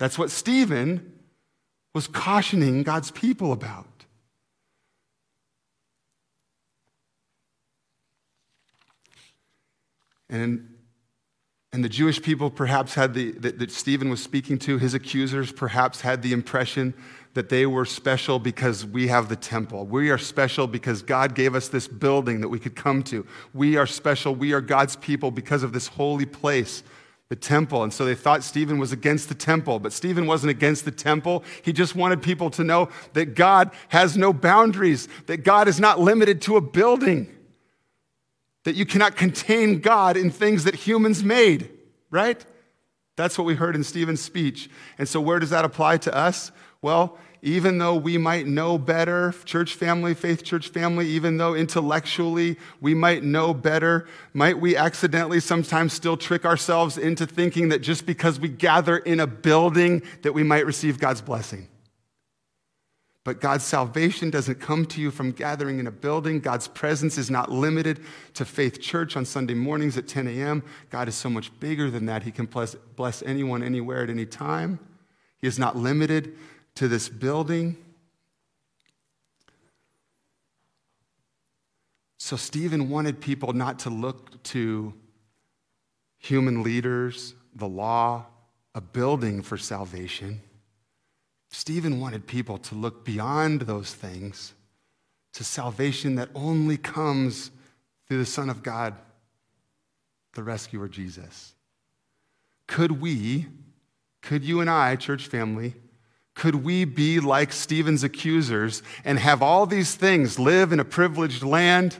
That's 0.04 0.18
what 0.18 0.32
Stephen 0.32 1.14
was 1.96 2.08
cautioning 2.10 2.84
God's 2.84 3.10
people 3.10 3.54
about. 3.54 4.04
And, 10.30 10.76
and 11.72 11.86
the 11.86 11.88
Jewish 11.88 12.22
people 12.22 12.50
perhaps 12.50 12.96
had 12.96 13.14
the, 13.14 13.32
that, 13.32 13.60
that 13.60 13.72
Stephen 13.72 14.10
was 14.10 14.22
speaking 14.22 14.60
to, 14.60 14.78
his 14.78 14.94
accusers 14.94 15.54
perhaps 15.54 16.02
had 16.02 16.22
the 16.22 16.34
impression 16.34 16.94
that 17.34 17.48
they 17.48 17.66
were 17.66 17.86
special 17.86 18.40
because 18.40 18.86
we 18.86 19.08
have 19.08 19.30
the 19.30 19.38
temple. 19.38 19.86
We 19.86 20.10
are 20.10 20.18
special 20.18 20.68
because 20.68 21.02
God 21.02 21.34
gave 21.34 21.56
us 21.56 21.70
this 21.70 21.88
building 21.88 22.42
that 22.42 22.50
we 22.50 22.60
could 22.60 22.76
come 22.76 23.04
to. 23.04 23.26
We 23.54 23.78
are 23.78 23.88
special. 23.88 24.36
We 24.36 24.52
are 24.52 24.60
God's 24.60 24.98
people 24.98 25.32
because 25.32 25.64
of 25.64 25.72
this 25.72 25.88
holy 25.88 26.26
place, 26.26 26.84
the 27.34 27.40
temple. 27.40 27.82
And 27.82 27.92
so 27.92 28.06
they 28.06 28.14
thought 28.14 28.44
Stephen 28.44 28.78
was 28.78 28.92
against 28.92 29.28
the 29.28 29.34
temple, 29.34 29.80
but 29.80 29.92
Stephen 29.92 30.28
wasn't 30.28 30.52
against 30.52 30.86
the 30.86 30.92
temple. 30.92 31.44
He 31.64 31.74
just 31.74 31.96
wanted 31.96 32.22
people 32.22 32.52
to 32.52 32.64
know 32.64 32.90
that 33.14 33.34
God 33.34 33.72
has 33.88 34.16
no 34.16 34.34
boundaries, 34.34 35.08
that 35.26 35.38
God 35.38 35.68
is 35.68 35.80
not 35.80 36.00
limited 36.00 36.44
to 36.44 36.58
a 36.58 36.62
building, 36.62 37.36
that 38.66 38.76
you 38.76 38.86
cannot 38.86 39.16
contain 39.16 39.80
God 39.80 40.16
in 40.16 40.30
things 40.30 40.66
that 40.66 40.76
humans 40.76 41.24
made, 41.24 41.72
right? 42.12 42.46
That's 43.16 43.36
what 43.36 43.46
we 43.46 43.56
heard 43.56 43.76
in 43.76 43.84
Stephen's 43.84 44.22
speech. 44.22 44.70
And 45.00 45.10
so, 45.10 45.20
where 45.20 45.40
does 45.40 45.50
that 45.50 45.66
apply 45.66 45.98
to 45.98 46.16
us? 46.16 46.52
Well, 46.84 47.18
even 47.46 47.78
though 47.78 47.94
we 47.94 48.18
might 48.18 48.48
know 48.48 48.78
better, 48.78 49.36
church 49.44 49.76
family, 49.76 50.14
faith 50.14 50.46
church 50.46 50.70
family, 50.70 51.10
even 51.10 51.36
though 51.36 51.54
intellectually 51.54 52.58
we 52.80 52.94
might 52.94 53.22
know 53.22 53.54
better, 53.54 54.08
might 54.34 54.62
we 54.62 54.78
accidentally 54.78 55.42
sometimes 55.42 55.92
still 55.92 56.16
trick 56.16 56.46
ourselves 56.46 56.98
into 56.98 57.26
thinking 57.26 57.68
that 57.68 57.82
just 57.82 58.06
because 58.06 58.40
we 58.40 58.48
gather 58.48 58.96
in 58.96 59.20
a 59.20 59.28
building 59.28 60.02
that 60.22 60.32
we 60.32 60.42
might 60.42 60.66
receive 60.66 61.00
God's 61.00 61.20
blessing? 61.20 61.68
But 63.26 63.42
God's 63.42 63.66
salvation 63.66 64.30
doesn't 64.30 64.62
come 64.62 64.86
to 64.86 65.02
you 65.02 65.12
from 65.12 65.32
gathering 65.34 65.80
in 65.80 65.88
a 65.88 65.92
building. 65.92 66.40
God's 66.40 66.70
presence 66.70 67.18
is 67.18 67.30
not 67.30 67.52
limited 67.52 68.00
to 68.36 68.46
Faith 68.46 68.80
Church 68.80 69.18
on 69.18 69.26
Sunday 69.26 69.54
mornings 69.54 69.98
at 69.98 70.08
10 70.08 70.30
a.m. 70.30 70.64
God 70.90 71.10
is 71.10 71.16
so 71.16 71.30
much 71.30 71.58
bigger 71.60 71.92
than 71.92 72.06
that. 72.06 72.24
He 72.24 72.32
can 72.32 72.46
bless, 72.46 73.22
anyone, 73.24 73.62
anywhere, 73.62 74.04
at 74.04 74.10
any 74.10 74.26
time. 74.26 74.80
He 75.42 75.48
is 75.48 75.60
not 75.60 75.76
limited 75.76 76.38
to 76.76 76.88
this 76.88 77.10
building. 77.10 77.78
So, 82.18 82.36
Stephen 82.36 82.90
wanted 82.90 83.20
people 83.20 83.54
not 83.54 83.80
to 83.80 83.90
look 83.90 84.42
to 84.44 84.94
human 86.20 86.64
leaders, 86.64 87.36
the 87.54 87.68
law, 87.68 88.26
a 88.74 88.82
building 88.82 89.42
for 89.42 89.58
salvation. 89.58 90.42
Stephen 91.50 92.00
wanted 92.00 92.26
people 92.26 92.58
to 92.58 92.76
look 92.76 93.06
beyond 93.06 93.62
those 93.62 93.94
things 93.94 94.54
to 95.34 95.44
salvation 95.44 96.16
that 96.16 96.30
only 96.34 96.78
comes 96.78 97.52
through 98.08 98.18
the 98.18 98.26
Son 98.26 98.50
of 98.50 98.64
God, 98.64 98.96
the 100.34 100.44
rescuer 100.44 100.88
Jesus. 100.88 101.54
Could 102.68 103.02
we, 103.02 103.48
could 104.22 104.44
you 104.44 104.62
and 104.62 104.70
I, 104.70 104.96
church 104.96 105.28
family, 105.28 105.76
could 106.36 106.56
we 106.56 106.86
be 106.86 107.20
like 107.20 107.54
Stephen's 107.54 108.04
accusers 108.04 108.82
and 109.06 109.20
have 109.20 109.42
all 109.42 109.66
these 109.66 109.96
things, 109.96 110.40
live 110.40 110.72
in 110.72 110.80
a 110.80 110.86
privileged 110.86 111.44
land, 111.44 111.98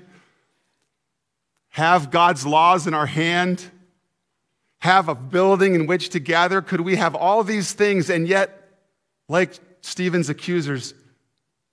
have 1.70 2.12
God's 2.12 2.46
laws 2.46 2.88
in 2.88 2.94
our 2.94 3.06
hand, 3.06 3.70
have 4.80 5.08
a 5.08 5.16
building 5.16 5.76
in 5.76 5.86
which 5.86 6.10
to 6.10 6.20
gather? 6.20 6.62
Could 6.62 6.82
we 6.82 6.96
have 6.96 7.16
all 7.16 7.44
these 7.44 7.74
things 7.74 8.10
and 8.10 8.28
yet, 8.28 8.70
like 9.30 9.54
Stephen's 9.82 10.30
accusers, 10.30 10.94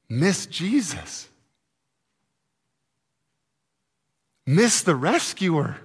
miss 0.09 0.47
Jesus? 0.47 1.29
Miss 4.47 4.83
the 4.83 4.97
rescuer? 4.97 5.77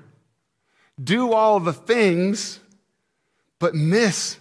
Do 1.02 1.34
all 1.34 1.60
the 1.60 1.74
things, 1.74 2.60
but 3.60 3.76
miss 3.76 4.38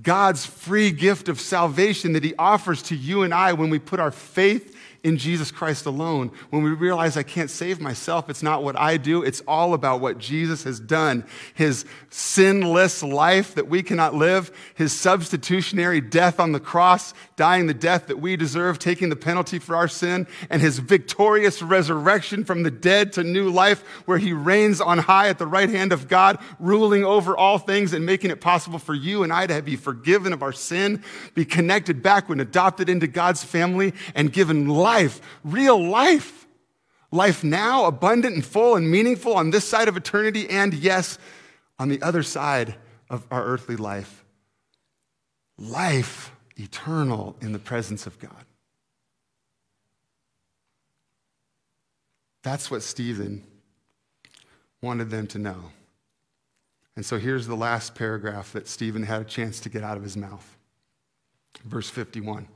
God's 0.00 0.46
free 0.46 0.90
gift 0.90 1.28
of 1.28 1.40
salvation 1.40 2.12
that 2.14 2.24
He 2.24 2.34
offers 2.36 2.82
to 2.84 2.96
you 2.96 3.22
and 3.22 3.34
I 3.34 3.52
when 3.52 3.68
we 3.68 3.78
put 3.78 4.00
our 4.00 4.10
faith 4.10 4.76
in 5.04 5.16
Jesus 5.16 5.50
Christ 5.50 5.84
alone. 5.86 6.30
When 6.50 6.62
we 6.62 6.70
realize 6.70 7.16
I 7.16 7.24
can't 7.24 7.50
save 7.50 7.80
myself, 7.80 8.30
it's 8.30 8.42
not 8.42 8.62
what 8.62 8.78
I 8.78 8.96
do, 8.96 9.22
it's 9.22 9.42
all 9.48 9.74
about 9.74 10.00
what 10.00 10.18
Jesus 10.18 10.62
has 10.62 10.78
done. 10.78 11.24
His 11.54 11.84
sinless 12.08 13.02
life 13.02 13.56
that 13.56 13.68
we 13.68 13.82
cannot 13.82 14.14
live, 14.14 14.52
his 14.76 14.92
substitutionary 14.92 16.00
death 16.00 16.38
on 16.38 16.52
the 16.52 16.60
cross, 16.60 17.14
dying 17.34 17.66
the 17.66 17.74
death 17.74 18.06
that 18.06 18.20
we 18.20 18.36
deserve, 18.36 18.78
taking 18.78 19.08
the 19.08 19.16
penalty 19.16 19.58
for 19.58 19.74
our 19.74 19.88
sin, 19.88 20.26
and 20.48 20.62
his 20.62 20.78
victorious 20.78 21.62
resurrection 21.62 22.44
from 22.44 22.62
the 22.62 22.70
dead 22.70 23.12
to 23.14 23.24
new 23.24 23.50
life, 23.50 23.82
where 24.06 24.18
he 24.18 24.32
reigns 24.32 24.80
on 24.80 24.98
high 24.98 25.28
at 25.28 25.38
the 25.38 25.46
right 25.46 25.70
hand 25.70 25.92
of 25.92 26.06
God, 26.06 26.38
ruling 26.60 27.04
over 27.04 27.36
all 27.36 27.58
things 27.58 27.92
and 27.92 28.06
making 28.06 28.30
it 28.30 28.40
possible 28.40 28.78
for 28.78 28.94
you 28.94 29.24
and 29.24 29.32
I 29.32 29.48
to 29.48 29.62
be 29.62 29.74
forgiven 29.74 30.32
of 30.32 30.44
our 30.44 30.52
sin, 30.52 31.02
be 31.34 31.44
connected 31.44 32.02
back 32.02 32.28
when 32.28 32.38
adopted 32.38 32.88
into 32.88 33.08
God's 33.08 33.42
family, 33.42 33.94
and 34.14 34.32
given 34.32 34.68
life 34.68 34.91
life, 34.92 35.20
real 35.44 35.82
life. 35.82 36.46
Life 37.10 37.44
now, 37.44 37.84
abundant 37.84 38.34
and 38.34 38.44
full 38.44 38.76
and 38.76 38.90
meaningful 38.90 39.34
on 39.34 39.50
this 39.50 39.66
side 39.66 39.86
of 39.88 39.96
eternity, 39.96 40.48
and 40.48 40.72
yes, 40.72 41.18
on 41.78 41.88
the 41.88 42.00
other 42.00 42.22
side 42.22 42.76
of 43.10 43.26
our 43.30 43.44
earthly 43.44 43.76
life. 43.76 44.24
Life 45.58 46.32
eternal 46.56 47.36
in 47.40 47.52
the 47.52 47.58
presence 47.58 48.06
of 48.06 48.18
God. 48.18 48.44
That's 52.42 52.70
what 52.70 52.82
Stephen 52.82 53.44
wanted 54.80 55.10
them 55.10 55.26
to 55.28 55.38
know. 55.38 55.70
And 56.96 57.04
so 57.04 57.18
here's 57.18 57.46
the 57.46 57.54
last 57.54 57.94
paragraph 57.94 58.52
that 58.52 58.68
Stephen 58.68 59.02
had 59.02 59.22
a 59.22 59.24
chance 59.24 59.60
to 59.60 59.68
get 59.68 59.82
out 59.82 59.96
of 59.96 60.02
his 60.02 60.16
mouth. 60.16 60.56
Verse 61.64 61.88
51. 61.88 62.48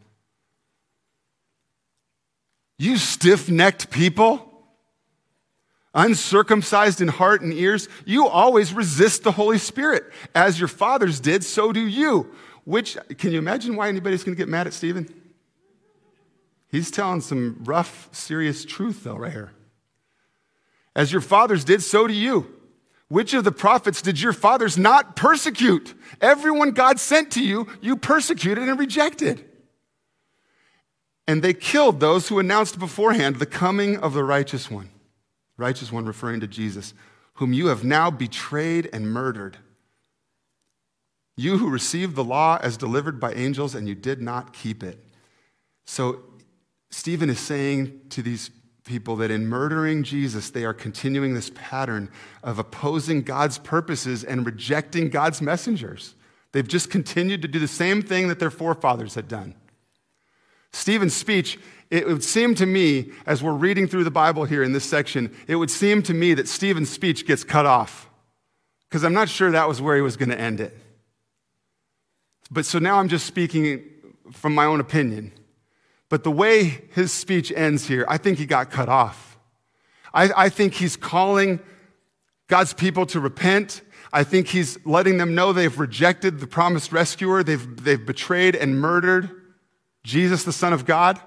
You 2.79 2.97
stiff 2.99 3.49
necked 3.49 3.91
people, 3.91 4.47
uncircumcised 5.95 7.01
in 7.01 7.09
heart 7.09 7.41
and 7.41 7.53
ears, 7.53 7.89
you 8.05 8.29
always 8.29 8.73
resist 8.73 9.23
the 9.23 9.33
Holy 9.33 9.59
Spirit. 9.59 10.05
As 10.35 10.59
your 10.59 10.69
fathers 10.69 11.21
did, 11.21 11.43
so 11.43 11.73
do 11.73 11.87
you. 11.87 12.31
Which, 12.65 12.99
can 13.17 13.33
you 13.33 13.39
imagine 13.39 13.77
why 13.77 13.89
anybody's 13.89 14.25
going 14.25 14.37
to 14.37 14.39
get 14.39 14.49
mad 14.49 14.67
at 14.67 14.75
Stephen? 14.75 15.09
He's 16.69 16.91
telling 16.91 17.23
some 17.23 17.61
rough, 17.65 18.09
serious 18.13 18.65
truth, 18.65 19.05
though, 19.05 19.17
right 19.17 19.33
here. 19.33 19.53
As 20.95 21.13
your 21.13 21.21
fathers 21.21 21.65
did, 21.65 21.83
so 21.83 22.07
do 22.07 22.13
you. 22.13 22.53
Which 23.09 23.35
of 23.35 23.45
the 23.45 23.53
prophets 23.53 24.03
did 24.03 24.21
your 24.21 24.33
fathers 24.33 24.77
not 24.77 25.15
persecute? 25.15 25.95
Everyone 26.21 26.73
God 26.73 26.99
sent 26.99 27.33
to 27.33 27.45
you, 27.45 27.69
you 27.81 27.97
persecuted 27.97 28.69
and 28.69 28.79
rejected. 28.79 29.49
And 31.29 31.43
they 31.43 31.55
killed 31.55 32.01
those 32.01 32.29
who 32.29 32.39
announced 32.39 32.79
beforehand 32.79 33.37
the 33.37 33.47
coming 33.47 33.97
of 33.97 34.15
the 34.15 34.25
righteous 34.25 34.71
one. 34.71 34.91
Righteous 35.57 35.91
one 35.91 36.05
referring 36.05 36.41
to 36.41 36.47
Jesus, 36.47 36.95
whom 37.35 37.53
you 37.53 37.67
have 37.69 37.83
now 37.83 38.11
betrayed 38.11 38.89
and 38.93 39.11
murdered. 39.11 39.57
You 41.37 41.59
who 41.59 41.69
received 41.69 42.15
the 42.15 42.25
law 42.25 42.59
as 42.63 42.77
delivered 42.77 43.19
by 43.19 43.33
angels 43.33 43.75
and 43.75 43.89
you 43.89 43.95
did 43.95 44.23
not 44.23 44.53
keep 44.53 44.83
it. 44.83 45.03
So 45.85 46.23
Stephen 46.91 47.29
is 47.29 47.41
saying 47.41 48.01
to 48.11 48.23
these 48.23 48.51
people 48.85 49.17
that 49.17 49.31
in 49.31 49.47
murdering 49.47 50.03
Jesus, 50.03 50.51
they 50.51 50.65
are 50.65 50.73
continuing 50.73 51.35
this 51.35 51.51
pattern 51.55 52.09
of 52.43 52.59
opposing 52.59 53.23
God's 53.23 53.59
purposes 53.59 54.25
and 54.25 54.47
rejecting 54.47 55.11
God's 55.11 55.43
messengers. 55.43 56.15
They've 56.53 56.67
just 56.67 56.91
continued 56.91 57.43
to 57.43 57.49
do 57.49 57.59
the 57.59 57.69
same 57.69 58.01
thing 58.01 58.29
that 58.29 58.39
their 58.39 58.51
forefathers 58.51 59.15
had 59.15 59.29
done. 59.29 59.55
Stephen's 60.77 61.15
speech, 61.15 61.59
it 61.91 62.07
would 62.07 62.23
seem 62.23 62.55
to 62.57 62.67
me, 62.67 63.11
as 63.25 63.43
we're 63.43 63.55
reading 63.55 63.89
through 63.89 64.05
the 64.05 64.11
Bible 64.11 64.45
here 64.45 64.63
in 64.63 64.73
this 64.73 64.85
section, 64.85 65.35
it 65.49 65.57
would 65.57 65.71
seem 65.71 66.03
to 66.03 66.13
me 66.13 66.35
that 66.35 66.49
Stephen's 66.49 66.91
speech 66.91 67.27
gets 67.27 67.45
cut 67.45 67.65
off 67.65 68.11
because 68.89 69.03
I'm 69.03 69.15
not 69.15 69.31
sure 69.31 69.51
that 69.51 69.67
was 69.67 69.81
where 69.81 69.97
he 69.97 70.03
was 70.03 70.19
going 70.19 70.29
to 70.29 70.39
end 70.39 70.61
it. 70.61 70.77
But 72.51 72.67
so 72.67 72.79
now 72.79 72.99
I'm 72.99 73.09
just 73.09 73.27
speaking 73.27 73.85
from 74.33 74.55
my 74.55 74.67
own 74.67 74.81
opinion. 74.81 75.33
But 76.11 76.25
the 76.25 76.31
way 76.31 76.83
his 76.93 77.11
speech 77.11 77.51
ends 77.57 77.87
here, 77.87 78.05
I 78.07 78.19
think 78.19 78.39
he 78.39 78.45
got 78.45 78.71
cut 78.71 78.91
off. 78.91 79.39
I, 80.13 80.31
I 80.37 80.49
think 80.51 80.75
he's 80.75 80.97
calling 80.97 81.59
God's 82.49 82.75
people 82.75 83.07
to 83.07 83.19
repent. 83.19 83.81
I 84.13 84.25
think 84.25 84.49
he's 84.49 84.79
letting 84.85 85.17
them 85.17 85.35
know 85.35 85.53
they've 85.55 85.79
rejected 85.79 86.39
the 86.39 86.47
promised 86.47 86.93
rescuer, 86.93 87.43
they've, 87.43 87.83
they've 87.83 88.05
betrayed 88.05 88.55
and 88.55 88.79
murdered. 88.79 89.31
Jesus, 90.07 90.45
the 90.45 90.53
Son 90.53 90.73
of 90.73 90.87
God. 90.87 91.21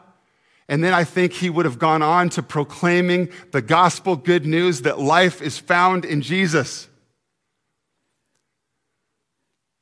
And 0.68 0.84
then 0.84 0.94
I 0.94 1.04
think 1.04 1.34
he 1.34 1.50
would 1.50 1.66
have 1.66 1.80
gone 1.80 2.02
on 2.02 2.30
to 2.30 2.44
proclaiming 2.44 3.30
the 3.52 3.62
gospel 3.62 4.16
good 4.16 4.46
news 4.46 4.84
that 4.84 5.00
life 5.00 5.42
is 5.42 5.58
found 5.58 6.06
in 6.06 6.22
Jesus. 6.22 6.88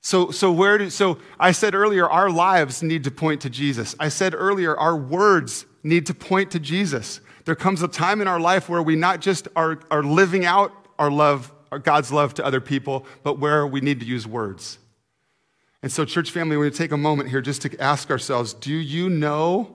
So, 0.01 0.31
so 0.31 0.51
where 0.51 0.77
do, 0.77 0.89
so 0.89 1.19
I 1.39 1.51
said 1.51 1.75
earlier, 1.75 2.07
our 2.07 2.29
lives 2.29 2.81
need 2.81 3.03
to 3.03 3.11
point 3.11 3.41
to 3.41 3.49
Jesus. 3.49 3.95
I 3.99 4.09
said 4.09 4.33
earlier, 4.33 4.75
our 4.75 4.95
words 4.95 5.65
need 5.83 6.05
to 6.05 6.13
point 6.13 6.51
to 6.51 6.59
Jesus. 6.59 7.19
There 7.43 7.55
comes 7.55 7.83
a 7.83 7.87
time 7.87 8.21
in 8.21 8.27
our 8.27 8.39
life 8.39 8.69
where 8.69 8.81
we 8.81 8.95
not 8.95 9.19
just 9.19 9.47
are, 9.55 9.79
are 9.91 10.03
living 10.03 10.45
out 10.45 10.71
our 10.97 11.11
love 11.11 11.51
our 11.71 11.79
God's 11.79 12.11
love 12.11 12.33
to 12.35 12.45
other 12.45 12.61
people, 12.61 13.05
but 13.23 13.39
where 13.39 13.65
we 13.67 13.81
need 13.81 13.99
to 13.99 14.05
use 14.05 14.25
words. 14.25 14.79
And 15.83 15.91
so, 15.91 16.05
church 16.05 16.31
family, 16.31 16.57
we're 16.57 16.63
going 16.63 16.73
to 16.73 16.77
take 16.77 16.91
a 16.91 16.97
moment 16.97 17.29
here 17.29 17.41
just 17.41 17.61
to 17.63 17.81
ask 17.81 18.09
ourselves 18.09 18.53
do 18.53 18.73
you 18.73 19.09
know? 19.09 19.73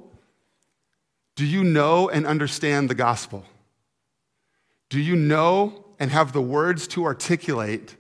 Do 1.34 1.46
you 1.46 1.64
know 1.64 2.08
and 2.10 2.26
understand 2.26 2.90
the 2.90 2.94
gospel? 2.94 3.44
Do 4.90 5.00
you 5.00 5.16
know 5.16 5.86
and 5.98 6.10
have 6.10 6.32
the 6.32 6.42
words 6.42 6.86
to 6.88 7.04
articulate 7.04 7.96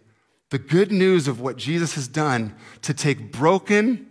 the 0.50 0.58
good 0.58 0.92
news 0.92 1.28
of 1.28 1.40
what 1.40 1.56
Jesus 1.56 1.94
has 1.94 2.08
done 2.08 2.54
to 2.82 2.92
take 2.92 3.32
broken, 3.32 4.06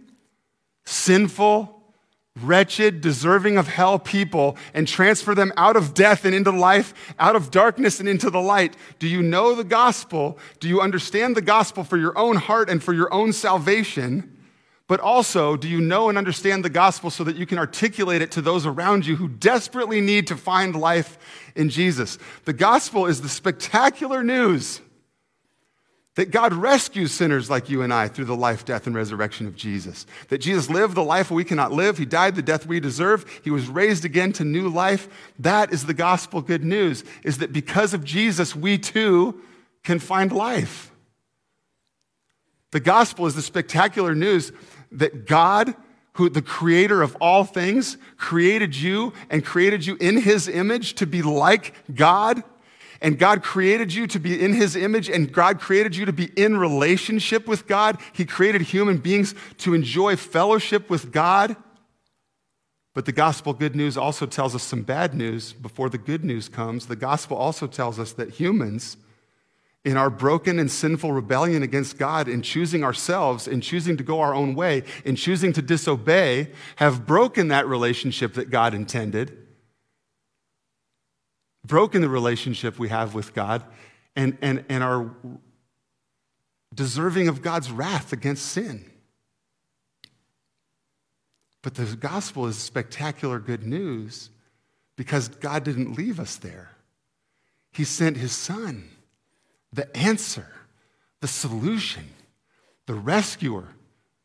sinful, 0.85 1.80
wretched, 2.39 3.01
deserving 3.01 3.57
of 3.57 3.67
hell 3.67 3.99
people 3.99 4.57
and 4.73 4.87
transfer 4.87 5.35
them 5.35 5.51
out 5.57 5.75
of 5.75 5.93
death 5.93 6.25
and 6.25 6.33
into 6.33 6.51
life, 6.51 6.93
out 7.19 7.35
of 7.35 7.51
darkness 7.51 7.99
and 7.99 8.07
into 8.07 8.29
the 8.29 8.41
light? 8.41 8.75
Do 8.99 9.07
you 9.07 9.21
know 9.21 9.53
the 9.53 9.63
gospel? 9.63 10.37
Do 10.59 10.67
you 10.67 10.81
understand 10.81 11.35
the 11.35 11.41
gospel 11.41 11.83
for 11.83 11.97
your 11.97 12.17
own 12.17 12.37
heart 12.37 12.69
and 12.69 12.81
for 12.81 12.93
your 12.93 13.13
own 13.13 13.33
salvation? 13.33 14.37
But 14.87 14.99
also, 14.99 15.55
do 15.55 15.69
you 15.69 15.79
know 15.79 16.09
and 16.09 16.17
understand 16.17 16.65
the 16.65 16.69
gospel 16.69 17.09
so 17.09 17.23
that 17.23 17.37
you 17.37 17.45
can 17.45 17.57
articulate 17.57 18.21
it 18.21 18.31
to 18.31 18.41
those 18.41 18.65
around 18.65 19.05
you 19.05 19.15
who 19.15 19.29
desperately 19.29 20.01
need 20.01 20.27
to 20.27 20.35
find 20.35 20.75
life 20.75 21.17
in 21.55 21.69
Jesus? 21.69 22.17
The 22.45 22.53
gospel 22.53 23.05
is 23.05 23.21
the 23.21 23.29
spectacular 23.29 24.23
news 24.23 24.81
that 26.15 26.31
God 26.31 26.53
rescues 26.53 27.11
sinners 27.11 27.49
like 27.49 27.69
you 27.69 27.81
and 27.81 27.93
I 27.93 28.09
through 28.09 28.25
the 28.25 28.35
life, 28.35 28.65
death, 28.65 28.85
and 28.85 28.95
resurrection 28.95 29.47
of 29.47 29.55
Jesus. 29.55 30.05
That 30.27 30.39
Jesus 30.39 30.69
lived 30.69 30.95
the 30.95 31.03
life 31.03 31.31
we 31.31 31.45
cannot 31.45 31.71
live. 31.71 31.97
He 31.97 32.05
died 32.05 32.35
the 32.35 32.41
death 32.41 32.65
we 32.65 32.81
deserve. 32.81 33.25
He 33.43 33.49
was 33.49 33.69
raised 33.69 34.03
again 34.03 34.33
to 34.33 34.43
new 34.43 34.67
life. 34.67 35.07
That 35.39 35.71
is 35.71 35.85
the 35.85 35.93
gospel 35.93 36.41
good 36.41 36.65
news, 36.65 37.05
is 37.23 37.37
that 37.37 37.53
because 37.53 37.93
of 37.93 38.03
Jesus, 38.03 38.55
we 38.55 38.77
too 38.77 39.41
can 39.83 39.99
find 39.99 40.33
life. 40.33 40.91
The 42.71 42.81
gospel 42.81 43.25
is 43.25 43.35
the 43.35 43.41
spectacular 43.41 44.13
news 44.13 44.51
that 44.91 45.25
God, 45.25 45.75
who 46.13 46.29
the 46.29 46.41
creator 46.41 47.01
of 47.01 47.15
all 47.21 47.45
things, 47.45 47.97
created 48.17 48.75
you 48.75 49.13
and 49.29 49.45
created 49.45 49.85
you 49.85 49.95
in 50.01 50.17
his 50.17 50.49
image 50.49 50.95
to 50.95 51.05
be 51.05 51.21
like 51.21 51.73
God 51.93 52.43
and 53.01 53.17
God 53.17 53.41
created 53.41 53.91
you 53.93 54.05
to 54.07 54.19
be 54.19 54.39
in 54.39 54.53
his 54.53 54.75
image, 54.75 55.09
and 55.09 55.31
God 55.31 55.59
created 55.59 55.95
you 55.95 56.05
to 56.05 56.13
be 56.13 56.25
in 56.35 56.57
relationship 56.57 57.47
with 57.47 57.67
God. 57.67 57.99
He 58.13 58.25
created 58.25 58.61
human 58.61 58.97
beings 58.97 59.33
to 59.59 59.73
enjoy 59.73 60.15
fellowship 60.15 60.87
with 60.89 61.11
God. 61.11 61.55
But 62.93 63.05
the 63.05 63.11
gospel 63.11 63.53
good 63.53 63.75
news 63.75 63.97
also 63.97 64.27
tells 64.27 64.53
us 64.53 64.61
some 64.61 64.83
bad 64.83 65.15
news 65.15 65.53
before 65.53 65.89
the 65.89 65.97
good 65.97 66.23
news 66.23 66.47
comes. 66.47 66.85
The 66.85 66.95
gospel 66.95 67.37
also 67.37 67.65
tells 67.65 67.97
us 67.97 68.13
that 68.13 68.31
humans, 68.31 68.97
in 69.83 69.97
our 69.97 70.11
broken 70.11 70.59
and 70.59 70.69
sinful 70.69 71.11
rebellion 71.11 71.63
against 71.63 71.97
God, 71.97 72.27
in 72.27 72.43
choosing 72.43 72.83
ourselves, 72.83 73.47
in 73.47 73.61
choosing 73.61 73.97
to 73.97 74.03
go 74.03 74.19
our 74.19 74.35
own 74.35 74.53
way, 74.53 74.83
in 75.05 75.15
choosing 75.15 75.53
to 75.53 75.61
disobey, 75.63 76.51
have 76.75 77.07
broken 77.07 77.47
that 77.47 77.65
relationship 77.65 78.35
that 78.35 78.51
God 78.51 78.75
intended 78.75 79.40
broken 81.65 82.01
the 82.01 82.09
relationship 82.09 82.79
we 82.79 82.89
have 82.89 83.13
with 83.13 83.33
God 83.33 83.63
and, 84.15 84.37
and, 84.41 84.65
and 84.69 84.83
are 84.83 85.09
deserving 86.73 87.27
of 87.27 87.41
God's 87.41 87.71
wrath 87.71 88.13
against 88.13 88.45
sin. 88.45 88.85
But 91.61 91.75
the 91.75 91.85
gospel 91.95 92.47
is 92.47 92.57
spectacular 92.57 93.39
good 93.39 93.65
news 93.65 94.29
because 94.95 95.27
God 95.27 95.63
didn't 95.63 95.95
leave 95.95 96.19
us 96.19 96.37
there. 96.37 96.71
He 97.71 97.83
sent 97.83 98.17
his 98.17 98.31
son, 98.31 98.89
the 99.71 99.95
answer, 99.95 100.47
the 101.21 101.27
solution, 101.27 102.09
the 102.87 102.95
rescuer 102.95 103.69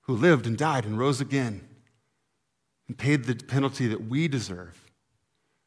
who 0.03 0.15
lived 0.15 0.47
and 0.47 0.57
died 0.57 0.85
and 0.85 0.99
rose 0.99 1.21
again 1.21 1.61
and 2.89 2.97
paid 2.97 3.25
the 3.25 3.35
penalty 3.35 3.87
that 3.89 4.09
we 4.09 4.29
deserve 4.29 4.81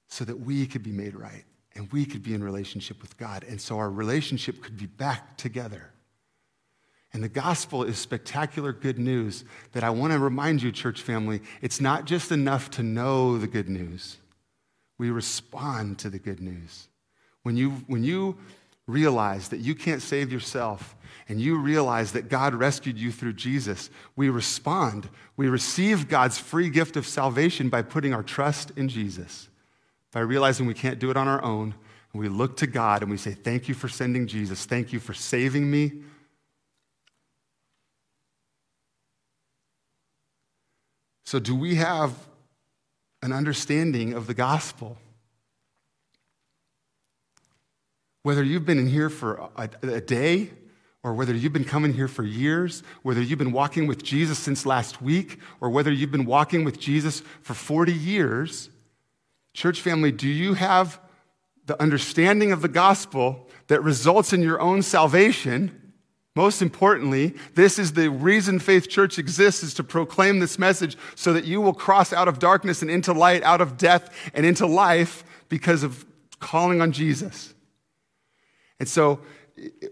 so 0.08 0.26
that 0.26 0.40
we 0.40 0.66
could 0.66 0.82
be 0.82 0.92
made 0.92 1.16
right 1.16 1.46
and 1.80 1.90
we 1.94 2.04
could 2.04 2.22
be 2.22 2.34
in 2.34 2.44
relationship 2.44 3.02
with 3.02 3.16
God. 3.16 3.46
And 3.48 3.60
so 3.62 3.78
our 3.78 3.90
relationship 3.90 4.62
could 4.62 4.78
be 4.78 4.86
back 4.86 5.38
together. 5.38 5.92
And 7.14 7.24
the 7.24 7.30
gospel 7.30 7.84
is 7.84 7.98
spectacular 7.98 8.74
good 8.74 9.00
news 9.00 9.46
that 9.72 9.86
I 9.86 9.90
want 9.90 10.12
to 10.12 10.20
remind 10.20 10.62
you, 10.62 10.74
church 10.74 11.02
family, 11.02 11.40
it's 11.62 11.80
not 11.80 12.04
just 12.04 12.34
enough 12.34 12.70
to 12.72 12.84
know 12.84 13.38
the 13.38 13.48
good 13.48 13.70
news. 13.70 14.18
We 14.98 15.10
respond 15.10 16.00
to 16.00 16.10
the 16.10 16.20
good 16.20 16.42
news. 16.42 16.90
When 17.44 17.56
you, 17.56 17.70
when 17.88 18.04
you 18.04 18.36
realize 18.86 19.48
that 19.48 19.62
you 19.62 19.74
can't 19.74 20.02
save 20.02 20.34
yourself 20.34 20.98
and 21.30 21.40
you 21.40 21.58
realize 21.58 22.12
that 22.12 22.28
God 22.28 22.54
rescued 22.54 22.98
you 22.98 23.10
through 23.10 23.34
Jesus, 23.34 23.90
we 24.18 24.28
respond. 24.28 25.08
We 25.38 25.48
receive 25.48 26.10
God's 26.10 26.38
free 26.38 26.70
gift 26.70 26.98
of 26.98 27.08
salvation 27.08 27.70
by 27.70 27.84
putting 27.84 28.14
our 28.14 28.24
trust 28.24 28.72
in 28.76 28.90
Jesus 28.90 29.49
by 30.12 30.22
realizing 30.22 30.66
we 30.66 30.74
can't 30.74 31.00
do 31.00 31.12
it 31.12 31.18
on 31.18 31.28
our 31.28 31.44
own. 31.44 31.76
And 32.14 32.20
we 32.20 32.28
look 32.28 32.58
to 32.58 32.68
God 32.68 33.02
and 33.02 33.12
we 33.12 33.18
say, 33.18 33.32
Thank 33.32 33.68
you 33.68 33.76
for 33.76 33.88
sending 33.88 34.28
Jesus. 34.28 34.66
Thank 34.66 34.92
you 34.92 35.00
for 35.00 35.14
saving 35.14 35.70
me. 35.70 35.92
So, 41.26 41.38
do 41.38 41.56
we 41.56 41.76
have 41.76 42.16
an 43.22 43.32
understanding 43.32 44.14
of 44.14 44.26
the 44.26 44.34
gospel? 44.34 44.98
Whether 48.24 48.44
you've 48.44 48.66
been 48.66 48.80
in 48.80 48.88
here 48.88 49.10
for 49.10 49.50
a, 49.56 49.70
a, 49.84 50.02
day, 50.02 50.50
or 51.04 51.14
whether 51.14 51.34
you've 51.34 51.54
been 51.54 51.66
coming 51.66 51.94
here 51.94 52.08
for 52.08 52.24
years, 52.24 52.82
whether 53.04 53.22
you've 53.22 53.38
been 53.38 53.52
walking 53.52 53.86
with 53.86 54.04
Jesus 54.04 54.40
since 54.40 54.66
last 54.66 55.04
week, 55.04 55.40
or 55.62 55.70
whether 55.70 55.92
you've 55.92 56.12
been 56.12 56.26
walking 56.26 56.64
with 56.64 56.80
Jesus 56.80 57.22
for 57.44 57.54
40 57.54 57.94
years, 57.94 58.72
Church 59.60 59.82
family, 59.82 60.14
do 60.14 60.30
you 60.30 60.54
have 60.54 61.02
the 61.66 61.80
understanding 61.82 62.54
of 62.54 62.62
the 62.62 62.70
gospel 62.70 63.50
that 63.68 63.84
results 63.84 64.32
in 64.32 64.42
your 64.42 64.62
own 64.62 64.82
salvation? 64.82 65.94
Most 66.34 66.62
importantly, 66.62 67.36
this 67.56 67.78
is 67.78 67.92
the 67.92 68.10
reason 68.10 68.60
Faith 68.60 68.88
Church 68.88 69.20
exists 69.20 69.62
is 69.62 69.74
to 69.74 69.84
proclaim 69.84 70.40
this 70.40 70.58
message 70.58 70.96
so 71.14 71.34
that 71.34 71.44
you 71.44 71.60
will 71.60 71.74
cross 71.74 72.14
out 72.14 72.30
of 72.30 72.40
darkness 72.40 72.82
and 72.82 72.90
into 72.90 73.12
light, 73.12 73.44
out 73.44 73.60
of 73.60 73.76
death 73.76 74.32
and 74.34 74.46
into 74.46 74.66
life 74.66 75.26
because 75.50 75.84
of 75.84 76.06
calling 76.40 76.80
on 76.80 76.94
Jesus. 76.94 77.54
And 78.80 78.88
so 78.88 79.20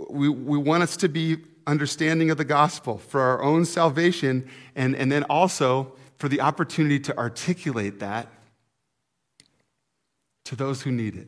we, 0.10 0.30
we 0.30 0.58
want 0.58 0.84
us 0.84 0.96
to 0.96 1.10
be 1.10 1.40
understanding 1.68 2.32
of 2.32 2.38
the 2.38 2.46
gospel 2.46 3.00
for 3.00 3.20
our 3.20 3.44
own 3.44 3.66
salvation 3.66 4.50
and, 4.78 4.96
and 4.96 5.12
then 5.12 5.24
also 5.24 5.92
for 6.16 6.30
the 6.30 6.40
opportunity 6.40 7.02
to 7.02 7.18
articulate 7.18 8.00
that 8.00 8.30
to 10.48 10.56
those 10.56 10.82
who 10.82 10.92
need 10.92 11.16
it. 11.16 11.28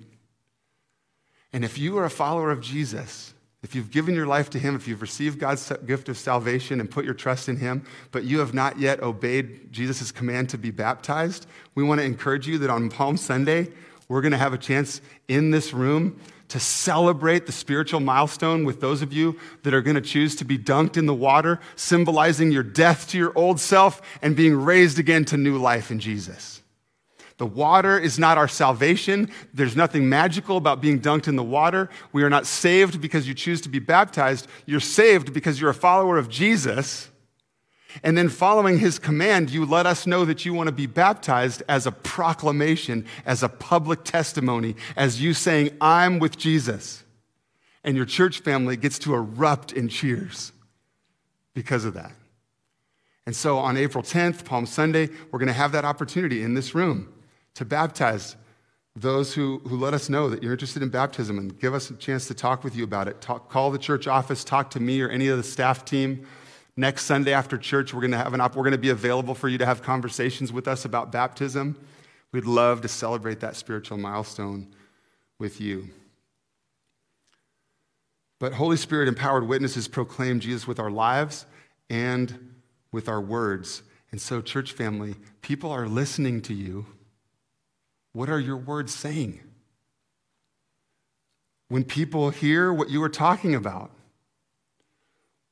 And 1.52 1.66
if 1.66 1.78
you 1.78 1.98
are 1.98 2.06
a 2.06 2.10
follower 2.10 2.52
of 2.52 2.62
Jesus, 2.62 3.34
if 3.62 3.76
you've 3.76 3.92
given 3.92 4.16
your 4.16 4.28
life 4.28 4.50
to 4.52 4.60
Him, 4.60 4.76
if 4.76 4.88
you've 4.88 5.02
received 5.02 5.40
God's 5.40 5.72
gift 5.86 6.08
of 6.08 6.18
salvation 6.18 6.80
and 6.80 6.90
put 6.90 7.04
your 7.04 7.14
trust 7.14 7.50
in 7.50 7.58
Him, 7.58 7.86
but 8.12 8.24
you 8.24 8.40
have 8.40 8.54
not 8.54 8.80
yet 8.80 9.02
obeyed 9.02 9.72
Jesus' 9.74 10.12
command 10.12 10.50
to 10.50 10.58
be 10.58 10.72
baptized, 10.72 11.48
we 11.76 11.84
want 11.84 12.00
to 12.00 12.06
encourage 12.06 12.48
you 12.48 12.58
that 12.60 12.70
on 12.70 12.90
Palm 12.90 13.18
Sunday, 13.18 13.68
we're 14.08 14.22
going 14.22 14.32
to 14.32 14.38
have 14.38 14.54
a 14.54 14.58
chance 14.58 15.02
in 15.28 15.52
this 15.52 15.74
room 15.74 16.20
to 16.48 16.60
celebrate 16.60 17.46
the 17.46 17.52
spiritual 17.52 18.00
milestone 18.00 18.64
with 18.64 18.80
those 18.80 19.02
of 19.02 19.14
you 19.14 19.38
that 19.64 19.74
are 19.74 19.82
going 19.82 19.96
to 19.96 20.02
choose 20.02 20.36
to 20.38 20.46
be 20.46 20.58
dunked 20.58 20.98
in 20.98 21.06
the 21.06 21.14
water, 21.14 21.60
symbolizing 21.76 22.52
your 22.52 22.64
death 22.64 23.08
to 23.10 23.18
your 23.18 23.32
old 23.36 23.60
self 23.60 24.02
and 24.22 24.36
being 24.36 24.56
raised 24.56 24.98
again 24.98 25.26
to 25.26 25.38
new 25.38 25.58
life 25.58 25.92
in 25.92 26.00
Jesus. 26.00 26.59
The 27.40 27.46
water 27.46 27.98
is 27.98 28.20
not 28.20 28.38
our 28.38 28.50
salvation. 28.50 29.32
There's 29.54 29.76
nothing 29.76 30.10
magical 30.10 30.58
about 30.58 30.82
being 30.82 31.00
dunked 31.00 31.30
in 31.30 31.38
the 31.38 31.44
water. 31.44 31.90
We 32.12 32.24
are 32.24 32.30
not 32.30 32.46
saved 32.46 33.00
because 33.00 33.30
you 33.30 33.34
choose 33.34 33.62
to 33.62 33.70
be 33.70 33.80
baptized. 33.80 34.46
You're 34.66 34.82
saved 34.82 35.34
because 35.34 35.60
you're 35.60 35.70
a 35.70 35.74
follower 35.74 36.18
of 36.18 36.28
Jesus. 36.28 37.10
And 38.04 38.18
then, 38.18 38.28
following 38.28 38.78
his 38.78 39.00
command, 39.00 39.52
you 39.52 39.66
let 39.66 39.86
us 39.86 40.06
know 40.06 40.26
that 40.26 40.44
you 40.46 40.54
want 40.54 40.68
to 40.68 40.74
be 40.74 40.86
baptized 40.86 41.64
as 41.70 41.88
a 41.88 41.94
proclamation, 41.94 43.06
as 43.26 43.42
a 43.42 43.50
public 43.50 44.04
testimony, 44.04 44.76
as 44.98 45.22
you 45.22 45.34
saying, 45.34 45.72
I'm 45.80 46.20
with 46.20 46.38
Jesus. 46.38 47.06
And 47.86 47.96
your 47.96 48.06
church 48.06 48.42
family 48.42 48.76
gets 48.76 49.00
to 49.00 49.16
erupt 49.16 49.72
in 49.72 49.88
cheers 49.88 50.52
because 51.54 51.86
of 51.86 51.94
that. 51.94 52.12
And 53.26 53.34
so 53.34 53.58
on 53.58 53.78
April 53.78 54.04
10th, 54.04 54.44
Palm 54.44 54.66
Sunday, 54.66 55.10
we're 55.32 55.40
going 55.40 55.48
to 55.48 55.54
have 55.54 55.72
that 55.72 55.86
opportunity 55.86 56.44
in 56.44 56.54
this 56.54 56.76
room 56.76 57.08
to 57.56 57.66
baptize 57.66 58.36
those 58.96 59.34
who, 59.34 59.60
who 59.66 59.78
let 59.78 59.94
us 59.94 60.10
know 60.10 60.30
that 60.30 60.44
you're 60.44 60.52
interested 60.52 60.84
in 60.84 60.90
baptism 60.90 61.38
and 61.38 61.60
give 61.60 61.74
us 61.74 61.90
a 61.90 61.96
chance 61.96 62.28
to 62.28 62.34
talk 62.34 62.64
with 62.64 62.76
you 62.76 62.84
about 62.84 63.08
it. 63.08 63.22
Talk, 63.22 63.50
call 63.50 63.72
the 63.72 63.78
church 63.78 64.08
office, 64.08 64.44
talk 64.44 64.72
to 64.72 64.80
me 64.80 65.02
or 65.02 65.10
any 65.10 65.28
of 65.28 65.38
the 65.38 65.44
staff 65.44 65.86
team. 65.86 66.28
Next 66.76 67.06
Sunday 67.06 67.34
after 67.34 67.58
church, 67.58 67.94
we're 67.94 68.02
going 68.02 68.12
to 68.12 68.18
have 68.18 68.34
an 68.34 68.42
op- 68.42 68.56
we're 68.56 68.64
going 68.64 68.72
to 68.72 68.78
be 68.78 68.90
available 68.90 69.36
for 69.36 69.48
you 69.48 69.58
to 69.58 69.66
have 69.66 69.82
conversations 69.82 70.52
with 70.52 70.68
us 70.68 70.86
about 70.86 71.12
baptism. 71.12 71.78
We'd 72.32 72.46
love 72.46 72.82
to 72.82 72.88
celebrate 72.88 73.40
that 73.42 73.56
spiritual 73.56 73.98
milestone 73.98 74.68
with 75.40 75.60
you. 75.60 75.90
But 78.40 78.54
Holy 78.54 78.78
Spirit 78.78 79.08
empowered 79.08 79.48
witnesses 79.48 79.88
proclaim 79.88 80.40
Jesus 80.40 80.68
with 80.68 80.80
our 80.80 80.92
lives 80.92 81.46
and 81.90 82.54
with 82.92 83.10
our 83.10 83.20
words. 83.20 83.84
And 84.12 84.22
so, 84.22 84.42
church 84.42 84.72
family, 84.72 85.16
people 85.42 85.72
are 85.72 85.88
listening 85.88 86.42
to 86.44 86.54
you. 86.54 86.86
What 88.14 88.30
are 88.30 88.40
your 88.40 88.58
words 88.58 88.94
saying? 88.94 89.40
When 91.68 91.84
people 91.84 92.32
hear 92.32 92.74
what 92.74 92.90
you 92.90 93.02
are 93.04 93.10
talking 93.10 93.54
about, 93.54 93.92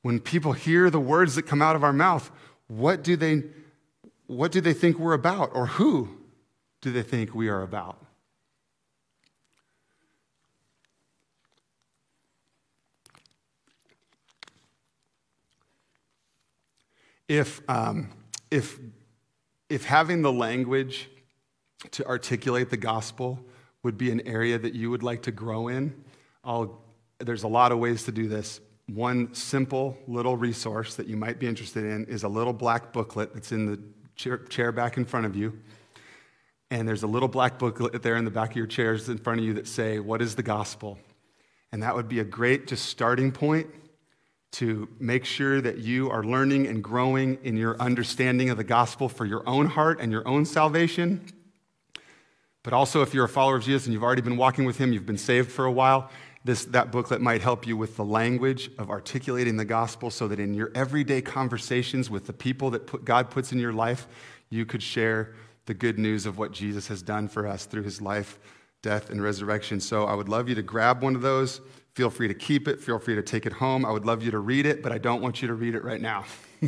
when 0.01 0.19
people 0.19 0.53
hear 0.53 0.89
the 0.89 0.99
words 0.99 1.35
that 1.35 1.43
come 1.43 1.61
out 1.61 1.75
of 1.75 1.83
our 1.83 1.93
mouth, 1.93 2.31
what 2.67 3.03
do 3.03 3.15
they, 3.15 3.43
what 4.25 4.51
do 4.51 4.61
they 4.61 4.73
think 4.73 4.97
we're 4.97 5.13
about? 5.13 5.51
Or 5.53 5.67
who 5.67 6.09
do 6.81 6.91
they 6.91 7.03
think 7.03 7.35
we 7.35 7.49
are 7.49 7.61
about? 7.61 8.01
If, 17.27 17.61
um, 17.69 18.09
if, 18.49 18.79
if 19.69 19.83
having 19.83 20.21
the 20.21 20.31
language 20.31 21.09
to 21.91 22.05
articulate 22.05 22.69
the 22.69 22.77
gospel 22.77 23.39
would 23.83 23.97
be 23.97 24.11
an 24.11 24.25
area 24.27 24.57
that 24.57 24.73
you 24.73 24.89
would 24.89 25.03
like 25.03 25.23
to 25.23 25.31
grow 25.31 25.67
in, 25.67 25.93
I'll, 26.43 26.81
there's 27.19 27.43
a 27.43 27.47
lot 27.47 27.71
of 27.71 27.79
ways 27.79 28.03
to 28.03 28.11
do 28.11 28.27
this. 28.27 28.59
One 28.87 29.33
simple 29.33 29.97
little 30.07 30.37
resource 30.37 30.95
that 30.95 31.07
you 31.07 31.17
might 31.17 31.39
be 31.39 31.47
interested 31.47 31.83
in 31.83 32.05
is 32.05 32.23
a 32.23 32.27
little 32.27 32.53
black 32.53 32.93
booklet 32.93 33.33
that's 33.33 33.51
in 33.51 33.65
the 33.65 33.79
chair, 34.15 34.37
chair 34.37 34.71
back 34.71 34.97
in 34.97 35.05
front 35.05 35.25
of 35.25 35.35
you. 35.35 35.59
And 36.71 36.87
there's 36.87 37.03
a 37.03 37.07
little 37.07 37.29
black 37.29 37.59
booklet 37.59 38.01
there 38.01 38.17
in 38.17 38.25
the 38.25 38.31
back 38.31 38.51
of 38.51 38.55
your 38.57 38.67
chairs 38.67 39.07
in 39.07 39.17
front 39.17 39.39
of 39.39 39.45
you 39.45 39.53
that 39.53 39.67
say, 39.67 39.99
What 39.99 40.21
is 40.21 40.35
the 40.35 40.43
gospel? 40.43 40.97
And 41.71 41.83
that 41.83 41.95
would 41.95 42.07
be 42.07 42.19
a 42.19 42.25
great 42.25 42.67
just 42.67 42.85
starting 42.85 43.31
point 43.31 43.67
to 44.53 44.87
make 44.99 45.25
sure 45.25 45.61
that 45.61 45.79
you 45.79 46.09
are 46.09 46.23
learning 46.23 46.67
and 46.67 46.83
growing 46.83 47.37
in 47.43 47.57
your 47.57 47.79
understanding 47.81 48.49
of 48.49 48.57
the 48.57 48.63
gospel 48.63 49.09
for 49.09 49.25
your 49.25 49.47
own 49.47 49.65
heart 49.65 49.99
and 49.99 50.11
your 50.11 50.25
own 50.27 50.45
salvation. 50.45 51.25
But 52.67 52.73
also, 52.73 53.01
if 53.01 53.13
you're 53.13 53.23
a 53.23 53.29
follower 53.29 53.55
of 53.55 53.63
Jesus 53.63 53.85
and 53.85 53.93
you've 53.93 54.03
already 54.03 54.21
been 54.21 54.35
walking 54.35 54.65
with 54.65 54.77
him, 54.77 54.91
you've 54.91 55.05
been 55.05 55.17
saved 55.17 55.49
for 55.49 55.63
a 55.63 55.71
while, 55.71 56.11
this, 56.43 56.65
that 56.65 56.91
booklet 56.91 57.21
might 57.21 57.41
help 57.41 57.65
you 57.65 57.77
with 57.77 57.95
the 57.95 58.03
language 58.03 58.69
of 58.77 58.89
articulating 58.89 59.55
the 59.55 59.63
gospel 59.63 60.11
so 60.11 60.27
that 60.27 60.37
in 60.37 60.53
your 60.53 60.69
everyday 60.75 61.21
conversations 61.21 62.09
with 62.09 62.27
the 62.27 62.33
people 62.33 62.69
that 62.71 62.85
put, 62.85 63.05
God 63.05 63.29
puts 63.29 63.53
in 63.53 63.59
your 63.59 63.71
life, 63.71 64.05
you 64.49 64.65
could 64.65 64.83
share 64.83 65.33
the 65.65 65.73
good 65.73 65.97
news 65.97 66.25
of 66.25 66.37
what 66.37 66.51
Jesus 66.51 66.89
has 66.89 67.01
done 67.01 67.29
for 67.29 67.47
us 67.47 67.63
through 67.63 67.83
his 67.83 68.01
life, 68.01 68.37
death, 68.81 69.11
and 69.11 69.23
resurrection. 69.23 69.79
So 69.79 70.03
I 70.03 70.13
would 70.13 70.27
love 70.27 70.49
you 70.49 70.55
to 70.55 70.61
grab 70.61 71.01
one 71.01 71.15
of 71.15 71.21
those. 71.21 71.61
Feel 71.95 72.09
free 72.09 72.27
to 72.27 72.33
keep 72.33 72.67
it. 72.67 72.81
Feel 72.81 72.99
free 72.99 73.15
to 73.15 73.23
take 73.23 73.45
it 73.45 73.53
home. 73.53 73.85
I 73.85 73.91
would 73.91 74.05
love 74.05 74.21
you 74.23 74.31
to 74.31 74.39
read 74.39 74.65
it, 74.65 74.83
but 74.83 74.91
I 74.91 74.97
don't 74.97 75.21
want 75.21 75.41
you 75.41 75.47
to 75.47 75.53
read 75.53 75.73
it 75.73 75.85
right 75.85 76.01
now. 76.01 76.25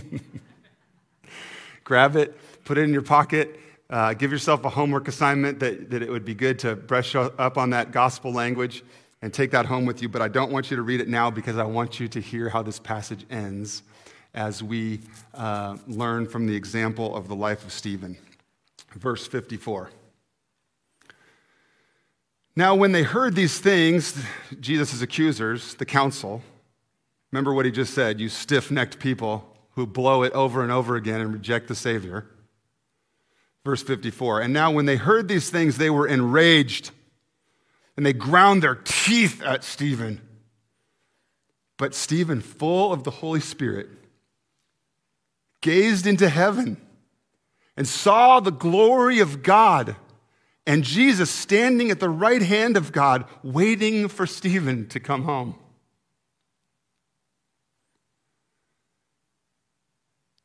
Grab 1.84 2.16
it, 2.16 2.40
put 2.64 2.78
it 2.78 2.84
in 2.84 2.94
your 2.94 3.02
pocket. 3.02 3.60
Uh, 3.90 4.14
give 4.14 4.32
yourself 4.32 4.64
a 4.66 4.70
homework 4.70 5.08
assignment 5.08 5.60
that, 5.60 5.90
that 5.90 6.04
it 6.04 6.10
would 6.10 6.26
be 6.26 6.36
good 6.36 6.60
to 6.60 6.76
brush 6.76 7.16
up 7.16 7.58
on 7.58 7.72
that 7.72 7.92
gospel 7.92 8.32
language 8.32 8.84
and 9.22 9.34
take 9.34 9.52
that 9.52 9.66
home 9.66 9.86
with 9.86 10.02
you. 10.02 10.08
But 10.10 10.22
I 10.22 10.28
don't 10.28 10.52
want 10.52 10.70
you 10.70 10.78
to 10.78 10.84
read 10.84 11.02
it 11.02 11.08
now 11.08 11.32
because 11.32 11.58
I 11.58 11.64
want 11.64 12.00
you 12.00 12.08
to 12.10 12.22
hear 12.22 12.50
how 12.50 12.62
this 12.62 12.78
passage 12.78 13.26
ends 13.30 13.82
as 14.34 14.62
we 14.62 15.00
uh, 15.34 15.78
learn 15.88 16.28
from 16.28 16.46
the 16.46 16.56
example 16.56 17.16
of 17.16 17.28
the 17.28 17.36
life 17.36 17.66
of 17.66 17.72
Stephen. 17.72 18.16
Verse 18.96 19.26
54. 19.28 19.90
Now, 22.56 22.76
when 22.76 22.92
they 22.92 23.04
heard 23.04 23.36
these 23.36 23.60
things, 23.60 24.22
Jesus' 24.60 25.02
accusers, 25.02 25.76
the 25.76 25.86
council, 25.86 26.42
remember 27.32 27.54
what 27.54 27.66
he 27.66 27.72
just 27.72 27.94
said 27.94 28.20
you 28.20 28.30
stiff 28.30 28.70
necked 28.70 29.00
people 29.00 29.46
who 29.72 29.88
blow 29.88 30.24
it 30.24 30.34
over 30.34 30.62
and 30.62 30.72
over 30.72 30.96
again 30.96 31.22
and 31.22 31.32
reject 31.34 31.68
the 31.68 31.76
Savior. 31.76 32.26
Verse 33.70 33.84
54 33.84 34.42
And 34.42 34.52
now, 34.52 34.72
when 34.72 34.88
they 34.88 34.96
heard 34.96 35.28
these 35.28 35.52
things, 35.52 35.78
they 35.78 35.92
were 35.92 36.08
enraged 36.08 36.90
and 37.96 38.04
they 38.04 38.14
ground 38.14 38.64
their 38.64 38.74
teeth 38.74 39.44
at 39.44 39.64
Stephen. 39.64 40.22
But 41.78 41.94
Stephen, 41.94 42.42
full 42.42 42.92
of 42.92 43.04
the 43.04 43.12
Holy 43.12 43.40
Spirit, 43.40 43.88
gazed 45.62 46.08
into 46.08 46.30
heaven 46.30 46.78
and 47.78 47.88
saw 47.88 48.40
the 48.40 48.52
glory 48.52 49.20
of 49.20 49.44
God 49.44 49.96
and 50.66 50.84
Jesus 50.84 51.30
standing 51.30 51.92
at 51.92 52.00
the 52.00 52.10
right 52.10 52.42
hand 52.42 52.76
of 52.76 52.92
God, 52.92 53.26
waiting 53.44 54.08
for 54.08 54.26
Stephen 54.26 54.88
to 54.88 55.00
come 55.00 55.26
home. 55.26 55.54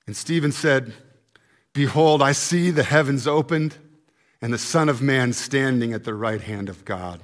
And 0.07 0.14
Stephen 0.14 0.53
said, 0.53 0.93
Behold, 1.75 2.22
I 2.22 2.33
see 2.33 2.70
the 2.70 2.83
heavens 2.83 3.27
opened 3.27 3.77
and 4.41 4.53
the 4.53 4.59
Son 4.59 4.89
of 4.89 5.03
Man 5.03 5.35
standing 5.35 5.93
at 5.93 6.05
the 6.05 6.14
right 6.14 6.41
hand 6.41 6.70
of 6.70 6.87
God. 6.87 7.20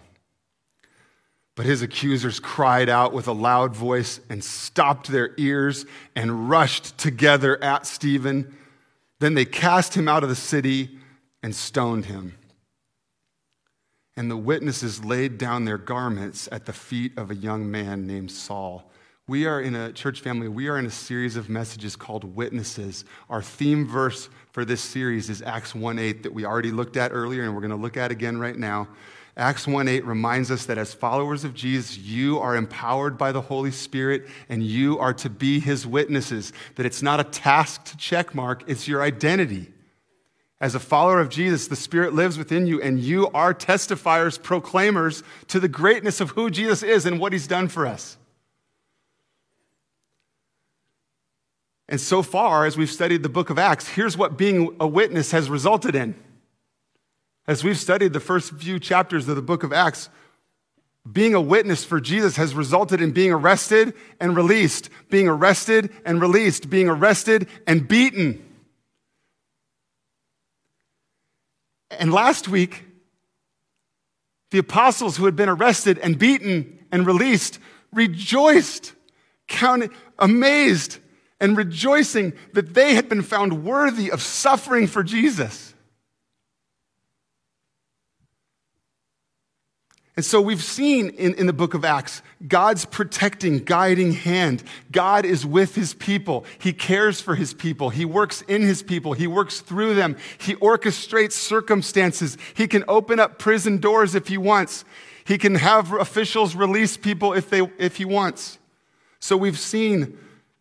But 1.54 1.64
his 1.64 1.80
accusers 1.80 2.38
cried 2.38 2.90
out 2.90 3.14
with 3.14 3.26
a 3.26 3.32
loud 3.32 3.74
voice 3.74 4.20
and 4.28 4.44
stopped 4.44 5.08
their 5.08 5.32
ears 5.38 5.86
and 6.14 6.50
rushed 6.50 6.98
together 6.98 7.62
at 7.64 7.86
Stephen. 7.86 8.54
Then 9.18 9.32
they 9.32 9.46
cast 9.46 9.94
him 9.94 10.08
out 10.08 10.22
of 10.22 10.28
the 10.28 10.36
city 10.36 10.98
and 11.42 11.56
stoned 11.56 12.04
him 12.04 12.34
and 14.20 14.30
the 14.30 14.36
witnesses 14.36 15.02
laid 15.02 15.38
down 15.38 15.64
their 15.64 15.78
garments 15.78 16.46
at 16.52 16.66
the 16.66 16.74
feet 16.74 17.16
of 17.16 17.30
a 17.30 17.34
young 17.34 17.70
man 17.70 18.06
named 18.06 18.30
Saul. 18.30 18.90
We 19.30 19.46
are 19.46 19.60
in 19.60 19.76
a 19.76 19.92
church 19.92 20.22
family, 20.22 20.48
we 20.48 20.66
are 20.66 20.76
in 20.76 20.86
a 20.86 20.90
series 20.90 21.36
of 21.36 21.48
messages 21.48 21.94
called 21.94 22.24
Witnesses. 22.24 23.04
Our 23.28 23.40
theme 23.40 23.86
verse 23.86 24.28
for 24.50 24.64
this 24.64 24.80
series 24.80 25.30
is 25.30 25.40
Acts 25.40 25.72
1 25.72 26.00
8 26.00 26.24
that 26.24 26.34
we 26.34 26.44
already 26.44 26.72
looked 26.72 26.96
at 26.96 27.12
earlier 27.12 27.44
and 27.44 27.54
we're 27.54 27.60
going 27.60 27.70
to 27.70 27.76
look 27.76 27.96
at 27.96 28.10
again 28.10 28.40
right 28.40 28.56
now. 28.56 28.88
Acts 29.36 29.68
1 29.68 29.86
8 29.86 30.04
reminds 30.04 30.50
us 30.50 30.66
that 30.66 30.78
as 30.78 30.92
followers 30.92 31.44
of 31.44 31.54
Jesus, 31.54 31.96
you 31.96 32.40
are 32.40 32.56
empowered 32.56 33.16
by 33.16 33.30
the 33.30 33.40
Holy 33.40 33.70
Spirit 33.70 34.26
and 34.48 34.64
you 34.64 34.98
are 34.98 35.14
to 35.14 35.30
be 35.30 35.60
his 35.60 35.86
witnesses. 35.86 36.52
That 36.74 36.84
it's 36.84 37.00
not 37.00 37.20
a 37.20 37.24
task 37.24 37.84
to 37.84 37.96
check 37.96 38.34
mark, 38.34 38.64
it's 38.66 38.88
your 38.88 39.00
identity. 39.00 39.68
As 40.60 40.74
a 40.74 40.80
follower 40.80 41.20
of 41.20 41.28
Jesus, 41.28 41.68
the 41.68 41.76
Spirit 41.76 42.14
lives 42.14 42.36
within 42.36 42.66
you, 42.66 42.82
and 42.82 42.98
you 42.98 43.28
are 43.28 43.54
testifiers, 43.54 44.42
proclaimers 44.42 45.22
to 45.46 45.60
the 45.60 45.68
greatness 45.68 46.20
of 46.20 46.30
who 46.30 46.50
Jesus 46.50 46.82
is 46.82 47.06
and 47.06 47.20
what 47.20 47.32
he's 47.32 47.46
done 47.46 47.68
for 47.68 47.86
us. 47.86 48.16
And 51.90 52.00
so 52.00 52.22
far, 52.22 52.66
as 52.66 52.76
we've 52.76 52.90
studied 52.90 53.24
the 53.24 53.28
book 53.28 53.50
of 53.50 53.58
Acts, 53.58 53.88
here's 53.88 54.16
what 54.16 54.38
being 54.38 54.76
a 54.78 54.86
witness 54.86 55.32
has 55.32 55.50
resulted 55.50 55.96
in. 55.96 56.14
As 57.48 57.64
we've 57.64 57.76
studied 57.76 58.12
the 58.12 58.20
first 58.20 58.52
few 58.54 58.78
chapters 58.78 59.28
of 59.28 59.34
the 59.34 59.42
book 59.42 59.64
of 59.64 59.72
Acts, 59.72 60.08
being 61.10 61.34
a 61.34 61.40
witness 61.40 61.84
for 61.84 62.00
Jesus 62.00 62.36
has 62.36 62.54
resulted 62.54 63.00
in 63.00 63.10
being 63.10 63.32
arrested 63.32 63.92
and 64.20 64.36
released, 64.36 64.88
being 65.08 65.26
arrested 65.26 65.90
and 66.04 66.20
released, 66.20 66.70
being 66.70 66.88
arrested 66.88 67.48
and 67.66 67.88
beaten. 67.88 68.46
And 71.90 72.12
last 72.12 72.46
week, 72.46 72.84
the 74.52 74.58
apostles 74.58 75.16
who 75.16 75.24
had 75.24 75.34
been 75.34 75.48
arrested 75.48 75.98
and 75.98 76.16
beaten 76.16 76.78
and 76.92 77.04
released 77.04 77.58
rejoiced, 77.92 78.92
counted, 79.48 79.90
amazed, 80.20 80.98
and 81.40 81.56
rejoicing 81.56 82.34
that 82.52 82.74
they 82.74 82.94
had 82.94 83.08
been 83.08 83.22
found 83.22 83.64
worthy 83.64 84.10
of 84.10 84.20
suffering 84.20 84.86
for 84.86 85.02
Jesus. 85.02 85.74
And 90.16 90.24
so 90.26 90.38
we've 90.38 90.62
seen 90.62 91.08
in, 91.10 91.32
in 91.36 91.46
the 91.46 91.52
book 91.54 91.72
of 91.72 91.82
Acts 91.82 92.20
God's 92.46 92.84
protecting, 92.84 93.60
guiding 93.60 94.12
hand. 94.12 94.62
God 94.92 95.24
is 95.24 95.46
with 95.46 95.76
his 95.76 95.94
people. 95.94 96.44
He 96.58 96.74
cares 96.74 97.22
for 97.22 97.36
his 97.36 97.54
people. 97.54 97.88
He 97.88 98.04
works 98.04 98.42
in 98.42 98.60
his 98.60 98.82
people. 98.82 99.14
He 99.14 99.26
works 99.26 99.60
through 99.60 99.94
them. 99.94 100.18
He 100.36 100.56
orchestrates 100.56 101.32
circumstances. 101.32 102.36
He 102.52 102.68
can 102.68 102.84
open 102.86 103.18
up 103.18 103.38
prison 103.38 103.78
doors 103.78 104.14
if 104.14 104.28
he 104.28 104.36
wants. 104.36 104.84
He 105.24 105.38
can 105.38 105.54
have 105.54 105.92
officials 105.94 106.54
release 106.54 106.98
people 106.98 107.32
if, 107.32 107.48
they, 107.48 107.62
if 107.78 107.96
he 107.96 108.04
wants. 108.04 108.58
So 109.20 109.38
we've 109.38 109.58
seen 109.58 110.18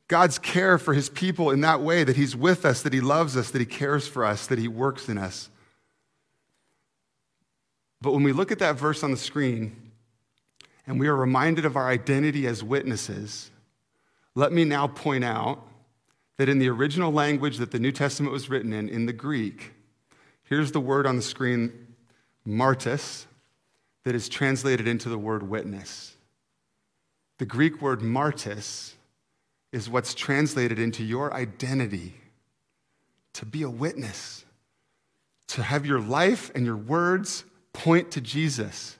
God's 0.09 0.39
care 0.39 0.79
for 0.79 0.95
his 0.95 1.07
people 1.07 1.51
in 1.51 1.61
that 1.61 1.81
way 1.81 2.03
that 2.03 2.17
he's 2.17 2.35
with 2.35 2.65
us, 2.65 2.81
that 2.81 2.93
he 2.93 2.99
loves 2.99 3.37
us, 3.37 3.51
that 3.51 3.59
he 3.59 3.65
cares 3.65 4.07
for 4.07 4.25
us, 4.25 4.47
that 4.47 4.57
he 4.57 4.67
works 4.67 5.07
in 5.07 5.19
us. 5.19 5.49
But 8.01 8.13
when 8.13 8.23
we 8.23 8.33
look 8.33 8.51
at 8.51 8.59
that 8.59 8.75
verse 8.75 9.03
on 9.03 9.11
the 9.11 9.17
screen 9.17 9.91
and 10.87 10.99
we 10.99 11.07
are 11.07 11.15
reminded 11.15 11.63
of 11.63 11.75
our 11.75 11.87
identity 11.87 12.47
as 12.47 12.63
witnesses, 12.63 13.51
let 14.33 14.51
me 14.51 14.65
now 14.65 14.87
point 14.87 15.23
out 15.23 15.63
that 16.37 16.49
in 16.49 16.57
the 16.57 16.69
original 16.69 17.11
language 17.11 17.57
that 17.57 17.69
the 17.69 17.79
New 17.79 17.91
Testament 17.91 18.33
was 18.33 18.49
written 18.49 18.73
in, 18.73 18.89
in 18.89 19.05
the 19.05 19.13
Greek, 19.13 19.73
here's 20.43 20.71
the 20.71 20.79
word 20.79 21.05
on 21.05 21.17
the 21.17 21.21
screen, 21.21 21.93
martis, 22.45 23.27
that 24.05 24.15
is 24.15 24.27
translated 24.27 24.87
into 24.87 25.07
the 25.07 25.19
word 25.19 25.43
witness. 25.43 26.15
The 27.37 27.45
Greek 27.45 27.79
word 27.79 28.01
martis 28.01 28.95
is 29.71 29.89
what's 29.89 30.13
translated 30.13 30.79
into 30.79 31.03
your 31.03 31.33
identity 31.33 32.15
to 33.33 33.45
be 33.45 33.61
a 33.63 33.69
witness, 33.69 34.43
to 35.47 35.63
have 35.63 35.85
your 35.85 35.99
life 35.99 36.51
and 36.55 36.65
your 36.65 36.77
words 36.77 37.43
point 37.73 38.11
to 38.11 38.21
Jesus. 38.21 38.97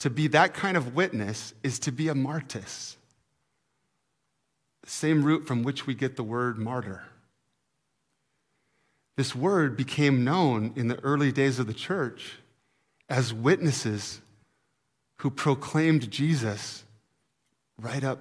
To 0.00 0.10
be 0.10 0.28
that 0.28 0.54
kind 0.54 0.76
of 0.76 0.94
witness 0.94 1.54
is 1.62 1.78
to 1.80 1.92
be 1.92 2.08
a 2.08 2.14
martis, 2.14 2.96
the 4.82 4.90
same 4.90 5.24
root 5.24 5.46
from 5.46 5.62
which 5.62 5.86
we 5.86 5.94
get 5.94 6.16
the 6.16 6.22
word 6.22 6.56
martyr. 6.56 7.02
This 9.16 9.34
word 9.34 9.76
became 9.76 10.22
known 10.22 10.72
in 10.76 10.86
the 10.86 11.00
early 11.00 11.32
days 11.32 11.58
of 11.58 11.66
the 11.66 11.74
church 11.74 12.36
as 13.08 13.34
witnesses 13.34 14.20
who 15.16 15.30
proclaimed 15.30 16.08
Jesus 16.10 16.84
right 17.80 18.04
up 18.04 18.20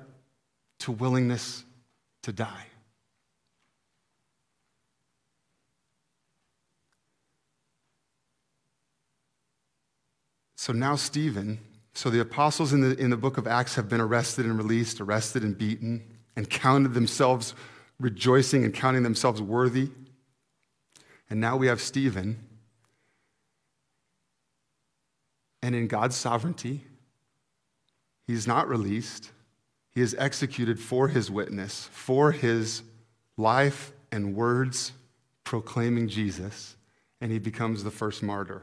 to 0.79 0.91
willingness 0.91 1.63
to 2.27 2.33
die. 2.33 2.65
So 10.57 10.73
now, 10.73 10.97
Stephen, 10.97 11.59
so 11.93 12.09
the 12.09 12.19
apostles 12.19 12.73
in 12.73 12.81
the, 12.81 12.97
in 12.97 13.11
the 13.11 13.15
book 13.15 13.37
of 13.37 13.47
Acts 13.47 13.75
have 13.75 13.87
been 13.87 14.01
arrested 14.01 14.45
and 14.45 14.57
released, 14.57 14.99
arrested 14.99 15.43
and 15.43 15.57
beaten, 15.57 16.03
and 16.35 16.49
counted 16.49 16.93
themselves 16.93 17.55
rejoicing 17.97 18.65
and 18.65 18.73
counting 18.73 19.03
themselves 19.03 19.41
worthy. 19.41 19.89
And 21.29 21.39
now 21.39 21.55
we 21.55 21.67
have 21.67 21.79
Stephen. 21.79 22.45
And 25.61 25.73
in 25.73 25.87
God's 25.87 26.17
sovereignty, 26.17 26.83
he's 28.25 28.45
not 28.45 28.67
released. 28.67 29.31
He 29.97 30.03
is 30.03 30.15
executed 30.19 30.79
for 30.79 31.07
his 31.07 31.31
witness, 31.31 31.89
for 31.91 32.31
his 32.31 32.83
life 33.35 33.91
and 34.11 34.35
words 34.35 34.91
proclaiming 35.43 36.07
Jesus, 36.07 36.75
and 37.19 37.31
he 37.31 37.39
becomes 37.39 37.83
the 37.83 37.89
first 37.89 38.21
martyr. 38.21 38.61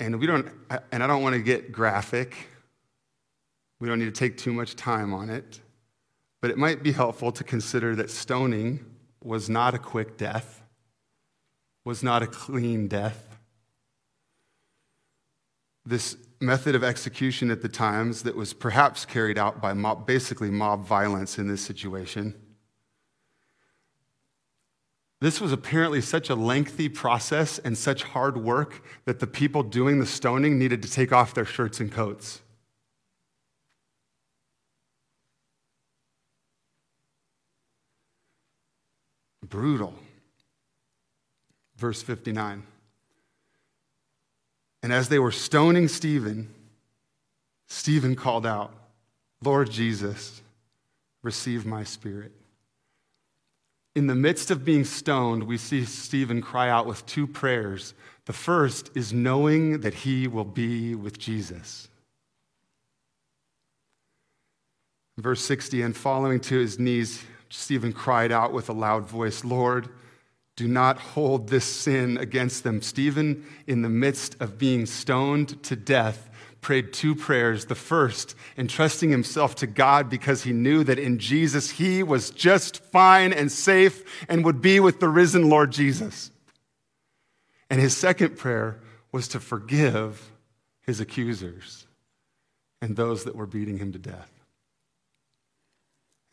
And 0.00 0.18
we 0.18 0.26
don't, 0.26 0.48
and 0.90 1.04
I 1.04 1.06
don't 1.06 1.22
want 1.22 1.34
to 1.34 1.42
get 1.42 1.70
graphic. 1.70 2.48
We 3.80 3.86
don't 3.86 3.98
need 3.98 4.06
to 4.06 4.12
take 4.12 4.38
too 4.38 4.54
much 4.54 4.74
time 4.74 5.12
on 5.12 5.28
it. 5.28 5.60
But 6.40 6.50
it 6.50 6.56
might 6.56 6.82
be 6.82 6.92
helpful 6.92 7.32
to 7.32 7.44
consider 7.44 7.94
that 7.96 8.08
stoning 8.08 8.82
was 9.22 9.50
not 9.50 9.74
a 9.74 9.78
quick 9.78 10.16
death, 10.16 10.62
was 11.84 12.02
not 12.02 12.22
a 12.22 12.28
clean 12.28 12.88
death. 12.88 13.38
This 15.84 16.16
method 16.40 16.74
of 16.74 16.84
execution 16.84 17.50
at 17.50 17.62
the 17.62 17.68
times 17.68 18.22
that 18.22 18.36
was 18.36 18.52
perhaps 18.52 19.04
carried 19.04 19.38
out 19.38 19.60
by 19.60 19.72
mob, 19.72 20.06
basically 20.06 20.50
mob 20.50 20.84
violence 20.84 21.38
in 21.38 21.48
this 21.48 21.60
situation 21.60 22.34
this 25.20 25.40
was 25.40 25.52
apparently 25.52 26.00
such 26.00 26.30
a 26.30 26.34
lengthy 26.36 26.88
process 26.88 27.58
and 27.58 27.76
such 27.76 28.04
hard 28.04 28.36
work 28.36 28.84
that 29.04 29.18
the 29.18 29.26
people 29.26 29.64
doing 29.64 29.98
the 29.98 30.06
stoning 30.06 30.58
needed 30.58 30.80
to 30.82 30.90
take 30.90 31.12
off 31.12 31.34
their 31.34 31.44
shirts 31.44 31.80
and 31.80 31.90
coats. 31.90 32.40
Brutal. 39.44 39.94
Verse 41.76 42.02
59. 42.02 42.62
And 44.82 44.92
as 44.92 45.08
they 45.08 45.18
were 45.18 45.32
stoning 45.32 45.88
Stephen, 45.88 46.52
Stephen 47.66 48.16
called 48.16 48.46
out, 48.46 48.72
Lord 49.42 49.70
Jesus, 49.70 50.42
receive 51.22 51.66
my 51.66 51.84
spirit 51.84 52.32
in 53.98 54.06
the 54.06 54.14
midst 54.14 54.52
of 54.52 54.64
being 54.64 54.84
stoned, 54.84 55.42
we 55.42 55.58
see 55.58 55.84
Stephen 55.84 56.40
cry 56.40 56.70
out 56.70 56.86
with 56.86 57.04
two 57.04 57.26
prayers. 57.26 57.94
The 58.26 58.32
first 58.32 58.92
is 58.94 59.12
knowing 59.12 59.80
that 59.80 59.92
he 59.92 60.28
will 60.28 60.44
be 60.44 60.94
with 60.94 61.18
Jesus. 61.18 61.88
Verse 65.18 65.44
60, 65.44 65.82
and 65.82 65.96
following 65.96 66.38
to 66.42 66.56
his 66.56 66.78
knees, 66.78 67.24
Stephen 67.50 67.92
cried 67.92 68.30
out 68.30 68.52
with 68.52 68.68
a 68.68 68.72
loud 68.72 69.08
voice, 69.08 69.42
Lord, 69.42 69.88
do 70.58 70.66
not 70.66 70.98
hold 70.98 71.50
this 71.50 71.64
sin 71.64 72.18
against 72.18 72.64
them. 72.64 72.82
Stephen, 72.82 73.46
in 73.68 73.82
the 73.82 73.88
midst 73.88 74.34
of 74.40 74.58
being 74.58 74.86
stoned 74.86 75.62
to 75.62 75.76
death, 75.76 76.28
prayed 76.60 76.92
two 76.92 77.14
prayers. 77.14 77.66
The 77.66 77.76
first, 77.76 78.34
entrusting 78.56 79.10
himself 79.10 79.54
to 79.56 79.68
God 79.68 80.10
because 80.10 80.42
he 80.42 80.52
knew 80.52 80.82
that 80.82 80.98
in 80.98 81.20
Jesus 81.20 81.70
he 81.70 82.02
was 82.02 82.30
just 82.30 82.82
fine 82.86 83.32
and 83.32 83.52
safe 83.52 84.02
and 84.28 84.44
would 84.44 84.60
be 84.60 84.80
with 84.80 84.98
the 84.98 85.08
risen 85.08 85.48
Lord 85.48 85.70
Jesus. 85.70 86.32
And 87.70 87.80
his 87.80 87.96
second 87.96 88.36
prayer 88.36 88.80
was 89.12 89.28
to 89.28 89.38
forgive 89.38 90.32
his 90.80 90.98
accusers 90.98 91.86
and 92.82 92.96
those 92.96 93.22
that 93.22 93.36
were 93.36 93.46
beating 93.46 93.78
him 93.78 93.92
to 93.92 93.98
death. 94.00 94.32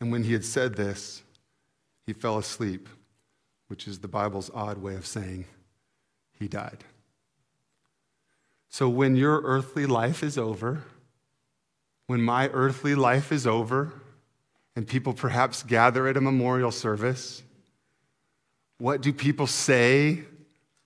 And 0.00 0.10
when 0.10 0.24
he 0.24 0.32
had 0.32 0.44
said 0.44 0.74
this, 0.74 1.22
he 2.08 2.12
fell 2.12 2.38
asleep, 2.38 2.88
which 3.68 3.88
is 3.88 4.00
the 4.00 4.08
Bible's 4.08 4.50
odd 4.54 4.78
way 4.78 4.94
of 4.94 5.06
saying 5.06 5.46
he 6.38 6.48
died. 6.48 6.84
So 8.68 8.88
when 8.88 9.16
your 9.16 9.40
earthly 9.42 9.86
life 9.86 10.22
is 10.22 10.36
over, 10.36 10.82
when 12.06 12.22
my 12.22 12.48
earthly 12.48 12.94
life 12.94 13.32
is 13.32 13.46
over, 13.46 13.92
and 14.76 14.86
people 14.86 15.14
perhaps 15.14 15.62
gather 15.62 16.06
at 16.06 16.16
a 16.16 16.20
memorial 16.20 16.70
service, 16.70 17.42
what 18.78 19.00
do 19.00 19.12
people 19.12 19.46
say 19.46 20.22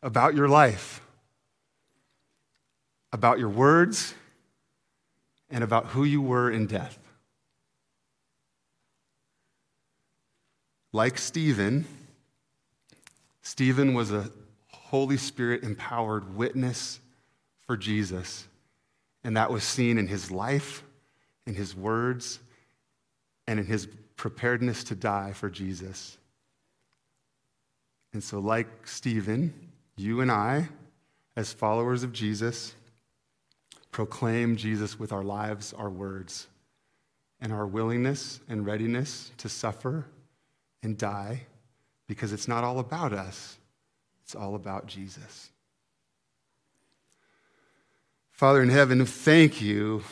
about 0.02 0.34
your 0.34 0.48
life? 0.48 1.02
About 3.12 3.40
your 3.40 3.48
words 3.48 4.14
and 5.50 5.64
about 5.64 5.86
who 5.86 6.04
you 6.04 6.22
were 6.22 6.48
in 6.48 6.66
death. 6.66 6.96
Like 10.92 11.18
Stephen, 11.18 11.86
Stephen 13.42 13.94
was 13.94 14.12
a 14.12 14.30
Holy 14.68 15.16
Spirit 15.16 15.62
empowered 15.62 16.36
witness 16.36 17.00
for 17.66 17.76
Jesus. 17.76 18.46
And 19.22 19.36
that 19.36 19.50
was 19.50 19.62
seen 19.62 19.98
in 19.98 20.08
his 20.08 20.30
life, 20.30 20.82
in 21.46 21.54
his 21.54 21.76
words, 21.76 22.40
and 23.46 23.60
in 23.60 23.66
his 23.66 23.86
preparedness 24.16 24.84
to 24.84 24.94
die 24.94 25.32
for 25.32 25.48
Jesus. 25.48 26.18
And 28.12 28.22
so, 28.22 28.40
like 28.40 28.86
Stephen, 28.86 29.54
you 29.96 30.20
and 30.20 30.30
I, 30.30 30.68
as 31.36 31.52
followers 31.52 32.02
of 32.02 32.12
Jesus, 32.12 32.74
proclaim 33.92 34.56
Jesus 34.56 34.98
with 34.98 35.12
our 35.12 35.22
lives, 35.22 35.72
our 35.72 35.90
words, 35.90 36.48
and 37.40 37.52
our 37.52 37.66
willingness 37.66 38.40
and 38.48 38.66
readiness 38.66 39.30
to 39.38 39.48
suffer 39.48 40.06
and 40.82 40.98
die 40.98 41.42
because 42.10 42.32
it's 42.32 42.48
not 42.48 42.64
all 42.64 42.80
about 42.80 43.12
us, 43.12 43.56
it's 44.24 44.34
all 44.34 44.56
about 44.56 44.88
Jesus. 44.88 45.50
Father 48.32 48.60
in 48.60 48.68
heaven, 48.68 49.06
thank 49.06 49.62
you 49.62 50.02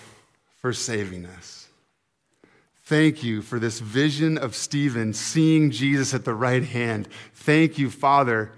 for 0.58 0.72
saving 0.72 1.26
us. 1.26 1.66
Thank 2.84 3.24
you 3.24 3.42
for 3.42 3.58
this 3.58 3.80
vision 3.80 4.38
of 4.38 4.54
Stephen 4.54 5.12
seeing 5.12 5.72
Jesus 5.72 6.14
at 6.14 6.24
the 6.24 6.34
right 6.34 6.62
hand. 6.62 7.08
Thank 7.34 7.78
you, 7.78 7.90
Father, 7.90 8.52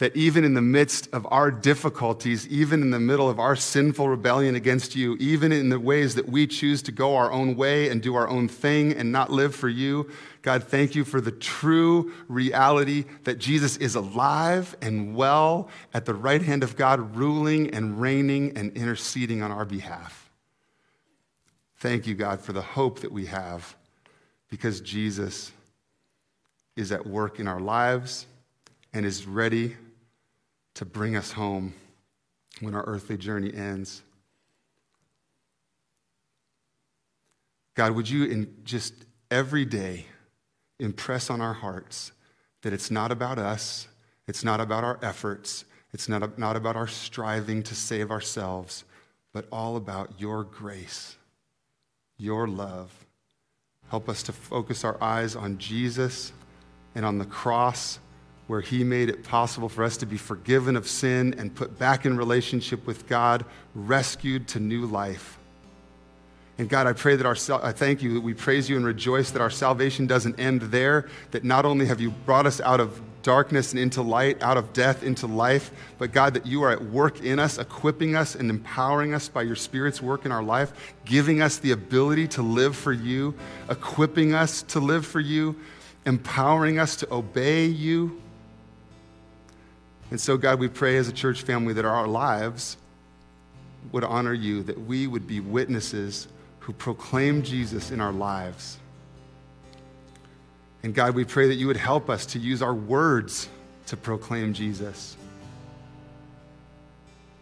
that 0.00 0.16
even 0.16 0.44
in 0.44 0.54
the 0.54 0.62
midst 0.62 1.10
of 1.12 1.26
our 1.30 1.50
difficulties, 1.50 2.48
even 2.48 2.80
in 2.80 2.90
the 2.90 2.98
middle 2.98 3.28
of 3.28 3.38
our 3.38 3.54
sinful 3.54 4.08
rebellion 4.08 4.54
against 4.54 4.96
you, 4.96 5.14
even 5.20 5.52
in 5.52 5.68
the 5.68 5.78
ways 5.78 6.14
that 6.14 6.26
we 6.26 6.46
choose 6.46 6.80
to 6.80 6.90
go 6.90 7.16
our 7.16 7.30
own 7.30 7.54
way 7.54 7.90
and 7.90 8.00
do 8.00 8.14
our 8.14 8.26
own 8.26 8.48
thing 8.48 8.94
and 8.94 9.12
not 9.12 9.30
live 9.30 9.54
for 9.54 9.68
you, 9.68 10.10
God, 10.40 10.64
thank 10.64 10.94
you 10.94 11.04
for 11.04 11.20
the 11.20 11.30
true 11.30 12.14
reality 12.28 13.04
that 13.24 13.38
Jesus 13.38 13.76
is 13.76 13.94
alive 13.94 14.74
and 14.80 15.14
well 15.14 15.68
at 15.92 16.06
the 16.06 16.14
right 16.14 16.40
hand 16.40 16.62
of 16.62 16.76
God, 16.76 17.14
ruling 17.14 17.74
and 17.74 18.00
reigning 18.00 18.56
and 18.56 18.74
interceding 18.74 19.42
on 19.42 19.52
our 19.52 19.66
behalf. 19.66 20.30
Thank 21.76 22.06
you, 22.06 22.14
God, 22.14 22.40
for 22.40 22.54
the 22.54 22.62
hope 22.62 23.00
that 23.00 23.12
we 23.12 23.26
have 23.26 23.76
because 24.48 24.80
Jesus 24.80 25.52
is 26.74 26.90
at 26.90 27.06
work 27.06 27.38
in 27.38 27.46
our 27.46 27.60
lives 27.60 28.24
and 28.94 29.04
is 29.04 29.26
ready 29.26 29.76
to 30.80 30.86
bring 30.86 31.14
us 31.14 31.32
home 31.32 31.74
when 32.60 32.74
our 32.74 32.84
earthly 32.86 33.18
journey 33.18 33.52
ends. 33.52 34.00
God, 37.74 37.92
would 37.92 38.08
you 38.08 38.24
in 38.24 38.56
just 38.64 38.94
every 39.30 39.66
day 39.66 40.06
impress 40.78 41.28
on 41.28 41.42
our 41.42 41.52
hearts 41.52 42.12
that 42.62 42.72
it's 42.72 42.90
not 42.90 43.12
about 43.12 43.38
us, 43.38 43.88
it's 44.26 44.42
not 44.42 44.58
about 44.58 44.82
our 44.82 44.98
efforts, 45.02 45.66
it's 45.92 46.08
not, 46.08 46.38
not 46.38 46.56
about 46.56 46.76
our 46.76 46.88
striving 46.88 47.62
to 47.64 47.74
save 47.74 48.10
ourselves, 48.10 48.84
but 49.34 49.44
all 49.52 49.76
about 49.76 50.18
your 50.18 50.44
grace, 50.44 51.16
your 52.16 52.48
love. 52.48 53.04
Help 53.90 54.08
us 54.08 54.22
to 54.22 54.32
focus 54.32 54.82
our 54.82 54.96
eyes 55.02 55.36
on 55.36 55.58
Jesus 55.58 56.32
and 56.94 57.04
on 57.04 57.18
the 57.18 57.26
cross 57.26 57.98
where 58.50 58.60
he 58.60 58.82
made 58.82 59.08
it 59.08 59.22
possible 59.22 59.68
for 59.68 59.84
us 59.84 59.96
to 59.96 60.06
be 60.06 60.16
forgiven 60.16 60.74
of 60.74 60.88
sin 60.88 61.36
and 61.38 61.54
put 61.54 61.78
back 61.78 62.04
in 62.04 62.16
relationship 62.16 62.84
with 62.84 63.06
God, 63.06 63.44
rescued 63.76 64.48
to 64.48 64.58
new 64.58 64.86
life. 64.86 65.38
And 66.58 66.68
God, 66.68 66.88
I 66.88 66.92
pray 66.94 67.14
that 67.14 67.24
our, 67.24 67.36
I 67.64 67.70
thank 67.70 68.02
you 68.02 68.14
that 68.14 68.22
we 68.22 68.34
praise 68.34 68.68
you 68.68 68.74
and 68.74 68.84
rejoice 68.84 69.30
that 69.30 69.40
our 69.40 69.50
salvation 69.50 70.08
doesn't 70.08 70.40
end 70.40 70.62
there, 70.62 71.08
that 71.30 71.44
not 71.44 71.64
only 71.64 71.86
have 71.86 72.00
you 72.00 72.10
brought 72.10 72.44
us 72.44 72.60
out 72.62 72.80
of 72.80 73.00
darkness 73.22 73.70
and 73.70 73.78
into 73.78 74.02
light, 74.02 74.42
out 74.42 74.56
of 74.56 74.72
death 74.72 75.04
into 75.04 75.28
life, 75.28 75.70
but 75.98 76.10
God, 76.10 76.34
that 76.34 76.44
you 76.44 76.64
are 76.64 76.72
at 76.72 76.82
work 76.86 77.20
in 77.20 77.38
us, 77.38 77.56
equipping 77.56 78.16
us 78.16 78.34
and 78.34 78.50
empowering 78.50 79.14
us 79.14 79.28
by 79.28 79.42
your 79.42 79.54
Spirit's 79.54 80.02
work 80.02 80.26
in 80.26 80.32
our 80.32 80.42
life, 80.42 80.72
giving 81.04 81.40
us 81.40 81.58
the 81.58 81.70
ability 81.70 82.26
to 82.26 82.42
live 82.42 82.74
for 82.74 82.92
you, 82.92 83.32
equipping 83.68 84.34
us 84.34 84.62
to 84.64 84.80
live 84.80 85.06
for 85.06 85.20
you, 85.20 85.54
empowering 86.04 86.80
us 86.80 86.96
to 86.96 87.14
obey 87.14 87.66
you. 87.66 88.20
And 90.10 90.20
so, 90.20 90.36
God, 90.36 90.58
we 90.58 90.68
pray 90.68 90.96
as 90.96 91.08
a 91.08 91.12
church 91.12 91.42
family 91.42 91.72
that 91.74 91.84
our 91.84 92.08
lives 92.08 92.76
would 93.92 94.04
honor 94.04 94.34
you, 94.34 94.62
that 94.64 94.80
we 94.80 95.06
would 95.06 95.26
be 95.26 95.40
witnesses 95.40 96.26
who 96.60 96.72
proclaim 96.72 97.42
Jesus 97.42 97.90
in 97.90 98.00
our 98.00 98.12
lives. 98.12 98.78
And 100.82 100.94
God, 100.94 101.14
we 101.14 101.24
pray 101.24 101.48
that 101.48 101.54
you 101.54 101.66
would 101.68 101.76
help 101.76 102.10
us 102.10 102.26
to 102.26 102.38
use 102.38 102.60
our 102.60 102.74
words 102.74 103.48
to 103.86 103.96
proclaim 103.96 104.52
Jesus. 104.52 105.16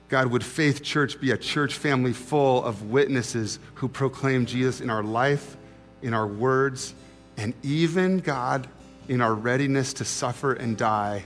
God, 0.09 0.29
would 0.29 0.45
Faith 0.45 0.83
Church 0.83 1.21
be 1.21 1.31
a 1.31 1.37
church 1.37 1.75
family 1.75 2.12
full 2.12 2.64
of 2.64 2.91
witnesses 2.91 3.59
who 3.75 3.89
proclaim 3.89 4.47
Jesus 4.47 4.81
in 4.81 4.91
our 4.91 5.03
life, 5.03 5.57
in 6.03 6.14
our 6.14 6.27
words, 6.27 6.95
and 7.37 7.55
even, 7.62 8.19
God, 8.19 8.69
in 9.09 9.21
our 9.21 9.35
readiness 9.35 9.93
to 9.95 10.05
suffer 10.05 10.53
and 10.53 10.77
die 10.77 11.25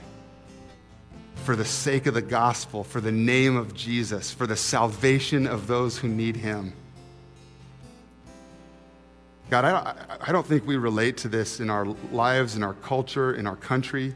for 1.35 1.55
the 1.55 1.65
sake 1.65 2.05
of 2.05 2.13
the 2.13 2.21
gospel, 2.21 2.83
for 2.83 3.01
the 3.01 3.11
name 3.11 3.55
of 3.55 3.73
Jesus, 3.73 4.31
for 4.31 4.47
the 4.47 4.55
salvation 4.55 5.45
of 5.45 5.67
those 5.67 5.97
who 5.97 6.07
need 6.07 6.37
him. 6.37 6.73
God, 9.49 9.65
I, 9.65 9.95
I 10.21 10.31
don't 10.31 10.45
think 10.45 10.65
we 10.65 10.77
relate 10.77 11.17
to 11.17 11.27
this 11.27 11.59
in 11.59 11.69
our 11.69 11.85
lives, 12.11 12.55
in 12.55 12.63
our 12.63 12.73
culture, 12.75 13.33
in 13.33 13.45
our 13.45 13.57
country. 13.57 14.15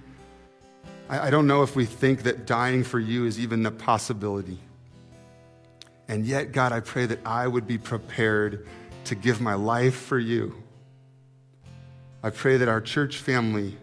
I, 1.09 1.27
I 1.27 1.29
don't 1.29 1.47
know 1.47 1.63
if 1.63 1.75
we 1.75 1.85
think 1.85 2.23
that 2.23 2.45
dying 2.45 2.83
for 2.83 2.99
you 2.99 3.25
is 3.25 3.39
even 3.39 3.65
a 3.65 3.71
possibility. 3.71 4.59
And 6.07 6.25
yet, 6.25 6.53
God, 6.53 6.71
I 6.71 6.79
pray 6.79 7.05
that 7.07 7.19
I 7.25 7.47
would 7.47 7.67
be 7.67 7.77
prepared 7.77 8.65
to 9.03 9.15
give 9.15 9.41
my 9.41 9.53
life 9.53 9.95
for 9.95 10.17
you. 10.17 10.55
I 12.23 12.29
pray 12.29 12.57
that 12.57 12.67
our 12.67 12.81
church 12.81 13.17
family 13.17 13.77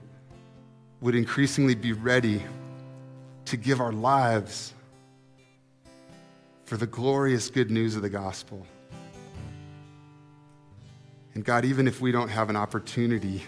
would 1.00 1.14
increasingly 1.14 1.74
be 1.74 1.92
ready 1.92 2.42
to 3.46 3.56
give 3.56 3.80
our 3.80 3.92
lives 3.92 4.72
for 6.64 6.76
the 6.76 6.86
glorious 6.86 7.50
good 7.50 7.70
news 7.70 7.96
of 7.96 8.02
the 8.02 8.08
gospel. 8.08 8.66
And 11.34 11.44
God, 11.44 11.64
even 11.64 11.86
if 11.86 12.00
we 12.00 12.12
don't 12.12 12.28
have 12.28 12.48
an 12.48 12.56
opportunity, 12.56 13.42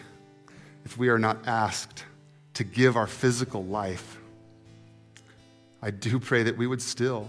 if 0.84 0.98
we 0.98 1.08
are 1.08 1.18
not 1.18 1.46
asked 1.46 2.04
to 2.54 2.64
give 2.64 2.96
our 2.96 3.06
physical 3.06 3.64
life, 3.64 4.18
I 5.80 5.90
do 5.90 6.18
pray 6.18 6.42
that 6.42 6.56
we 6.56 6.66
would 6.66 6.82
still 6.82 7.28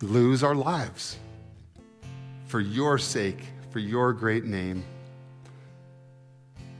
lose 0.00 0.42
our 0.42 0.54
lives 0.54 1.18
for 2.46 2.60
your 2.60 2.98
sake, 2.98 3.44
for 3.70 3.78
your 3.78 4.12
great 4.12 4.44
name. 4.44 4.82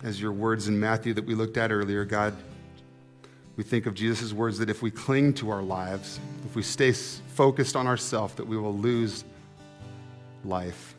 As 0.02 0.20
your 0.20 0.32
words 0.32 0.68
in 0.68 0.80
Matthew 0.80 1.12
that 1.14 1.26
we 1.26 1.34
looked 1.34 1.58
at 1.58 1.70
earlier, 1.70 2.06
God, 2.06 2.34
we 3.60 3.64
think 3.64 3.84
of 3.84 3.92
Jesus' 3.92 4.32
words 4.32 4.56
that 4.56 4.70
if 4.70 4.80
we 4.80 4.90
cling 4.90 5.34
to 5.34 5.50
our 5.50 5.62
lives, 5.62 6.18
if 6.46 6.56
we 6.56 6.62
stay 6.62 6.92
focused 6.92 7.76
on 7.76 7.86
ourselves, 7.86 8.32
that 8.34 8.46
we 8.46 8.56
will 8.56 8.74
lose 8.74 9.22
life 10.44 10.96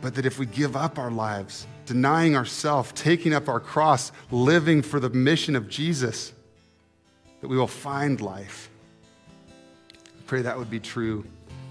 but 0.00 0.14
that 0.14 0.24
if 0.24 0.38
we 0.38 0.46
give 0.46 0.76
up 0.76 1.00
our 1.00 1.10
lives, 1.10 1.66
denying 1.84 2.36
ourselves, 2.36 2.92
taking 2.92 3.34
up 3.34 3.48
our 3.48 3.58
cross, 3.58 4.12
living 4.30 4.80
for 4.80 5.00
the 5.00 5.10
mission 5.10 5.56
of 5.56 5.68
Jesus, 5.68 6.32
that 7.40 7.48
we 7.48 7.56
will 7.56 7.66
find 7.66 8.20
life. 8.20 8.70
I 9.90 10.22
pray 10.26 10.42
that 10.42 10.56
would 10.56 10.70
be 10.70 10.80
true 10.80 11.24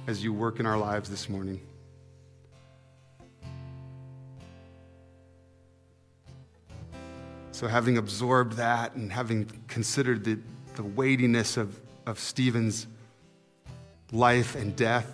as 0.07 0.21
you 0.21 0.33
work 0.33 0.59
in 0.59 0.65
our 0.65 0.77
lives 0.77 1.09
this 1.09 1.29
morning. 1.29 1.61
So, 7.55 7.69
having 7.69 7.97
absorbed 7.97 8.57
that 8.57 8.95
and 8.95 9.09
having 9.09 9.45
considered 9.69 10.25
the, 10.25 10.37
the 10.75 10.83
weightiness 10.83 11.55
of, 11.55 11.79
of 12.05 12.19
Stephen's 12.19 12.85
life 14.11 14.55
and 14.55 14.75
death, 14.75 15.09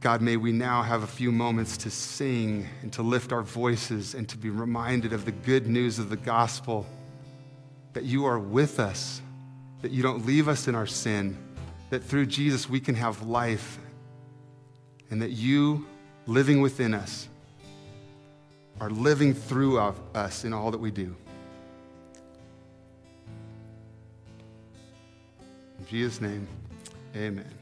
God, 0.00 0.22
may 0.22 0.38
we 0.38 0.52
now 0.52 0.80
have 0.80 1.02
a 1.02 1.06
few 1.06 1.30
moments 1.30 1.76
to 1.76 1.90
sing 1.90 2.66
and 2.80 2.90
to 2.94 3.02
lift 3.02 3.30
our 3.30 3.42
voices 3.42 4.14
and 4.14 4.26
to 4.30 4.38
be 4.38 4.48
reminded 4.48 5.12
of 5.12 5.26
the 5.26 5.32
good 5.32 5.66
news 5.66 5.98
of 5.98 6.08
the 6.08 6.16
gospel 6.16 6.86
that 7.92 8.04
you 8.04 8.24
are 8.24 8.38
with 8.38 8.80
us, 8.80 9.20
that 9.82 9.90
you 9.90 10.02
don't 10.02 10.24
leave 10.24 10.48
us 10.48 10.66
in 10.66 10.74
our 10.74 10.86
sin, 10.86 11.36
that 11.90 12.04
through 12.04 12.24
Jesus 12.24 12.70
we 12.70 12.80
can 12.80 12.94
have 12.94 13.20
life, 13.20 13.78
and 15.10 15.20
that 15.20 15.32
you, 15.32 15.86
living 16.26 16.62
within 16.62 16.94
us, 16.94 17.28
are 18.80 18.90
living 18.90 19.34
through 19.34 19.78
us 19.78 20.44
in 20.44 20.52
all 20.52 20.70
that 20.70 20.78
we 20.78 20.90
do. 20.90 21.14
In 25.78 25.86
Jesus' 25.86 26.20
name, 26.20 26.46
amen. 27.14 27.55